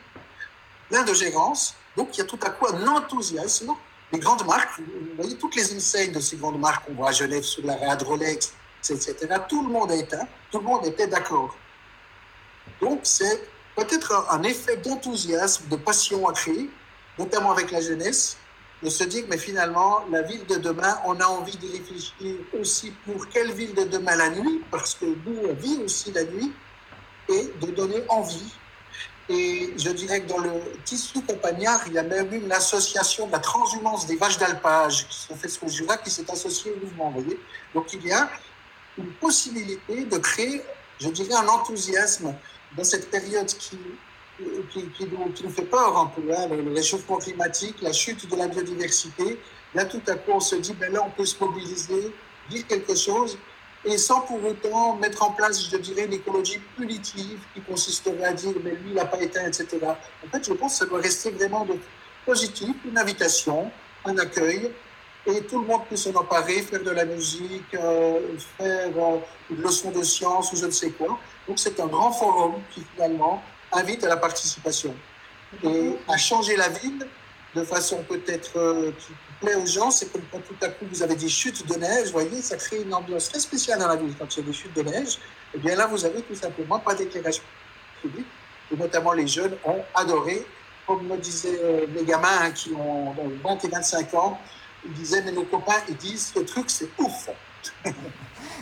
de 0.91 1.13
gérance. 1.13 1.75
Donc, 1.95 2.09
il 2.13 2.19
y 2.19 2.21
a 2.21 2.25
tout 2.25 2.39
à 2.43 2.49
coup 2.49 2.67
un 2.67 2.87
enthousiasme. 2.87 3.73
Les 4.11 4.19
grandes 4.19 4.45
marques, 4.45 4.77
vous 4.79 5.15
voyez 5.15 5.37
toutes 5.37 5.55
les 5.55 5.73
enseignes 5.75 6.11
de 6.11 6.19
ces 6.19 6.35
grandes 6.35 6.59
marques 6.59 6.85
qu'on 6.85 6.93
voit 6.93 7.09
à 7.09 7.11
Genève 7.13 7.43
sur 7.43 7.65
la 7.65 7.77
Rade 7.77 8.03
Rolex, 8.03 8.53
etc. 8.89 9.15
Tout 9.47 9.63
le 9.63 9.69
monde 9.69 9.91
est 9.91 10.13
tout 10.51 10.59
le 10.59 10.65
monde 10.65 10.85
était 10.85 11.07
d'accord. 11.07 11.55
Donc 12.81 13.01
c'est 13.03 13.43
peut-être 13.75 14.27
un 14.29 14.43
effet 14.43 14.77
d'enthousiasme, 14.77 15.67
de 15.69 15.75
passion 15.75 16.27
à 16.27 16.33
créer, 16.33 16.69
notamment 17.17 17.51
avec 17.51 17.71
la 17.71 17.81
jeunesse, 17.81 18.37
de 18.83 18.89
se 18.89 19.03
dire, 19.03 19.25
mais 19.29 19.37
finalement, 19.37 20.01
la 20.09 20.23
ville 20.23 20.45
de 20.47 20.55
demain, 20.55 20.99
on 21.05 21.19
a 21.19 21.25
envie 21.25 21.57
de 21.57 21.71
réfléchir 21.71 22.35
aussi 22.59 22.91
pour 23.05 23.29
quelle 23.29 23.51
ville 23.51 23.75
de 23.75 23.83
demain 23.83 24.15
la 24.15 24.29
nuit, 24.29 24.61
parce 24.71 24.95
que 24.95 25.05
nous, 25.05 25.37
on 25.47 25.53
vit 25.53 25.79
aussi 25.83 26.11
la 26.11 26.23
nuit, 26.23 26.51
et 27.29 27.53
de 27.61 27.71
donner 27.71 28.03
envie. 28.09 28.53
Et 29.29 29.73
je 29.77 29.89
dirais 29.91 30.21
que 30.21 30.27
dans 30.27 30.39
le 30.39 30.51
tissu 30.83 31.21
compagnard, 31.21 31.81
il 31.87 31.93
y 31.93 31.97
a 31.97 32.03
même 32.03 32.33
une 32.33 32.51
association 32.51 33.27
de 33.27 33.31
la 33.31 33.39
transhumance 33.39 34.05
des 34.07 34.17
vaches 34.17 34.37
d'alpage 34.37 35.07
qui 35.07 35.17
sont 35.17 35.35
faites 35.35 35.51
sur 35.51 35.65
le 35.65 35.71
Jura, 35.71 35.97
qui 35.97 36.09
s'est 36.09 36.29
associée 36.29 36.71
au 36.71 36.85
mouvement. 36.85 37.11
Vous 37.11 37.21
voyez 37.21 37.39
Donc 37.73 37.93
il 37.93 38.05
y 38.05 38.11
a 38.11 38.29
une 38.97 39.11
possibilité 39.13 40.03
de 40.03 40.17
créer, 40.17 40.61
je 41.01 41.09
dirais, 41.09 41.33
un 41.33 41.47
enthousiasme 41.47 42.33
dans 42.77 42.83
cette 42.83 43.09
période 43.09 43.47
qui, 43.47 43.77
nous 44.39 45.49
fait 45.49 45.63
peur 45.63 45.97
un 45.97 46.05
peu, 46.07 46.21
hein, 46.33 46.47
le 46.47 46.73
réchauffement 46.73 47.17
climatique, 47.17 47.75
la 47.81 47.91
chute 47.91 48.29
de 48.29 48.35
la 48.35 48.47
biodiversité. 48.47 49.39
Là, 49.73 49.85
tout 49.85 50.01
à 50.07 50.15
coup, 50.15 50.31
on 50.33 50.39
se 50.39 50.55
dit, 50.55 50.73
ben 50.73 50.91
là, 50.93 51.03
on 51.05 51.09
peut 51.09 51.25
se 51.25 51.35
mobiliser, 51.39 52.13
dire 52.49 52.67
quelque 52.67 52.95
chose, 52.95 53.37
et 53.83 53.97
sans 53.97 54.21
pour 54.21 54.43
autant 54.43 54.95
mettre 54.95 55.23
en 55.23 55.31
place, 55.31 55.67
je 55.69 55.77
dirais, 55.77 56.05
une 56.05 56.13
écologie 56.13 56.59
punitive 56.77 57.39
qui 57.53 57.61
consisterait 57.61 58.23
à 58.23 58.33
dire, 58.33 58.53
mais 58.63 58.71
lui, 58.71 58.89
il 58.89 58.93
n'a 58.93 59.05
pas 59.05 59.21
éteint, 59.21 59.47
etc. 59.47 59.79
En 59.83 60.29
fait, 60.29 60.45
je 60.45 60.53
pense 60.53 60.73
que 60.73 60.79
ça 60.79 60.85
doit 60.85 61.01
rester 61.01 61.31
vraiment 61.31 61.67
positif, 62.25 62.75
une 62.85 62.97
invitation, 62.97 63.71
un 64.05 64.17
accueil, 64.17 64.71
et 65.25 65.41
tout 65.43 65.61
le 65.61 65.67
monde 65.67 65.81
peut 65.89 65.95
s'en 65.95 66.13
emparer, 66.15 66.61
faire 66.61 66.83
de 66.83 66.89
la 66.89 67.05
musique, 67.05 67.73
euh, 67.75 68.19
faire 68.57 68.89
euh, 68.97 69.17
une 69.49 69.61
leçon 69.61 69.91
de 69.91 70.01
science 70.01 70.51
ou 70.51 70.55
je 70.55 70.65
ne 70.65 70.71
sais 70.71 70.89
quoi. 70.91 71.19
Donc 71.47 71.59
c'est 71.59 71.79
un 71.79 71.87
grand 71.87 72.11
forum 72.11 72.53
qui 72.73 72.83
finalement 72.93 73.41
invite 73.71 74.03
à 74.03 74.09
la 74.09 74.17
participation 74.17 74.95
et 75.63 75.95
à 76.07 76.17
changer 76.17 76.55
la 76.55 76.69
ville 76.69 77.07
de 77.55 77.63
façon 77.63 78.03
peut-être 78.07 78.57
euh, 78.57 78.91
qui 78.97 79.13
plaît 79.39 79.55
aux 79.55 79.65
gens. 79.65 79.91
C'est 79.91 80.11
comme 80.11 80.23
quand 80.31 80.39
tout 80.39 80.55
à 80.61 80.69
coup 80.69 80.85
vous 80.91 81.03
avez 81.03 81.15
des 81.15 81.29
chutes 81.29 81.67
de 81.67 81.75
neige, 81.75 82.07
vous 82.07 82.13
voyez, 82.13 82.41
ça 82.41 82.57
crée 82.57 82.81
une 82.81 82.93
ambiance 82.93 83.29
très 83.29 83.39
spéciale 83.39 83.79
dans 83.79 83.89
la 83.89 83.97
ville 83.97 84.15
quand 84.17 84.35
il 84.35 84.39
y 84.39 84.43
a 84.43 84.45
des 84.47 84.53
chutes 84.53 84.75
de 84.75 84.81
neige. 84.81 85.19
Et 85.53 85.57
eh 85.57 85.59
bien 85.59 85.75
là, 85.75 85.85
vous 85.85 86.03
avez 86.03 86.21
tout 86.23 86.35
simplement 86.35 86.79
pas 86.79 86.95
d'éclairage 86.95 87.41
public. 88.01 88.25
Et 88.71 88.75
notamment 88.77 89.11
les 89.11 89.27
jeunes 89.27 89.55
ont 89.65 89.83
adoré, 89.93 90.45
comme 90.87 91.05
me 91.05 91.17
disaient 91.17 91.87
les 91.93 92.05
gamins 92.05 92.39
hein, 92.41 92.51
qui 92.51 92.71
ont 92.71 93.13
20 93.43 93.65
et 93.65 93.67
25 93.67 94.13
ans, 94.13 94.39
il 94.85 94.93
disait, 94.93 95.21
mais 95.23 95.31
nos 95.31 95.43
copains, 95.43 95.81
ils 95.89 95.97
disent, 95.97 96.31
ce 96.33 96.39
truc, 96.39 96.69
c'est 96.69 96.89
ouf. 96.99 97.29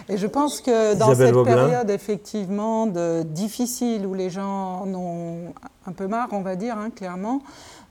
Et 0.10 0.18
je 0.18 0.28
pense 0.28 0.62
que 0.62 0.96
dans 0.96 1.14
cette 1.14 1.44
période 1.44 1.90
effectivement 1.90 2.88
de, 2.88 3.24
difficile 3.24 4.08
où 4.08 4.16
les 4.16 4.32
gens 4.32 4.82
en 4.82 4.94
ont 4.94 5.54
un 5.86 5.92
peu 5.92 6.08
marre, 6.08 6.30
on 6.32 6.42
va 6.42 6.56
dire, 6.56 6.78
hein, 6.78 6.90
clairement, 6.90 7.42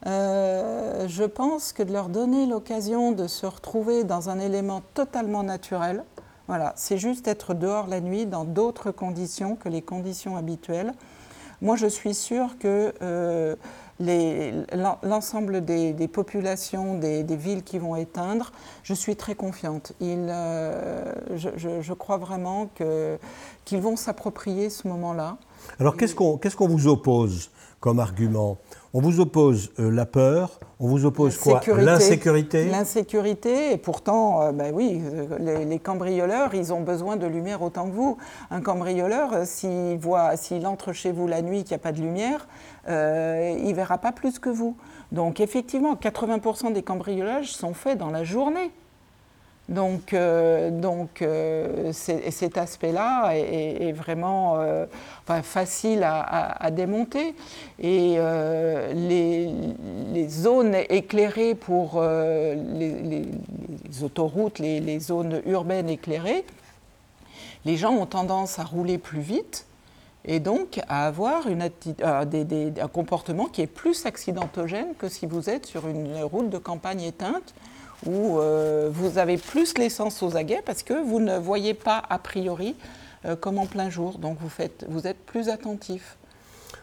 euh, 0.07 1.07
je 1.09 1.25
pense 1.25 1.73
que 1.73 1.83
de 1.83 1.93
leur 1.93 2.09
donner 2.09 2.47
l'occasion 2.47 3.13
de 3.13 3.27
se 3.27 3.47
retrouver 3.47 4.05
dans 4.05 4.31
un 4.31 4.41
élément 4.41 4.83
totalement 4.95 5.45
naturel, 5.45 6.05
voilà, 6.49 6.73
c'est 6.77 6.99
juste 6.99 7.29
être 7.29 7.55
dehors 7.55 7.87
la 7.87 8.01
nuit 8.01 8.27
dans 8.27 8.45
d'autres 8.45 8.91
conditions 8.91 9.55
que 9.55 9.69
les 9.69 9.83
conditions 9.83 10.37
habituelles. 10.37 10.95
Moi, 11.61 11.77
je 11.77 11.87
suis 11.87 12.15
sûre 12.15 12.57
que 12.59 12.95
euh, 13.03 13.55
l'ensemble 14.01 15.65
des, 15.65 16.09
populations, 16.09 16.99
des, 16.99 17.25
villes 17.37 17.63
qui 17.63 17.79
vont 17.79 17.97
éteindre, 17.97 18.53
je 18.83 18.95
suis 18.95 19.17
très 19.17 19.35
confiante. 19.35 19.93
Euh, 20.03 21.13
je, 21.37 21.93
crois 21.93 22.17
vraiment 22.17 22.71
qu'ils 23.65 23.81
vont 23.81 23.97
s'approprier 23.97 24.71
ce 24.71 24.89
moment-là. 24.89 25.37
Alors 25.79 25.97
qu'est-ce 25.97 26.15
qu'on 26.15 26.69
vous 26.69 26.87
oppose? 26.87 27.51
Comme 27.81 28.01
argument 28.01 28.59
on 28.95 29.01
vous 29.01 29.21
oppose 29.21 29.71
euh, 29.79 29.91
la 29.91 30.07
peur, 30.07 30.59
on 30.81 30.89
vous 30.89 31.05
oppose 31.05 31.37
quoi? 31.37 31.61
L'insécurité 31.77 32.65
L'insécurité, 32.71 33.73
et 33.73 33.77
pourtant, 33.77 34.43
euh, 34.43 34.53
ben 34.53 34.73
oui, 34.75 35.03
les, 35.39 35.79
cambrioleurs, 35.79 36.55
ils 36.55 36.73
ont 36.73 36.81
besoin 36.81 37.17
de 37.17 37.27
lumière 37.27 37.61
autant 37.61 37.87
que 37.87 37.95
vous. 37.95 38.17
Un 38.51 38.63
cambrioleur, 38.63 39.47
s'il 39.47 39.99
voit, 39.99 40.37
s'il 40.37 40.67
entre 40.67 40.93
chez 40.93 41.13
vous 41.13 41.27
la 41.29 41.43
nuit 41.43 41.65
qu'il 41.65 41.73
n'y 41.73 41.77
a 41.77 41.79
pas 41.79 41.93
de 41.93 42.01
lumière, 42.01 42.49
euh, 42.89 43.55
il 43.59 43.69
ne 43.69 43.75
verra 43.75 43.99
pas 43.99 44.13
plus 44.13 44.39
que 44.39 44.49
vous. 44.49 44.77
Donc 45.13 45.41
effectivement, 45.41 45.95
80% 45.95 46.73
des 46.73 46.83
cambriolages 46.83 47.53
sont 47.53 47.75
faits 47.75 47.99
dans 47.99 48.11
la 48.11 48.25
journée. 48.25 48.71
Donc, 49.69 50.15
euh, 50.15 50.71
donc 50.71 51.21
euh, 51.21 51.93
cet 51.93 52.57
aspect-là 52.57 53.33
est, 53.35 53.93
vraiment 53.93 54.59
facile 55.43 56.03
à, 56.05 56.71
démonter. 56.71 57.35
Et 57.79 58.19
les, 58.95 60.29
zones 60.29 60.75
éclairées 60.89 61.55
pour 61.55 62.03
les, 62.03 63.25
autoroutes, 64.03 64.59
les, 64.59 65.01
zones 65.01 65.43
urbaines 65.47 65.89
éclairées, 65.89 66.45
les 67.65 67.77
gens 67.77 67.93
ont 67.93 68.07
tendance 68.07 68.59
à 68.59 68.65
rouler 68.65 68.99
plus 68.99 69.21
vite 69.21 69.67
et 70.25 70.41
donc 70.41 70.81
à 70.89 71.07
avoir 71.07 71.45
euh, 71.47 72.73
un 72.81 72.89
comportement 72.89 73.47
qui 73.47 73.63
est 73.63 73.67
plus 73.67 74.07
accidentogène 74.07 74.95
que 74.99 75.09
si 75.09 75.27
vous 75.27 75.49
êtes 75.49 75.67
sur 75.67 75.89
une 75.89 76.23
route 76.23 76.51
de 76.51 76.59
campagne 76.59 77.03
éteinte 77.03 77.55
où 78.07 78.39
euh, 78.39 78.89
vous 78.93 79.19
avez 79.19 79.37
plus 79.37 79.77
l'essence 79.79 80.23
aux 80.23 80.37
aguets 80.37 80.63
parce 80.65 80.83
que 80.83 80.95
vous 80.95 81.21
ne 81.21 81.39
voyez 81.39 81.75
pas 81.75 82.03
a 82.09 82.19
priori 82.19 82.75
euh, 83.25 83.37
comme 83.37 83.59
en 83.59 83.67
plein 83.67 83.91
jour. 83.91 84.19
Donc 84.19 84.39
vous, 84.41 85.07
êtes 85.07 85.19
plus 85.27 85.49
attentif. 85.49 86.17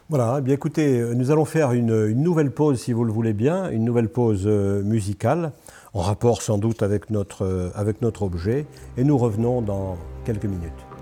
Voilà, 0.09 0.35
eh 0.39 0.41
bien 0.41 0.53
écoutez, 0.53 0.99
nous 1.15 1.31
allons 1.31 1.45
faire 1.45 1.71
une, 1.71 2.07
une, 2.09 2.21
nouvelle 2.21 2.51
pause, 2.51 2.79
si 2.79 2.93
vous 2.93 3.03
le 3.03 3.11
voulez 3.11 3.33
bien, 3.33 3.69
une 3.71 3.83
nouvelle 3.83 4.09
pause 4.09 4.45
musicale, 4.45 5.51
en 5.93 6.01
rapport 6.01 6.43
sans 6.43 6.59
doute 6.59 6.83
avec 6.83 7.09
notre, 7.09 7.71
avec 7.73 8.03
notre 8.03 8.21
objet, 8.21 8.67
et 8.97 9.03
nous 9.03 9.17
revenons 9.17 9.61
dans 9.61 9.97
quelques 10.23 10.45
minutes. 10.45 10.94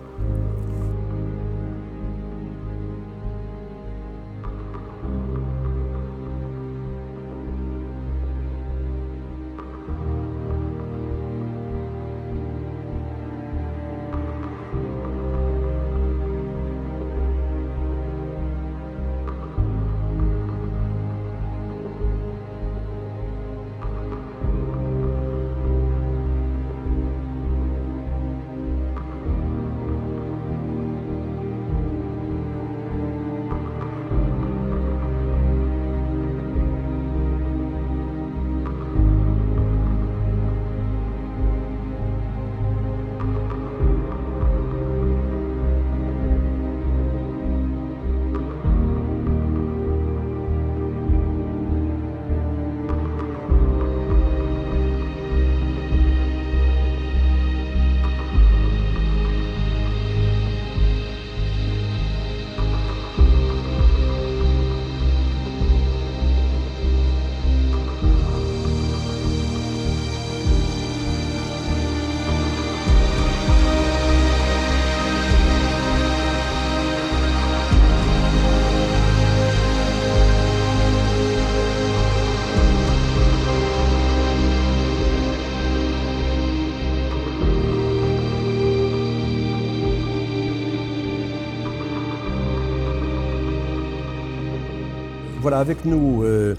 Avec 95.55 95.85
nous, 95.85 96.23
euh, 96.23 96.55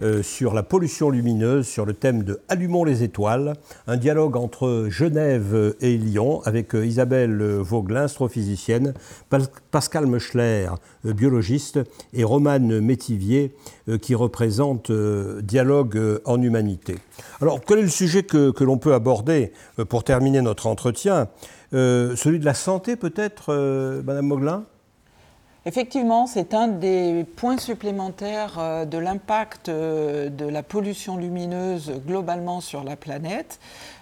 euh, 0.00 0.22
sur 0.22 0.54
la 0.54 0.62
pollution 0.62 1.10
lumineuse, 1.10 1.66
sur 1.66 1.84
le 1.84 1.92
thème 1.92 2.22
de 2.22 2.40
Allumons 2.48 2.84
les 2.84 3.02
étoiles, 3.02 3.54
un 3.88 3.96
dialogue 3.96 4.36
entre 4.36 4.86
Genève 4.88 5.74
et 5.80 5.96
Lyon 5.96 6.40
avec 6.44 6.74
euh, 6.76 6.86
Isabelle 6.86 7.42
Vauglin, 7.42 8.04
astrophysicienne, 8.04 8.94
Pascal 9.72 10.06
Meuchler, 10.06 10.68
euh, 11.04 11.12
biologiste, 11.12 11.80
et 12.12 12.22
Romane 12.22 12.80
Métivier, 12.80 13.54
qui 14.00 14.14
représente 14.14 14.92
Dialogue 15.42 16.20
en 16.24 16.40
humanité. 16.40 16.96
Alors, 17.40 17.60
quel 17.60 17.80
est 17.80 17.82
le 17.82 17.88
sujet 17.88 18.22
que, 18.22 18.50
que 18.50 18.64
l'on 18.64 18.78
peut 18.78 18.94
aborder 18.94 19.52
pour 19.88 20.04
terminer 20.04 20.42
notre 20.42 20.66
entretien? 20.66 21.28
Celui 21.72 22.38
de 22.38 22.44
la 22.44 22.54
santé 22.54 22.96
peut-être, 22.96 24.02
Madame 24.04 24.26
Moglin 24.26 24.64
Effectivement, 25.66 26.26
c'est 26.26 26.54
un 26.54 26.68
des 26.68 27.24
points 27.36 27.58
supplémentaires 27.58 28.58
euh, 28.58 28.84
de 28.84 28.96
l'impact 28.96 29.68
euh, 29.68 30.28
de 30.30 30.46
la 30.46 30.62
pollution 30.62 31.16
lumineuse 31.16 31.92
globalement 32.06 32.60
sur 32.60 32.84
la 32.84 32.96
planète. 32.96 33.58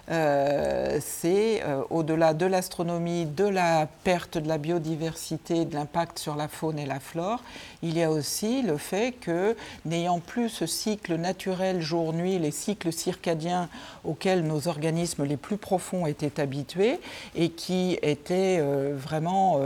Euh, 0.09 0.99
c'est 1.01 1.61
euh, 1.63 1.81
au-delà 1.89 2.33
de 2.33 2.45
l'astronomie, 2.45 3.25
de 3.25 3.43
la 3.43 3.87
perte 4.05 4.37
de 4.37 4.47
la 4.47 4.57
biodiversité, 4.57 5.65
de 5.65 5.73
l'impact 5.73 6.17
sur 6.17 6.37
la 6.37 6.47
faune 6.47 6.79
et 6.79 6.85
la 6.85 7.01
flore, 7.01 7.43
il 7.83 7.97
y 7.97 8.03
a 8.03 8.09
aussi 8.09 8.61
le 8.61 8.77
fait 8.77 9.11
que 9.11 9.57
n'ayant 9.85 10.19
plus 10.19 10.47
ce 10.47 10.65
cycle 10.65 11.15
naturel 11.15 11.81
jour-nuit, 11.81 12.39
les 12.39 12.51
cycles 12.51 12.93
circadiens 12.93 13.67
auxquels 14.05 14.43
nos 14.43 14.69
organismes 14.69 15.25
les 15.25 15.35
plus 15.35 15.57
profonds 15.57 16.05
étaient 16.05 16.39
habitués 16.39 17.01
et 17.35 17.49
qui 17.49 17.99
étaient 18.01 18.59
euh, 18.59 18.95
vraiment 18.95 19.59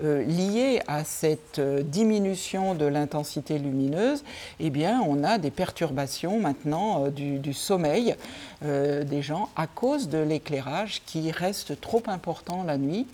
liés 0.00 0.80
à 0.86 1.04
cette 1.04 1.60
diminution 1.60 2.74
de 2.74 2.86
l'intensité 2.86 3.58
lumineuse, 3.58 4.24
eh 4.60 4.70
bien 4.70 5.00
on 5.06 5.22
a 5.22 5.38
des 5.38 5.50
perturbations 5.50 6.40
maintenant 6.40 7.08
du, 7.08 7.52
sommeil 7.52 8.16
des 8.62 9.22
gens 9.22 9.48
à 9.56 9.66
cause 9.76 10.08
de 10.08 10.18
l'éclairage 10.18 11.02
qui 11.06 11.30
reste 11.30 11.80
trop 11.80 12.02
important 12.08 12.64
la 12.64 12.78
nuit. 12.78 13.06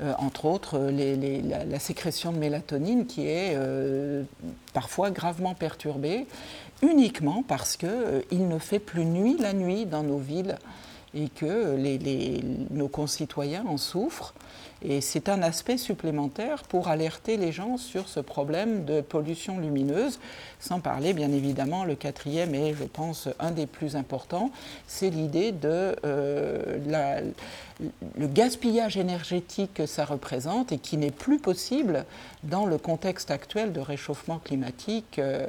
Euh, 0.00 0.12
entre 0.18 0.46
autres 0.46 0.78
la, 0.78 1.78
sécrétion 1.78 2.32
de 2.32 2.38
mélatonine 2.38 3.06
qui 3.06 3.28
est 3.28 3.54
euh, 3.54 4.24
parfois 4.72 5.10
gravement 5.10 5.54
perturbée, 5.54 6.26
uniquement 6.82 7.44
parce 7.46 7.76
qu'il 7.76 7.88
euh, 7.90 8.22
ne 8.32 8.58
fait 8.58 8.80
plus 8.80 9.04
nuit 9.04 9.36
la 9.38 9.52
nuit 9.52 9.86
dans 9.86 10.02
nos 10.02 10.18
villes 10.18 10.56
et 11.14 11.28
que 11.28 11.76
nos 12.72 12.88
concitoyens 12.88 13.64
en 13.68 13.76
souffrent. 13.76 14.34
Et 14.86 15.00
c'est 15.00 15.30
un 15.30 15.40
aspect 15.42 15.78
supplémentaire 15.78 16.62
pour 16.64 16.88
alerter 16.88 17.38
les 17.38 17.52
gens 17.52 17.78
sur 17.78 18.06
ce 18.06 18.20
problème 18.20 18.84
de 18.84 19.00
pollution 19.00 19.58
lumineuse, 19.58 20.18
sans 20.60 20.78
parler 20.78 21.14
bien 21.14 21.32
évidemment, 21.32 21.84
le 21.84 21.94
quatrième 21.94 22.54
et 22.54 22.74
je 22.74 22.84
pense 22.84 23.28
un 23.40 23.50
des 23.50 23.66
plus 23.66 23.96
importants, 23.96 24.50
c'est 24.86 25.08
l'idée 25.08 25.52
de 25.52 25.96
euh, 26.04 26.78
le 28.18 28.26
gaspillage 28.26 28.98
énergétique 28.98 29.72
que 29.74 29.86
ça 29.86 30.04
représente 30.04 30.70
et 30.70 30.78
qui 30.78 30.98
n'est 30.98 31.10
plus 31.10 31.38
possible 31.38 32.04
dans 32.42 32.66
le 32.66 32.76
contexte 32.76 33.30
actuel 33.30 33.72
de 33.72 33.80
réchauffement 33.80 34.38
climatique. 34.38 35.18
Euh, 35.18 35.46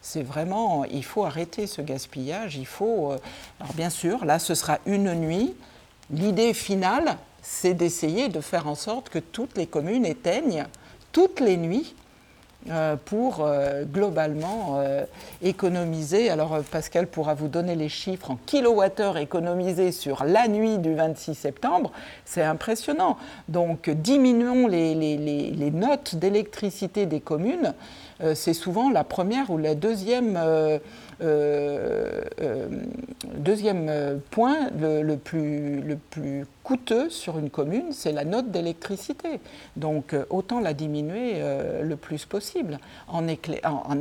c'est 0.00 0.22
vraiment, 0.22 0.84
il 0.86 1.04
faut 1.04 1.24
arrêter 1.26 1.66
ce 1.66 1.82
gaspillage, 1.82 2.56
il 2.56 2.66
faut, 2.66 3.12
euh, 3.12 3.18
alors 3.60 3.74
bien 3.74 3.90
sûr, 3.90 4.24
là 4.24 4.38
ce 4.38 4.54
sera 4.54 4.78
une 4.86 5.12
nuit. 5.12 5.54
L'idée 6.10 6.54
finale, 6.54 7.18
c'est 7.42 7.74
d'essayer 7.74 8.28
de 8.28 8.40
faire 8.40 8.66
en 8.66 8.74
sorte 8.74 9.08
que 9.08 9.18
toutes 9.18 9.56
les 9.56 9.66
communes 9.66 10.06
éteignent 10.06 10.66
toutes 11.12 11.40
les 11.40 11.56
nuits 11.56 11.94
euh, 12.70 12.96
pour 13.02 13.38
euh, 13.40 13.84
globalement 13.84 14.80
euh, 14.80 15.04
économiser. 15.42 16.28
Alors 16.28 16.58
Pascal 16.70 17.06
pourra 17.06 17.34
vous 17.34 17.48
donner 17.48 17.76
les 17.76 17.88
chiffres 17.88 18.32
en 18.32 18.38
kilowattheures 18.46 19.16
économisés 19.16 19.92
sur 19.92 20.24
la 20.24 20.48
nuit 20.48 20.78
du 20.78 20.94
26 20.94 21.34
septembre. 21.34 21.92
C'est 22.24 22.42
impressionnant. 22.42 23.16
Donc 23.48 23.88
diminuons 23.88 24.66
les, 24.66 24.94
les 24.94 25.70
notes 25.70 26.16
d'électricité 26.16 27.06
des 27.06 27.20
communes. 27.20 27.74
C'est 28.34 28.54
souvent 28.54 28.90
la 28.90 29.04
première 29.04 29.50
ou 29.50 29.58
la 29.58 29.76
deuxième 29.76 30.36
deuxième 33.36 33.88
euh, 33.88 34.16
point, 34.30 34.70
le, 34.78 35.16
plus, 35.16 35.80
le, 35.80 35.96
plus, 35.96 36.44
coûteux 36.62 37.08
sur 37.10 37.38
une 37.38 37.50
commune, 37.50 37.92
c'est 37.92 38.12
la 38.12 38.24
note 38.24 38.50
d'électricité. 38.50 39.40
Donc 39.76 40.14
autant 40.28 40.60
la 40.60 40.74
diminuer 40.74 41.40
le 41.82 41.96
plus 41.96 42.26
possible 42.26 42.78
en, 43.08 43.26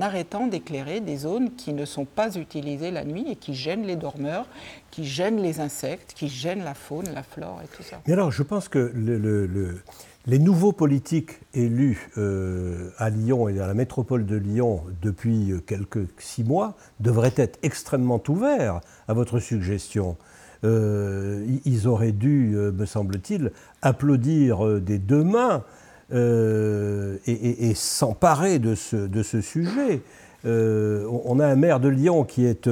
arrêtant 0.01 0.47
d'éclairer 0.47 0.99
des 0.99 1.15
zones 1.17 1.55
qui 1.55 1.71
ne 1.71 1.85
sont 1.85 2.03
pas 2.03 2.35
utilisées 2.35 2.91
la 2.91 3.05
nuit 3.05 3.25
et 3.29 3.35
qui 3.37 3.53
gênent 3.53 3.85
les 3.85 3.95
dormeurs, 3.95 4.47
qui 4.91 5.05
gênent 5.05 5.41
les 5.41 5.61
insectes, 5.61 6.13
qui 6.13 6.27
gênent 6.27 6.63
la 6.63 6.73
faune, 6.73 7.05
la 7.13 7.23
flore 7.23 7.61
et 7.63 7.67
tout 7.75 7.83
ça. 7.83 8.01
Mais 8.05 8.13
alors, 8.13 8.31
je 8.31 8.43
pense 8.43 8.67
que 8.67 8.91
le, 8.93 9.81
les 10.27 10.39
nouveaux 10.39 10.73
politiques 10.73 11.39
élus 11.53 12.09
euh, 12.17 12.89
à 12.97 13.09
Lyon 13.09 13.47
et 13.47 13.53
dans 13.53 13.65
la 13.65 13.73
métropole 13.73 14.25
de 14.25 14.35
Lyon 14.35 14.81
depuis 15.01 15.51
euh, 15.51 15.59
quelques 15.65 16.05
six 16.19 16.43
mois 16.43 16.75
devraient 16.99 17.33
être 17.37 17.57
extrêmement 17.63 18.21
ouverts 18.27 18.81
à 19.07 19.13
votre 19.13 19.39
suggestion. 19.39 20.17
Euh, 20.65 21.45
ils 21.63 21.87
auraient 21.87 22.11
dû, 22.11 22.55
me 22.55 22.85
semble-t-il, 22.85 23.51
applaudir 23.81 24.81
des 24.81 24.97
deux 24.97 25.23
mains 25.23 25.63
et, 26.11 27.73
s'emparer 27.75 28.59
de 28.59 28.75
ce, 28.75 28.95
de 28.95 29.23
ce, 29.23 29.39
sujet. 29.39 30.01
on 30.45 31.39
a 31.39 31.45
un 31.45 31.55
maire 31.55 31.79
de 31.79 31.89
Lyon 31.89 32.23
qui 32.23 32.45
est 32.45 32.67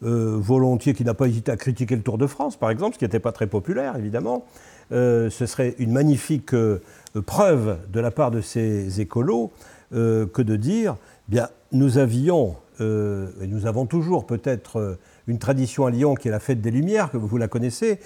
volontiers, 0.00 0.94
qui 0.94 1.04
n'a 1.04 1.14
pas 1.14 1.28
hésité 1.28 1.52
à 1.52 1.56
critiquer 1.56 1.94
le 1.94 2.02
Tour 2.02 2.18
de 2.18 2.26
France, 2.26 2.56
par 2.56 2.70
exemple, 2.70 2.94
ce 2.94 2.98
qui 2.98 3.04
n'était 3.04 3.20
pas 3.20 3.32
très 3.32 3.46
populaire, 3.46 3.96
évidemment. 3.96 4.44
Euh, 4.92 5.30
ce 5.30 5.46
serait 5.46 5.74
une 5.78 5.92
magnifique 5.92 6.52
euh, 6.54 6.80
preuve 7.24 7.78
de 7.90 8.00
la 8.00 8.10
part 8.10 8.30
de 8.30 8.40
ces 8.40 9.00
écolos 9.00 9.50
euh, 9.94 10.26
que 10.26 10.42
de 10.42 10.56
dire, 10.56 10.96
bien, 11.28 11.48
nous 11.72 11.98
avions, 11.98 12.56
et 12.80 13.46
nous 13.46 13.66
avons 13.66 13.86
toujours 13.86 14.26
peut-être 14.26 14.98
une 15.28 15.38
tradition 15.38 15.86
à 15.86 15.92
Lyon 15.92 16.16
qui 16.16 16.26
est 16.26 16.32
la 16.32 16.40
fête 16.40 16.60
des 16.60 16.72
Lumières, 16.72 17.12
que 17.12 17.16
vous 17.16 17.38
la 17.38 17.46
connaissez, 17.46 18.00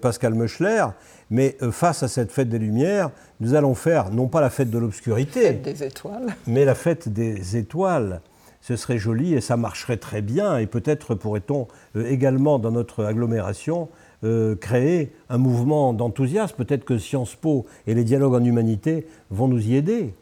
Pascal 0.00 0.34
Meuchler, 0.34 0.84
mais 1.30 1.56
face 1.72 2.04
à 2.04 2.08
cette 2.08 2.30
fête 2.30 2.48
des 2.48 2.60
Lumières, 2.60 3.10
nous 3.40 3.54
allons 3.54 3.74
faire 3.74 4.12
non 4.12 4.28
pas 4.28 4.40
la 4.40 4.50
fête 4.50 4.70
de 4.70 4.78
l'obscurité, 4.78 5.54
des 5.54 5.82
étoiles, 5.82 6.36
mais 6.46 6.64
la 6.64 6.76
fête 6.76 7.08
des 7.08 7.56
étoiles. 7.56 8.20
Ce 8.60 8.76
serait 8.76 8.98
joli 8.98 9.34
et 9.34 9.40
ça 9.40 9.56
marcherait 9.56 9.96
très 9.96 10.22
bien, 10.22 10.58
et 10.58 10.66
peut-être 10.66 11.16
pourrait-on 11.16 11.66
également 11.96 12.60
dans 12.60 12.70
notre 12.70 13.04
agglomération 13.04 13.88
euh, 14.24 14.56
créer 14.56 15.12
un 15.28 15.38
mouvement 15.38 15.92
d'enthousiasme. 15.92 16.56
Peut-être 16.56 16.84
que 16.84 16.98
Sciences 16.98 17.36
Po 17.36 17.66
et 17.86 17.94
les 17.94 18.02
dialogues 18.02 18.34
en 18.34 18.42
humanité 18.42 19.06
vont 19.30 19.46
nous 19.46 19.68
y 19.68 19.76
aider. 19.76 20.12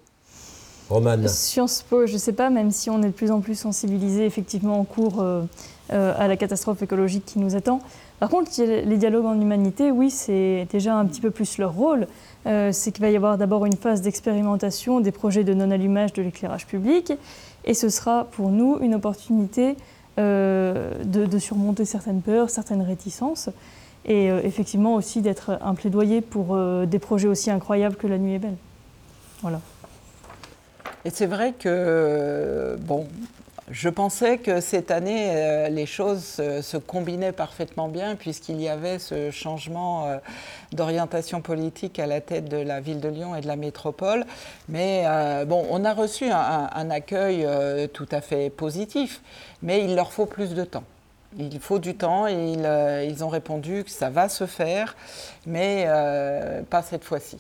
Romane. 0.91 1.27
Sciences 1.29 1.81
Po, 1.81 2.07
je 2.07 2.13
ne 2.13 2.19
sais 2.19 2.35
pas, 2.35 2.51
même 2.51 2.71
si 2.71 2.91
on 2.91 3.03
est 3.03 3.07
de 3.07 3.13
plus 3.13 3.31
en 3.31 3.41
plus 3.41 3.59
sensibilisé 3.59 4.27
effectivement 4.27 4.79
en 4.79 4.85
cours 4.85 5.23
euh, 5.23 5.45
euh, 5.95 6.13
à 6.15 6.29
la 6.29 6.37
catastrophe 6.37 6.83
écologique 6.83 7.25
qui 7.25 7.39
nous 7.39 7.57
attend. 7.57 7.81
Par 8.21 8.29
contre, 8.29 8.51
les 8.61 8.97
dialogues 8.99 9.25
en 9.25 9.41
humanité, 9.41 9.91
oui, 9.91 10.11
c'est 10.11 10.69
déjà 10.71 10.95
un 10.95 11.07
petit 11.07 11.23
peu 11.23 11.31
plus 11.31 11.57
leur 11.57 11.73
rôle. 11.73 12.07
c'est 12.45 12.93
qu'il 12.93 13.01
va 13.03 13.11
y 13.11 13.17
avoir 13.17 13.37
d'abord 13.39 13.67
une 13.67 13.77
phase 13.77 14.01
d'expérimentation 14.03 15.01
des 15.01 15.13
projets 15.13 15.45
de 15.45 15.53
non-allumage 15.53 16.13
de 16.15 16.23
l'éclairage 16.23 16.67
public, 16.67 17.13
et 17.65 17.75
ce 17.75 17.91
sera 17.91 18.25
pour 18.25 18.51
nous 18.51 18.79
une 18.81 18.95
opportunité 18.95 19.77
de, 20.17 21.39
surmonter 21.39 21.85
certaines 21.85 22.23
peurs, 22.23 22.49
certaines 22.49 22.81
réticences, 22.81 23.51
et 24.07 24.31
euh, 24.31 24.41
effectivement 24.45 24.95
aussi 24.95 25.21
d'être 25.21 25.59
un 25.61 25.75
plaidoyer 25.75 26.21
pour 26.21 26.55
euh, 26.55 26.87
des 26.87 26.99
projets 26.99 27.29
aussi 27.29 27.51
incroyables 27.51 27.97
que 27.97 28.07
La 28.07 28.19
Nuit 28.19 28.35
est 28.35 28.39
belle. 28.39 28.57
Voilà. 29.43 29.61
Et 31.05 31.11
c'est 31.11 31.27
vrai 31.27 31.53
que, 31.53 32.77
bon, 32.81 33.07
je 33.71 33.89
pensais 33.89 34.39
que 34.39 34.61
cette 34.61 34.91
année, 34.91 35.31
euh, 35.31 35.69
les 35.69 35.87
choses 35.87 36.41
se 36.63 36.77
combinaient 36.77 37.33
parfaitement 37.33 37.89
bien 37.89 38.15
puisqu'il 38.17 38.61
y 38.61 38.69
avait 38.69 38.99
ce 38.99 39.31
changement 39.31 40.09
d'orientation 40.73 41.41
politique 41.41 41.99
à 41.99 42.07
la 42.07 42.21
tête 42.21 42.49
de 42.49 42.57
la 42.57 42.81
ville 42.81 43.01
de 43.01 43.09
Lyon 43.09 43.37
et 43.37 43.41
de 43.41 43.47
la 43.47 43.57
métropole. 43.57 44.25
Mais 44.69 45.05
bon, 45.47 45.65
on 45.71 45.85
a 45.85 45.95
reçu 45.95 46.27
un, 46.31 46.71
un 46.73 46.91
accueil 46.91 47.47
tout 47.93 48.09
à 48.11 48.21
fait 48.21 48.51
positif, 48.51 49.21
mais 49.63 49.85
il 49.85 49.95
leur 49.95 50.13
faut 50.13 50.27
plus 50.27 50.55
de 50.55 50.65
temps. 50.65 50.85
Il 51.39 51.61
faut 51.61 51.79
du 51.79 51.95
temps 51.95 52.27
et 52.27 52.53
ils, 52.53 52.65
euh, 52.65 53.25
ont 53.25 53.29
répondu 53.29 53.85
que 53.85 53.91
ça 53.91 54.09
va 54.09 54.29
se 54.29 54.47
faire, 54.47 54.97
mais 55.47 55.85
euh, 55.87 56.63
pas 56.63 56.83
cette 56.83 57.05
fois-ci. 57.05 57.39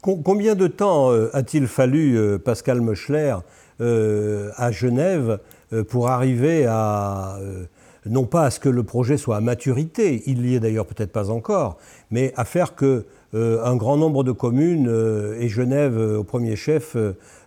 Combien 0.00 0.54
de 0.54 0.66
temps 0.66 1.12
euh, 1.12 1.30
a-t-il 1.32 1.66
fallu, 1.66 2.38
Pascal 2.38 2.80
Meuchler, 2.80 3.36
à 3.80 4.70
Genève 4.70 5.40
pour 5.88 6.08
arriver 6.08 6.66
à, 6.68 7.38
non 8.06 8.26
pas 8.26 8.44
à 8.44 8.50
ce 8.50 8.60
que 8.60 8.68
le 8.68 8.84
projet 8.84 9.16
soit 9.16 9.36
à 9.36 9.40
maturité, 9.40 10.22
il 10.26 10.42
n'y 10.42 10.54
est 10.54 10.60
d'ailleurs 10.60 10.86
peut-être 10.86 11.10
pas 11.10 11.30
encore, 11.30 11.78
mais 12.12 12.32
à 12.36 12.44
faire 12.44 12.76
que 12.76 13.06
un 13.34 13.74
grand 13.74 13.96
nombre 13.96 14.22
de 14.22 14.30
communes, 14.30 14.88
et 15.40 15.48
Genève 15.48 15.98
au 15.98 16.22
premier 16.22 16.54
chef, 16.54 16.96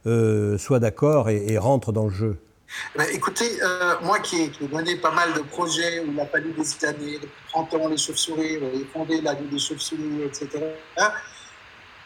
soient 0.03 0.79
d'accord 0.79 1.29
et, 1.29 1.57
rentrent 1.57 1.93
dans 1.93 2.05
le 2.05 2.11
jeu? 2.11 2.37
Ben, 2.95 3.07
écoutez, 3.11 3.61
euh, 3.61 3.95
moi 4.01 4.19
qui 4.19 4.43
ai, 4.43 4.51
mené 4.71 4.95
pas 4.95 5.11
mal 5.11 5.33
de 5.33 5.41
projets 5.41 5.99
où 5.99 6.11
il 6.11 6.19
a 6.19 6.25
fallu 6.25 6.53
des 6.53 6.85
années, 6.85 7.19
depuis 7.19 7.43
30 7.49 7.73
ans, 7.75 7.87
les 7.87 7.97
chauves-souris, 7.97 8.57
euh, 8.57 8.83
fondé 8.93 9.21
la 9.21 9.33
vie 9.33 9.45
des 9.45 9.59
chauves-souris, 9.59 10.23
etc. 10.23 10.49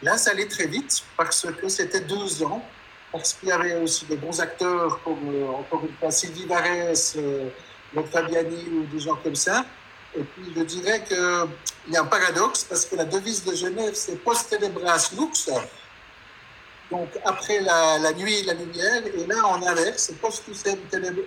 Là, 0.02 0.18
ça 0.18 0.32
allait 0.32 0.48
très 0.48 0.68
vite 0.68 1.04
parce 1.18 1.46
que 1.62 1.68
c'était 1.68 2.02
deux 2.02 2.44
ans, 2.44 2.64
parce 3.12 3.34
qu'il 3.34 3.50
y 3.50 3.52
avait 3.52 3.76
aussi 3.76 4.06
des 4.06 4.16
bons 4.16 4.40
acteurs 4.40 5.02
comme, 5.04 5.28
euh, 5.28 5.48
encore 5.50 5.84
une 5.84 5.96
fois, 5.98 6.12
Sylvie 6.12 6.46
Varès, 6.46 7.16
euh, 7.18 7.50
Fabiani 8.12 8.66
ou 8.72 8.86
des 8.86 9.00
gens 9.00 9.16
comme 9.16 9.36
ça. 9.36 9.66
Et 10.16 10.24
puis, 10.24 10.54
je 10.56 10.62
dirais 10.62 11.04
qu'il 11.04 11.94
y 11.94 11.98
a 11.98 12.02
un 12.02 12.06
paradoxe 12.06 12.64
parce 12.64 12.86
que 12.86 12.96
la 12.96 13.06
devise 13.06 13.44
de 13.44 13.54
Genève, 13.54 13.94
c'est 13.94 14.16
post 14.24 14.50
tenebras 14.50 15.12
lux. 15.18 15.50
Donc, 16.92 17.10
après 17.24 17.60
la, 17.62 18.14
nuit, 18.14 18.44
la 18.44 18.54
lumière. 18.54 19.04
Et 19.06 19.26
là, 19.28 19.46
en 19.46 19.62
inverse, 19.62 20.04
c'est 20.08 20.20
post 20.20 20.44
tenebras. 20.90 21.24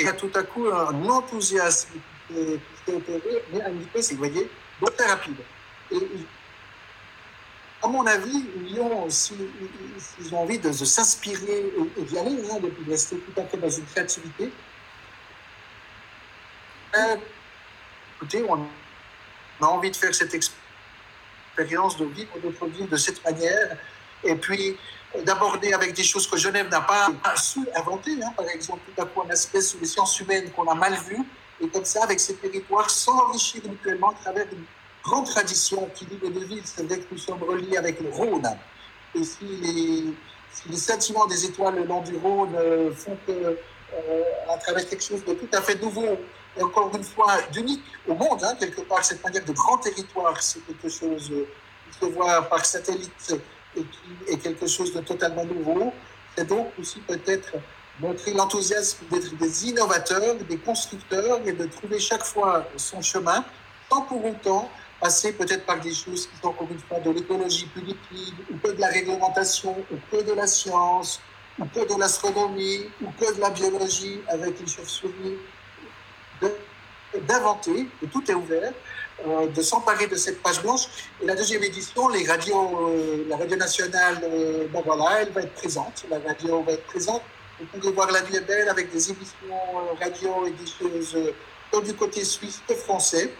Et 0.00 0.06
tout 0.16 0.30
à 0.34 0.42
coup 0.44 0.66
un 0.68 1.04
enthousiasme 1.08 1.90
qui 2.28 2.34
s'est 2.86 2.94
opéré, 2.94 3.44
mais 3.52 3.60
une 3.68 3.80
vitesse, 3.80 4.12
vous 4.12 4.18
voyez, 4.18 4.48
donc 4.80 4.96
très 4.96 5.06
rapide. 5.06 5.38
Et 5.90 6.08
à 7.82 7.88
mon 7.88 8.06
avis, 8.06 8.44
Lyon, 8.64 9.08
s'ils 9.08 10.34
ont 10.34 10.38
envie 10.38 10.58
de, 10.58 10.72
s'inspirer 10.72 11.72
et, 11.96 12.02
d'y 12.02 12.18
aller, 12.18 12.36
hein, 12.50 12.60
de, 12.60 12.90
rester 12.90 13.16
tout 13.16 13.40
à 13.40 13.44
fait 13.44 13.56
dans 13.56 13.70
une 13.70 13.84
créativité, 13.86 14.50
euh, 16.94 17.16
écoutez, 18.16 18.44
on 18.48 18.66
a 19.60 19.66
envie 19.66 19.90
de 19.90 19.96
faire 19.96 20.14
cette 20.14 20.34
expérience, 20.34 21.96
de 21.96 22.04
vivre 22.06 22.30
notre 22.42 22.66
vie 22.66 22.84
de 22.84 22.96
cette 22.96 23.24
manière, 23.24 23.76
et 24.24 24.34
puis 24.34 24.76
d'aborder 25.24 25.72
avec 25.72 25.94
des 25.94 26.02
choses 26.02 26.26
que 26.26 26.36
Genève 26.36 26.68
n'a 26.68 26.80
pas, 26.80 27.08
su 27.36 27.60
inventer, 27.74 28.12
hein, 28.22 28.32
par 28.36 28.48
exemple, 28.48 28.80
tout 28.86 29.02
à 29.02 29.06
coup 29.06 29.22
un 29.26 29.30
aspect 29.30 29.60
sur 29.60 29.80
les 29.80 29.86
sciences 29.86 30.18
humaines 30.20 30.50
qu'on 30.52 30.68
a 30.68 30.74
mal 30.74 30.94
vu, 30.94 31.18
et 31.60 31.68
comme 31.68 31.84
ça, 31.84 32.04
avec 32.04 32.20
ces 32.20 32.36
territoires, 32.36 32.88
s'enrichir 32.88 33.62
mutuellement 33.68 34.10
à 34.10 34.14
travers 34.14 34.46
une 34.52 34.64
grande 35.02 35.26
tradition 35.26 35.88
qui 35.94 36.04
lie 36.04 36.18
les 36.22 36.30
deux 36.30 36.44
villes. 36.44 36.62
C'est 36.64 36.84
vrai 36.84 36.98
que 36.98 37.06
nous 37.10 37.18
sommes 37.18 37.42
reliés 37.42 37.76
avec 37.76 38.00
le 38.00 38.10
Rhône. 38.10 38.46
Et 39.14 39.24
si 39.24 39.44
les, 39.44 40.04
si 40.52 40.68
les 40.68 40.76
sentiments 40.76 41.26
des 41.26 41.44
étoiles 41.46 41.76
le 41.76 41.84
long 41.84 42.02
du 42.02 42.16
Rhône 42.16 42.54
euh, 42.54 42.92
font 42.92 43.16
que, 43.26 43.32
euh, 43.32 44.22
à 44.48 44.58
travers 44.58 44.88
quelque 44.88 45.02
chose 45.02 45.24
de 45.24 45.34
tout 45.34 45.48
à 45.52 45.62
fait 45.62 45.80
nouveau, 45.82 46.18
encore 46.62 46.90
une 46.94 47.04
fois 47.04 47.40
d'unique 47.52 47.84
au 48.06 48.14
monde, 48.14 48.42
hein, 48.44 48.54
quelque 48.58 48.80
part, 48.82 49.04
cette 49.04 49.22
manière 49.22 49.44
de 49.44 49.52
grand 49.52 49.78
territoire, 49.78 50.40
c'est 50.42 50.60
quelque 50.66 50.88
chose 50.88 51.30
euh, 51.30 51.46
qui 51.90 51.98
se 51.98 52.06
voit 52.12 52.42
par 52.42 52.64
satellite 52.64 53.34
et 53.76 53.82
qui 53.82 54.32
est 54.32 54.38
quelque 54.38 54.66
chose 54.66 54.92
de 54.92 55.00
totalement 55.00 55.44
nouveau. 55.44 55.92
C'est 56.36 56.46
donc 56.46 56.68
aussi 56.78 57.00
peut-être 57.00 57.52
montrer 58.00 58.32
l'enthousiasme 58.32 59.06
d'être 59.10 59.36
des 59.36 59.68
innovateurs, 59.68 60.36
des 60.36 60.58
constructeurs 60.58 61.40
et 61.44 61.52
de 61.52 61.66
trouver 61.66 61.98
chaque 61.98 62.24
fois 62.24 62.66
son 62.76 63.02
chemin, 63.02 63.44
sans 63.90 64.02
pour 64.02 64.24
autant 64.24 64.70
passer 65.00 65.32
peut-être 65.32 65.64
par 65.64 65.80
des 65.80 65.94
choses 65.94 66.26
qui 66.26 66.36
sont 66.40 66.48
encore 66.48 66.68
une 66.70 66.78
fois 66.80 66.98
de 67.00 67.10
l'écologie 67.10 67.66
publique, 67.66 67.98
ou 68.50 68.56
que 68.58 68.72
de 68.72 68.80
la 68.80 68.88
réglementation, 68.88 69.76
ou 69.92 69.96
que 70.10 70.22
de 70.22 70.32
la 70.32 70.46
science, 70.46 71.20
ou 71.58 71.64
que 71.66 71.92
de 71.92 71.98
l'astronomie, 71.98 72.86
ou 73.02 73.06
que 73.18 73.34
de 73.34 73.40
la 73.40 73.50
biologie 73.50 74.20
avec 74.28 74.60
les 74.60 74.66
chauves-souris, 74.66 75.38
d'inventer, 77.28 77.86
et 78.02 78.06
tout 78.08 78.24
est 78.30 78.34
ouvert, 78.34 78.72
euh, 79.26 79.46
de 79.46 79.62
s'emparer 79.62 80.06
de 80.06 80.16
cette 80.16 80.42
page 80.42 80.62
blanche. 80.62 80.86
Et 81.22 81.26
la 81.26 81.36
deuxième 81.36 81.62
édition, 81.62 82.08
euh, 82.08 83.24
la 83.28 83.36
radio 83.36 83.56
nationale, 83.56 84.18
euh, 84.24 84.66
bon 84.72 84.82
voilà, 84.84 85.22
elle 85.22 85.32
va 85.32 85.42
être 85.42 85.54
présente, 85.54 86.04
la 86.10 86.18
radio 86.18 86.62
va 86.62 86.72
être 86.72 86.86
présente 86.86 87.22
vous 87.60 87.66
pouvez 87.66 87.92
voir 87.92 88.10
La 88.12 88.22
Vie 88.22 88.36
est 88.36 88.46
belle 88.46 88.68
avec 88.68 88.92
des 88.92 89.10
émissions 89.10 89.34
radio 90.00 90.46
et 90.46 91.34
tant 91.72 91.80
du 91.80 91.94
côté 91.94 92.24
suisse 92.24 92.62
que 92.68 92.74
français. 92.74 93.34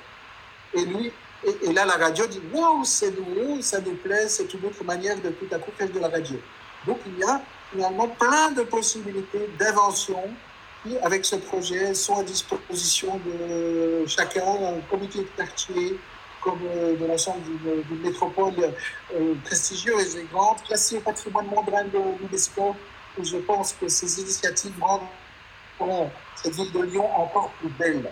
Et 0.74 0.84
lui, 0.84 1.12
et, 1.44 1.72
là, 1.72 1.84
la 1.84 1.94
radio 1.94 2.26
dit 2.26 2.40
Waouh, 2.52 2.84
c'est 2.84 3.12
nouveau, 3.12 3.62
ça 3.62 3.80
nous 3.80 3.94
plaît, 3.94 4.28
c'est 4.28 4.52
une 4.52 4.64
autre 4.66 4.82
manière 4.84 5.16
de 5.20 5.30
tout 5.30 5.46
à 5.52 5.58
coup 5.58 5.70
faire 5.78 5.88
de 5.88 6.00
la 6.00 6.08
radio. 6.08 6.36
Donc 6.86 6.98
il 7.06 7.18
y 7.18 7.22
a 7.22 7.40
finalement 7.70 8.08
plein 8.08 8.50
de 8.50 8.62
possibilités 8.62 9.48
d'invention 9.58 10.22
qui, 10.82 10.98
avec 10.98 11.24
ce 11.24 11.36
projet, 11.36 11.94
sont 11.94 12.18
à 12.18 12.22
disposition 12.22 13.20
de 13.24 14.06
chacun, 14.06 14.46
un 14.46 14.80
comité 14.90 15.20
de 15.20 15.28
quartier, 15.36 15.98
comme 16.42 16.60
euh, 16.66 16.96
de 16.96 17.06
l'ensemble 17.06 17.40
d'une 17.88 18.00
métropole 18.00 18.54
prestigieuse 19.44 20.16
et 20.16 20.26
grande, 20.32 20.62
classée 20.66 20.98
au 20.98 21.00
patrimoine 21.00 21.46
mondial 21.46 21.90
de 21.90 21.98
l'UNESCO 22.20 22.74
je 23.22 23.36
pense 23.38 23.72
que 23.72 23.88
ces 23.88 24.20
initiatives 24.20 24.74
rendront 24.80 26.10
cette 26.36 26.54
ville 26.54 26.72
de 26.72 26.80
Lyon 26.80 27.08
encore 27.16 27.50
plus 27.58 27.70
belle. 27.78 28.10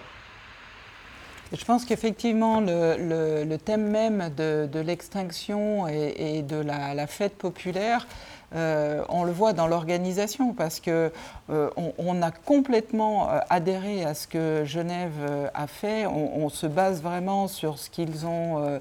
Je 1.53 1.65
pense 1.65 1.85
qu'effectivement, 1.85 2.61
le, 2.61 3.57
thème 3.57 3.89
même 3.89 4.31
de, 4.37 4.81
l'extinction 4.81 5.87
et, 5.87 6.43
de 6.43 6.57
la, 6.57 7.07
fête 7.07 7.37
populaire, 7.37 8.07
euh, 8.55 9.03
on 9.09 9.25
le 9.25 9.33
voit 9.33 9.53
dans 9.53 9.67
l'organisation 9.67 10.53
parce 10.53 10.79
que 10.79 11.13
euh, 11.51 11.71
on, 11.99 12.23
a 12.23 12.31
complètement 12.31 13.29
euh, 13.29 13.41
adhéré 13.51 14.05
à 14.05 14.15
ce 14.15 14.29
que 14.29 14.63
Genève 14.65 15.51
a 15.53 15.67
fait. 15.67 16.07
On, 16.07 16.49
se 16.49 16.67
base 16.67 17.03
vraiment 17.03 17.49
sur 17.49 17.79
ce 17.79 17.91
qu'ils 17.91 18.25
ont 18.25 18.81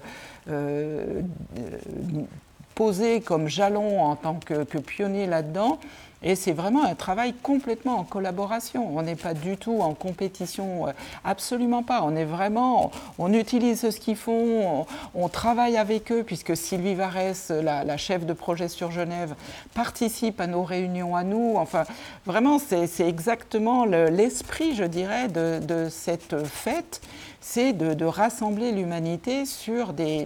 posé 2.75 3.21
comme 3.21 3.47
jalon 3.47 4.03
en 4.03 4.15
tant 4.15 4.35
que, 4.35 4.63
que 4.63 4.77
pionnier 4.77 5.25
là-dedans. 5.25 5.79
Et 6.27 6.33
c'est 6.33 6.53
vraiment 6.53 6.83
un 6.83 6.95
travail 6.95 7.35
complètement 7.43 7.99
en 7.99 8.03
collaboration. 8.03 8.97
On 8.97 9.03
n'est 9.03 9.15
pas 9.15 9.35
du 9.35 9.57
tout 9.57 9.81
en 9.81 9.93
compétition, 9.93 10.87
euh, 10.87 10.91
absolument 11.23 11.83
pas. 11.83 12.01
On 12.01 12.15
est 12.15 12.25
vraiment, 12.25 12.91
on 13.19 13.31
utilise 13.31 13.91
ce 13.91 13.99
qu'ils 13.99 14.15
font, 14.15 14.87
on, 15.13 15.29
travaille 15.29 15.77
avec 15.77 16.11
eux, 16.11 16.23
puisque 16.23 16.57
Sylvie 16.57 16.95
Varès, 16.95 17.51
la, 17.51 17.97
chef 17.97 18.25
de 18.25 18.33
projet 18.33 18.69
sur 18.69 18.89
Genève, 18.89 19.35
participe 19.75 20.41
à 20.41 20.47
nos 20.47 20.63
réunions 20.63 21.15
à 21.15 21.23
nous. 21.23 21.57
Enfin, 21.57 21.83
vraiment, 22.25 22.57
c'est 22.57 23.07
exactement 23.07 23.85
l'esprit, 23.85 24.73
je 24.73 24.83
dirais, 24.83 25.27
de, 25.27 25.87
cette 25.91 26.43
fête, 26.43 27.01
c'est 27.39 27.73
de, 27.73 28.05
rassembler 28.05 28.71
l'humanité 28.71 29.45
sur 29.45 29.93
des, 29.93 30.25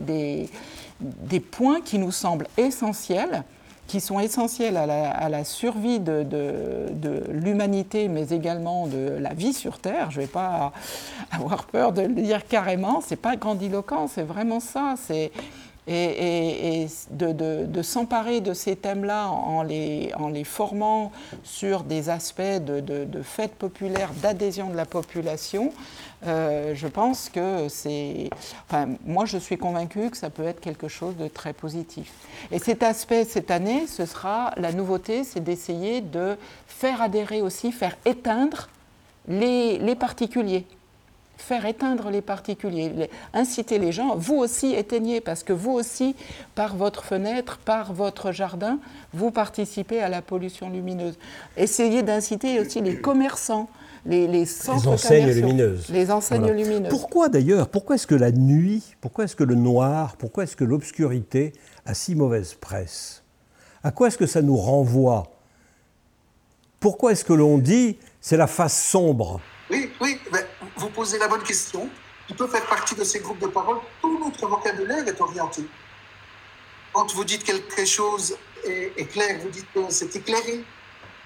des 1.02 1.40
points 1.42 1.82
qui 1.82 2.00
nous 2.00 2.12
semblent 2.12 2.48
essentiels 2.56 3.44
qui 3.90 4.00
sont 4.00 4.20
essentiels 4.20 4.78
à 4.78 5.30
la, 5.30 5.44
survie 5.44 6.00
de, 6.00 7.24
l'humanité, 7.32 8.08
mais 8.08 8.30
également 8.30 8.86
de 8.86 9.18
la 9.20 9.34
vie 9.34 9.52
sur 9.52 9.80
Terre. 9.80 10.12
Je 10.12 10.20
ne 10.20 10.26
vais 10.26 10.32
pas 10.32 10.72
avoir 11.32 11.66
peur 11.66 11.92
de 11.92 12.04
le 12.04 12.14
dire 12.14 12.48
carrément, 12.48 13.02
c'est 13.02 13.16
pas 13.16 13.36
grandiloquent, 13.36 14.08
c'est 14.08 14.24
vraiment 14.24 14.60
ça. 14.60 14.94
C'est 15.04 15.32
et, 15.90 16.88
de, 17.12 17.82
s'emparer 17.82 18.42
de 18.42 18.54
ces 18.54 18.76
thèmes-là 18.76 19.30
en 19.30 19.64
les, 19.64 20.12
formant 20.44 21.12
sur 21.44 21.84
des 21.84 22.10
aspects 22.10 22.42
de, 22.42 23.22
fêtes 23.24 23.56
populaires, 23.56 24.12
d'adhésion 24.22 24.70
de 24.70 24.76
la 24.76 24.86
population, 24.86 25.74
euh, 26.28 26.76
je 26.76 26.88
pense 26.88 27.30
que 27.30 27.68
c'est... 27.70 28.30
Enfin, 28.68 28.90
moi, 29.06 29.26
je 29.26 29.38
suis 29.38 29.58
convaincue 29.58 30.10
que 30.10 30.18
ça 30.18 30.30
peut 30.30 30.44
être 30.44 30.60
quelque 30.60 30.90
chose 30.90 31.16
de 31.16 31.28
très 31.28 31.54
positif. 31.54 32.12
Et 32.52 32.60
cet 32.60 32.84
aspect, 32.84 33.24
cette 33.24 33.52
année, 33.52 33.88
ce 33.88 34.06
sera 34.06 34.52
la 34.58 34.74
nouveauté, 34.74 35.24
c'est 35.24 35.40
d'essayer 35.40 36.02
de 36.02 36.38
faire 36.68 37.02
adhérer 37.02 37.42
aussi, 37.42 37.72
faire 37.72 37.96
éteindre 38.06 38.68
les 39.28 39.96
particuliers 39.96 40.66
faire 41.42 41.66
éteindre 41.66 42.10
les 42.10 42.22
particuliers, 42.22 43.10
inciter 43.34 43.80
les 43.80 43.92
gens, 43.92 44.16
vous 44.16 44.36
aussi 44.36 44.74
éteignez, 44.74 45.22
parce 45.22 45.44
que 45.44 45.54
vous 45.54 45.72
aussi, 45.72 46.16
par 46.56 46.76
votre 46.76 47.04
fenêtre, 47.04 47.58
par 47.58 47.94
votre 47.94 48.32
jardin, 48.32 48.80
vous 49.14 49.32
participez 49.32 50.02
à 50.02 50.10
la 50.10 50.22
pollution 50.22 50.70
lumineuse. 50.70 51.18
Essayez 51.58 52.04
d'inciter 52.04 52.60
aussi 52.60 52.82
les 52.82 53.00
commerçants, 53.00 53.70
les, 54.06 54.28
les, 54.28 54.46
les 54.46 54.88
enseignes 54.88 55.32
lumineuses. 55.32 55.90
Les 55.90 56.12
enseignes 56.12 56.52
lumineuses. 56.52 56.90
Pourquoi 56.90 57.30
d'ailleurs 57.30 57.68
Pourquoi 57.68 57.96
est-ce 57.96 58.08
que 58.08 58.16
la 58.16 58.32
nuit, 58.32 58.96
pourquoi 59.02 59.26
est-ce 59.26 59.36
que 59.36 59.44
le 59.44 59.56
noir, 59.56 60.16
pourquoi 60.18 60.44
est-ce 60.44 60.56
que 60.56 60.64
l'obscurité 60.64 61.54
a 61.86 61.94
si 61.94 62.16
mauvaise 62.16 62.54
presse? 62.54 63.24
À 63.84 63.92
quoi 63.92 64.08
est-ce 64.08 64.18
que 64.18 64.26
ça 64.26 64.42
nous 64.42 64.58
renvoie? 64.58 65.32
Pourquoi 66.80 67.12
est-ce 67.12 67.26
que 67.26 67.34
l'on 67.34 67.58
dit 67.58 67.98
c'est 68.22 68.38
la 68.38 68.48
face 68.48 68.82
sombre? 68.82 69.42
Oui, 69.70 69.90
oui, 70.02 70.18
vous 70.90 70.96
posez 70.96 71.20
la 71.20 71.28
bonne 71.28 71.44
question. 71.44 71.88
Il 72.30 72.36
peut 72.36 72.48
faire 72.48 72.66
partie 72.66 72.96
de 72.96 73.04
ces 73.04 73.20
groupes 73.20 73.40
de 73.40 73.48
parole. 73.48 73.78
Tout 74.02 74.20
notre 74.20 74.48
vocabulaire 74.48 75.08
est 75.08 75.22
orienté. 75.22 75.64
Quand 76.94 77.14
vous 77.14 77.24
dites 77.24 77.44
quelque 77.44 77.86
chose 77.86 78.38
est, 78.66 79.06
clair, 79.12 79.40
vous 79.42 79.50
dites 79.50 79.68
que 79.74 79.82
c'est 79.90 80.16
éclairé. 80.16 80.64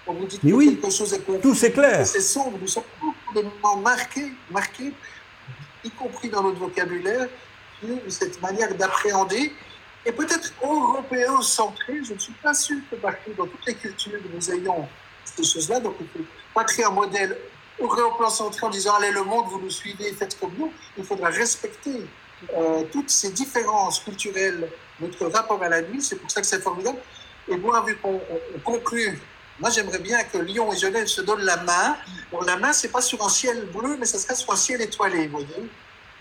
Quand 0.06 0.14
vous 0.14 0.26
dites 0.26 0.42
que 0.42 0.48
quelque 0.48 0.90
chose 0.90 1.14
est 1.14 1.26
confus, 1.26 1.42
tout 1.42 1.56
c'est 1.56 1.72
clair. 1.72 2.06
C'est 2.06 2.22
sombre. 2.22 2.58
Nous 2.60 2.68
sommes 2.68 2.84
complètement 3.00 3.78
marqués, 3.78 4.34
marqués, 4.52 4.94
y 5.84 5.90
compris 5.92 6.30
dans 6.30 6.44
notre 6.44 6.60
vocabulaire, 6.60 7.28
cette 8.10 8.42
manière 8.42 8.74
d'appréhender 8.76 9.54
et 10.06 10.12
peut-être 10.12 10.54
européen-centré. 10.62 12.02
Je 12.04 12.14
ne 12.14 12.20
suis 12.20 12.34
pas 12.34 12.54
sûr 12.54 12.78
que 12.92 12.98
partout, 12.98 13.32
dans 13.38 13.48
toutes 13.48 13.66
les 13.66 13.76
cultures, 13.76 14.20
nous 14.34 14.52
ayons 14.52 14.88
ces 15.24 15.44
choses-là. 15.44 15.80
Donc, 15.80 15.96
il 16.00 16.04
ne 16.04 16.26
faut 16.26 16.32
pas 16.54 16.66
créer 16.66 16.86
un 16.86 16.92
modèle 16.92 17.38
européen-centré 17.80 18.66
en 18.66 18.70
disant 18.70 18.96
Allez, 18.96 19.12
le 19.12 19.24
monde, 19.24 19.46
vous 19.50 19.60
nous 19.60 19.70
suivez, 19.70 20.12
faites 20.14 20.40
comme 20.40 20.54
nous. 20.58 20.72
Il 20.98 21.04
faudra 21.04 21.30
respecter 21.30 22.06
euh, 22.56 22.84
toutes 22.92 23.10
ces 23.10 23.32
différences 23.32 24.00
culturelles, 24.00 24.70
notre 25.00 25.28
rapport 25.28 25.62
à 25.64 25.70
la 25.70 25.82
nuit. 25.82 26.02
C'est 26.02 26.18
pour 26.18 26.30
ça 26.30 26.42
que 26.42 26.48
c'est 26.48 26.62
formidable. 26.62 27.00
Et 27.48 27.58
moi, 27.58 27.84
vu 27.86 27.98
qu'on 27.98 28.22
conclut, 28.64 29.20
moi, 29.60 29.70
j'aimerais 29.70 30.00
bien 30.00 30.24
que 30.24 30.38
Lyon 30.40 30.74
et 30.74 30.78
Genève 30.78 31.08
se 31.08 31.22
donnent 31.22 31.46
la 31.46 31.58
main. 31.58 31.96
Bon, 32.32 32.42
la 32.42 32.58
main, 32.58 32.74
c'est 32.74 32.92
pas 32.92 33.02
sur 33.02 33.24
un 33.24 33.30
ciel 33.30 33.66
bleu, 33.68 33.98
mais 34.00 34.06
ça 34.06 34.18
sera 34.18 34.34
sur 34.34 34.52
un 34.52 34.56
ciel 34.56 34.82
étoilé, 34.82 35.28
vous 35.28 35.40
voyez. 35.40 35.70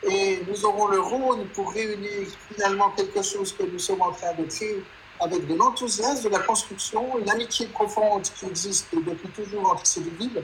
Et 0.05 0.43
nous 0.49 0.65
aurons 0.65 0.89
le 0.89 1.01
Rhône 1.01 1.47
pour 1.55 1.73
réunir 1.73 2.27
finalement 2.53 2.91
quelque 2.91 3.23
chose 3.23 3.53
que 3.53 3.63
nous 3.63 3.79
sommes 3.79 4.03
en 4.03 4.13
train 4.13 4.35
de 4.35 4.45
créer 4.45 4.83
avec 5.21 5.47
de 5.47 5.55
l'enthousiasme, 5.55 6.25
de 6.25 6.29
la 6.29 6.41
construction, 6.41 7.19
une 7.19 7.31
amitié 7.31 7.67
profonde 7.69 8.23
qui 8.23 8.47
existe 8.47 8.89
depuis 8.93 9.29
toujours 9.29 9.73
entre 9.73 9.87
ces 9.87 10.01
deux 10.01 10.17
villes. 10.19 10.43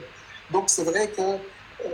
Donc 0.51 0.65
c'est 0.67 0.83
vrai 0.83 1.07
que 1.09 1.21
euh, 1.21 1.87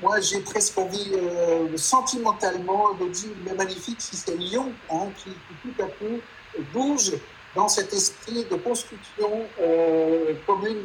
moi 0.00 0.20
j'ai 0.20 0.40
presque 0.40 0.78
envie 0.78 1.12
euh, 1.14 1.76
sentimentalement 1.76 2.94
de 2.94 3.08
dire, 3.08 3.30
mais 3.44 3.54
magnifique 3.54 4.00
si 4.00 4.16
c'est 4.16 4.36
Lyon 4.36 4.72
hein, 4.90 5.08
qui, 5.16 5.30
tout 5.62 5.82
à 5.82 5.86
coup 5.86 6.20
bouge 6.72 7.12
dans 7.54 7.68
cet 7.68 7.92
esprit 7.92 8.46
de 8.50 8.56
construction 8.56 9.30
euh, 9.60 10.34
commune 10.46 10.84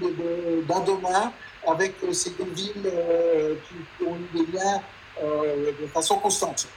d'un 0.68 0.80
demain 0.82 1.32
avec 1.68 1.96
ces 2.14 2.32
deux 2.32 2.46
villes 2.46 2.92
qui, 3.68 4.06
ont 4.06 4.16
eu 4.16 4.38
des 4.38 4.52
liens 4.52 4.82
de 5.22 5.88
façon 5.88 6.18
constante. 6.18 6.68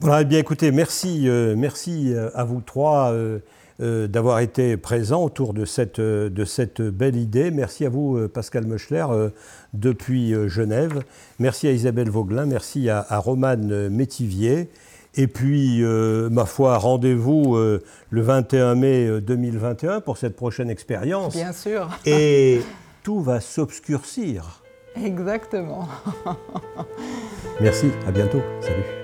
Voilà, 0.00 0.22
eh 0.22 0.24
bien 0.24 0.40
écoutez, 0.40 0.72
merci, 0.72 1.28
merci 1.56 2.12
à 2.34 2.44
vous 2.44 2.60
trois. 2.60 3.14
Euh, 3.80 4.06
d'avoir 4.06 4.38
été 4.38 4.76
présent 4.76 5.24
autour 5.24 5.52
de 5.52 5.64
cette, 5.64 5.98
euh, 5.98 6.30
de 6.30 6.44
cette 6.44 6.80
belle 6.80 7.16
idée. 7.16 7.50
Merci 7.50 7.84
à 7.84 7.88
vous, 7.88 8.16
euh, 8.16 8.28
Pascal 8.28 8.66
Meuchler, 8.66 9.04
depuis 9.72 10.32
Genève. 10.46 11.02
Merci 11.40 11.66
à 11.66 11.72
Isabelle 11.72 12.08
Vauglin, 12.08 12.46
merci 12.46 12.88
à, 12.88 13.04
à 13.08 13.18
Romane 13.18 13.88
Métivier. 13.88 14.70
Et 15.16 15.26
puis, 15.26 15.82
ma 15.82 16.44
foi, 16.44 16.76
rendez-vous 16.78 17.56
le 17.56 18.20
21 18.20 18.74
mai 18.74 19.20
2021 19.20 20.00
pour 20.00 20.18
cette 20.18 20.36
prochaine 20.36 20.70
expérience. 20.70 21.34
Bien 21.34 21.52
sûr. 21.52 21.88
Et 22.06 22.60
tout 23.02 23.20
va 23.20 23.40
s'obscurcir. 23.40 24.62
Exactement. 24.96 25.88
Merci, 27.60 27.90
à 28.06 28.12
bientôt. 28.12 28.42
Salut. 28.60 29.03